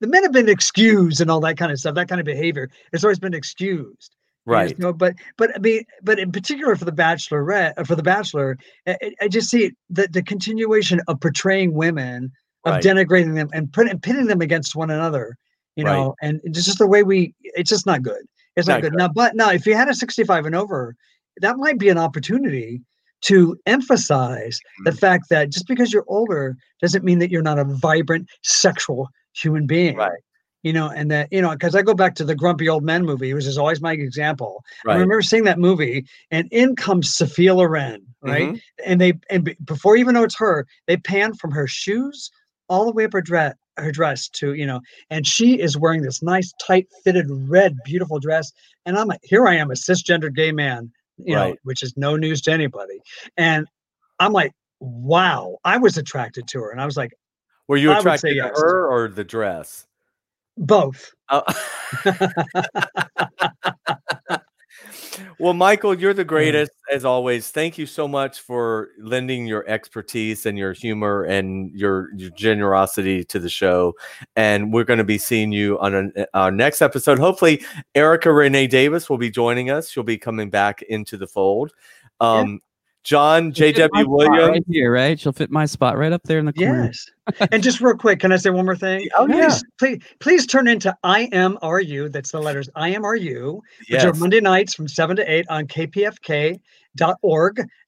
the 0.00 0.06
men 0.08 0.22
have 0.24 0.32
been 0.32 0.48
excused 0.48 1.20
and 1.20 1.30
all 1.30 1.40
that 1.40 1.56
kind 1.56 1.70
of 1.70 1.78
stuff. 1.78 1.94
That 1.94 2.08
kind 2.08 2.20
of 2.20 2.24
behavior 2.26 2.68
has 2.92 3.04
always 3.04 3.18
been 3.20 3.34
excused. 3.34 4.10
you 4.46 4.52
Right. 4.52 4.76
know, 4.78 4.92
but 4.92 5.14
but 5.38 5.54
I 5.54 5.58
mean, 5.60 5.84
but 6.02 6.18
in 6.18 6.32
particular 6.32 6.74
for 6.74 6.84
the 6.84 6.90
Bachelorette, 6.92 7.74
uh, 7.76 7.84
for 7.84 7.94
the 7.94 8.02
Bachelor, 8.02 8.58
I, 8.88 8.96
I- 9.00 9.14
I 9.22 9.28
just 9.28 9.48
see 9.50 9.70
the 9.88 10.08
the 10.10 10.22
continuation 10.22 11.00
of 11.06 11.20
portraying 11.20 11.72
women, 11.74 12.32
of 12.64 12.74
Right. 12.74 12.82
denigrating 12.82 13.34
them 13.34 13.48
and 13.52 13.72
putting 13.72 13.98
pitting 14.00 14.26
them 14.26 14.40
against 14.40 14.76
one 14.76 14.90
another. 14.90 15.36
You 15.76 15.84
Right. 15.84 15.92
know, 15.96 16.14
and 16.22 16.40
it's 16.44 16.64
just 16.64 16.78
the 16.78 16.86
way 16.86 17.02
we. 17.02 17.34
It's 17.42 17.70
just 17.70 17.86
not 17.86 18.02
good. 18.02 18.24
It's 18.56 18.68
not, 18.68 18.74
Not 18.74 18.82
good. 18.82 18.92
good. 18.92 18.98
Now, 18.98 19.08
but 19.08 19.34
now, 19.34 19.50
if 19.50 19.66
you 19.66 19.74
had 19.74 19.88
a 19.88 19.94
65 19.94 20.44
and 20.46 20.54
over, 20.54 20.94
that 21.40 21.56
might 21.56 21.78
be 21.78 21.88
an 21.88 21.96
opportunity 21.98 22.82
to 23.22 23.56
emphasize 23.66 24.58
Mm-hmm. 24.58 24.84
the 24.84 24.92
fact 24.92 25.28
that 25.30 25.50
just 25.50 25.66
because 25.66 25.92
you're 25.92 26.04
older 26.08 26.56
doesn't 26.80 27.04
mean 27.04 27.18
that 27.20 27.30
you're 27.30 27.40
not 27.42 27.58
a 27.58 27.64
vibrant 27.64 28.28
sexual 28.42 29.08
human 29.34 29.66
being. 29.66 29.96
Right. 29.96 30.20
You 30.62 30.72
know, 30.72 30.88
and 30.90 31.10
that, 31.10 31.28
you 31.32 31.40
know, 31.42 31.50
because 31.50 31.74
I 31.74 31.82
go 31.82 31.94
back 31.94 32.14
to 32.16 32.24
the 32.24 32.36
Grumpy 32.36 32.68
Old 32.68 32.84
Men 32.84 33.04
movie, 33.04 33.32
which 33.34 33.46
is 33.46 33.58
always 33.58 33.80
my 33.80 33.92
example. 33.94 34.62
Right. 34.84 34.92
I 34.94 35.00
remember 35.00 35.22
seeing 35.22 35.44
that 35.44 35.58
movie, 35.58 36.06
and 36.30 36.46
in 36.52 36.76
comes 36.76 37.12
Sophia 37.14 37.54
Loren, 37.54 38.02
right? 38.22 38.50
Mhm. 38.50 38.60
And 38.84 39.00
they, 39.00 39.14
and 39.30 39.56
before 39.64 39.96
you 39.96 40.00
even 40.02 40.14
know 40.14 40.22
it's 40.22 40.38
her, 40.38 40.66
they 40.86 40.96
pan 40.98 41.34
from 41.34 41.50
her 41.52 41.66
shoes 41.66 42.30
all 42.72 42.86
the 42.86 42.92
way 42.92 43.04
up 43.04 43.12
her 43.12 43.20
dress, 43.20 43.54
her 43.76 43.92
dress 43.92 44.28
to, 44.30 44.54
you 44.54 44.66
know, 44.66 44.80
and 45.10 45.26
she 45.26 45.60
is 45.60 45.76
wearing 45.76 46.00
this 46.00 46.22
nice, 46.22 46.52
tight 46.66 46.88
fitted 47.04 47.26
red, 47.28 47.76
beautiful 47.84 48.18
dress. 48.18 48.50
And 48.86 48.96
I'm 48.96 49.08
like, 49.08 49.20
here 49.22 49.46
I 49.46 49.56
am, 49.56 49.70
a 49.70 49.74
cisgender 49.74 50.34
gay 50.34 50.52
man, 50.52 50.90
you 51.18 51.34
know, 51.34 51.54
which 51.64 51.82
is 51.82 51.92
no 51.98 52.16
news 52.16 52.40
to 52.42 52.52
anybody. 52.52 52.98
And 53.36 53.68
I'm 54.20 54.32
like, 54.32 54.52
wow, 54.80 55.58
I 55.64 55.76
was 55.76 55.98
attracted 55.98 56.48
to 56.48 56.60
her. 56.60 56.70
And 56.70 56.80
I 56.80 56.86
was 56.86 56.96
like, 56.96 57.12
Were 57.68 57.76
you 57.76 57.92
attracted 57.92 58.30
to 58.30 58.34
yes. 58.36 58.50
her 58.56 58.88
or 58.88 59.08
the 59.08 59.24
dress? 59.24 59.86
both. 60.56 61.12
Oh. 61.30 61.42
well, 65.38 65.54
Michael, 65.54 65.94
you're 65.94 66.14
the 66.14 66.24
greatest 66.24 66.72
as 66.92 67.04
always. 67.04 67.50
Thank 67.50 67.78
you 67.78 67.86
so 67.86 68.06
much 68.06 68.40
for 68.40 68.90
lending 68.98 69.46
your 69.46 69.68
expertise 69.68 70.46
and 70.46 70.58
your 70.58 70.72
humor 70.72 71.24
and 71.24 71.70
your, 71.72 72.14
your 72.14 72.30
generosity 72.30 73.24
to 73.24 73.38
the 73.38 73.48
show. 73.48 73.94
And 74.36 74.72
we're 74.72 74.84
going 74.84 74.98
to 74.98 75.04
be 75.04 75.18
seeing 75.18 75.52
you 75.52 75.78
on 75.80 75.94
an, 75.94 76.12
our 76.34 76.50
next 76.50 76.82
episode. 76.82 77.18
Hopefully, 77.18 77.64
Erica 77.94 78.32
Renee 78.32 78.66
Davis 78.66 79.08
will 79.08 79.18
be 79.18 79.30
joining 79.30 79.70
us. 79.70 79.90
She'll 79.90 80.02
be 80.02 80.18
coming 80.18 80.50
back 80.50 80.82
into 80.82 81.16
the 81.16 81.26
fold. 81.26 81.72
Um, 82.20 82.60
John 83.04 83.52
She'll 83.52 83.72
J.W. 83.72 84.08
Williams. 84.08 84.48
right 84.48 84.64
here, 84.68 84.92
right? 84.92 85.18
She'll 85.18 85.32
fit 85.32 85.50
my 85.50 85.66
spot 85.66 85.98
right 85.98 86.12
up 86.12 86.22
there 86.24 86.38
in 86.38 86.46
the 86.46 86.52
corner. 86.52 86.84
Yes. 86.84 87.10
And 87.52 87.62
just 87.62 87.80
real 87.80 87.96
quick, 87.96 88.20
can 88.20 88.32
I 88.32 88.36
say 88.36 88.50
one 88.50 88.64
more 88.64 88.76
thing? 88.76 89.08
Oh, 89.16 89.26
yeah. 89.28 89.48
please, 89.48 89.64
please, 89.78 89.98
please 90.20 90.46
turn 90.46 90.68
into 90.68 90.94
IMRU. 91.04 92.12
That's 92.12 92.32
the 92.32 92.40
letters 92.40 92.68
IMRU, 92.76 93.60
which 93.88 94.04
are 94.04 94.12
Monday 94.14 94.40
nights 94.40 94.74
from 94.74 94.88
7 94.88 95.16
to 95.16 95.30
8 95.32 95.46
on 95.48 95.66
kpfk.org. 95.66 96.60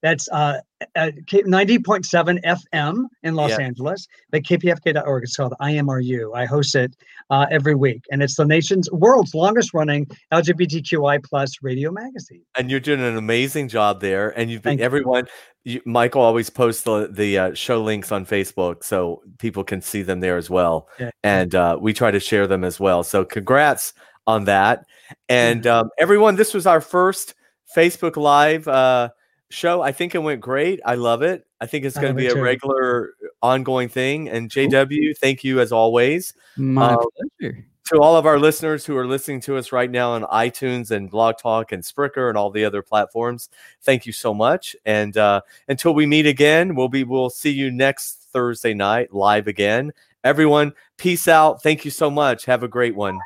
That's 0.03 0.28
uh, 0.30 0.61
uh, 0.97 1.11
90.7 1.26 2.43
FM 2.45 3.05
in 3.22 3.35
Los 3.35 3.51
Yeah. 3.51 3.61
Angeles. 3.61 4.07
But 4.30 4.43
kpfk.org. 4.43 5.22
It's 5.24 5.37
called 5.37 5.55
IMRU. 5.61 6.37
I 6.37 6.45
host 6.47 6.74
it 6.74 6.97
uh, 7.30 7.47
every 7.51 7.74
week, 7.74 8.05
and 8.11 8.22
it's 8.22 8.37
the 8.37 8.45
nation's 8.45 8.91
world's 8.93 9.35
longest 9.35 9.72
running 9.74 10.07
LGBTQI 10.32 11.22
plus 11.24 11.53
radio 11.62 11.91
magazine. 11.91 12.43
and 12.57 12.70
you're 12.70 12.80
doing 12.80 13.01
an 13.01 13.16
amazing 13.16 13.68
job 13.68 14.01
there. 14.01 14.37
And 14.39 14.51
you've 14.51 14.62
been 14.62 14.72
Thank 14.72 14.80
everyone. 14.82 15.26
You, 15.64 15.80
Michael 15.86 16.20
always 16.20 16.50
posts 16.50 16.82
the 16.82 17.08
the 17.10 17.38
uh, 17.38 17.54
show 17.54 17.82
links 17.82 18.12
on 18.12 18.26
Facebook, 18.26 18.84
so 18.84 19.22
people 19.38 19.64
can 19.64 19.80
see 19.80 20.02
them 20.02 20.20
there 20.20 20.36
as 20.36 20.50
well. 20.50 20.88
Yeah. 21.00 21.10
And 21.22 21.54
uh, 21.54 21.78
we 21.80 21.92
try 21.94 22.10
to 22.10 22.20
share 22.20 22.46
them 22.46 22.64
as 22.64 22.78
well. 22.78 23.02
So 23.02 23.24
congrats 23.24 23.94
on 24.26 24.44
that. 24.44 24.84
And 25.28 25.66
um, 25.66 25.90
everyone, 25.98 26.36
this 26.36 26.52
was 26.54 26.66
our 26.66 26.80
first 26.80 27.34
Facebook 27.74 28.16
Live 28.16 28.68
uh, 28.68 29.08
show. 29.50 29.80
I 29.82 29.92
think 29.92 30.14
it 30.14 30.18
went 30.18 30.40
great. 30.40 30.80
I 30.84 30.94
love 30.96 31.22
it. 31.22 31.46
I 31.60 31.66
think 31.66 31.84
it's 31.84 31.96
going 31.96 32.14
to 32.14 32.18
be 32.18 32.26
a 32.26 32.34
too. 32.34 32.42
regular, 32.42 33.14
ongoing 33.42 33.88
thing. 33.88 34.28
And 34.28 34.50
JW, 34.50 35.16
thank 35.18 35.44
you 35.44 35.60
as 35.60 35.72
always. 35.72 36.34
My 36.56 36.92
Um, 36.92 37.04
pleasure. 37.40 37.66
To 37.89 38.01
all 38.01 38.16
of 38.16 38.24
our 38.24 38.39
listeners 38.39 38.87
who 38.87 38.97
are 38.97 39.07
listening 39.07 39.41
to 39.43 39.59
us 39.59 39.70
right 39.70 39.91
now 39.91 40.12
on 40.12 40.22
iTunes 40.24 40.91
and 40.91 41.11
Blog 41.11 41.37
Talk 41.37 41.70
and 41.70 41.82
Spreaker 41.82 42.30
and 42.30 42.39
all 42.39 42.51
the 42.51 42.64
other 42.64 42.80
platforms, 42.80 43.51
thank 43.82 44.07
you 44.07 44.12
so 44.12 44.32
much. 44.32 44.74
And 44.87 45.14
uh, 45.18 45.43
until 45.68 45.93
we 45.93 46.07
meet 46.07 46.24
again, 46.26 46.74
we'll 46.74 46.89
be 46.89 47.05
we'll 47.05 47.28
see 47.28 47.51
you 47.51 47.70
next 47.70 48.26
Thursday 48.32 48.72
night 48.72 49.12
live 49.12 49.49
again. 49.49 49.93
Everyone, 50.24 50.72
peace 50.97 51.28
out. 51.28 51.62
Thank 51.62 51.85
you 51.85 51.91
so 51.91 52.11
much. 52.11 52.47
Have 52.47 52.62
a 52.62 52.68
great 52.68 52.97
one. 52.97 53.18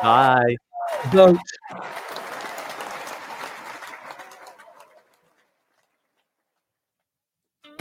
Bye. 0.00 0.56
Vote. 1.06 1.38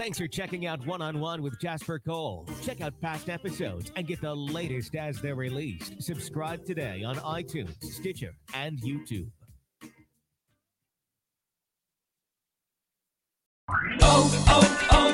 Thanks 0.04 0.18
for 0.18 0.28
checking 0.28 0.66
out 0.66 0.86
One 0.86 1.02
on 1.02 1.22
One 1.22 1.42
with 1.42 1.58
Jasper 1.62 1.98
Cole. 1.98 2.46
Check 2.62 2.82
out 2.82 2.94
past 3.00 3.30
episodes 3.30 3.90
and 3.96 4.06
get 4.06 4.20
the 4.20 4.36
latest 4.36 4.96
as 4.96 5.22
they're 5.22 5.34
released. 5.34 6.04
Subscribe 6.04 6.66
today 6.66 7.06
on 7.06 7.16
iTunes, 7.20 7.82
Stitcher, 7.82 8.36
and 8.54 8.82
YouTube. 8.82 9.32
Oh, 14.02 14.44
oh, 14.50 14.84
oh, 14.92 15.14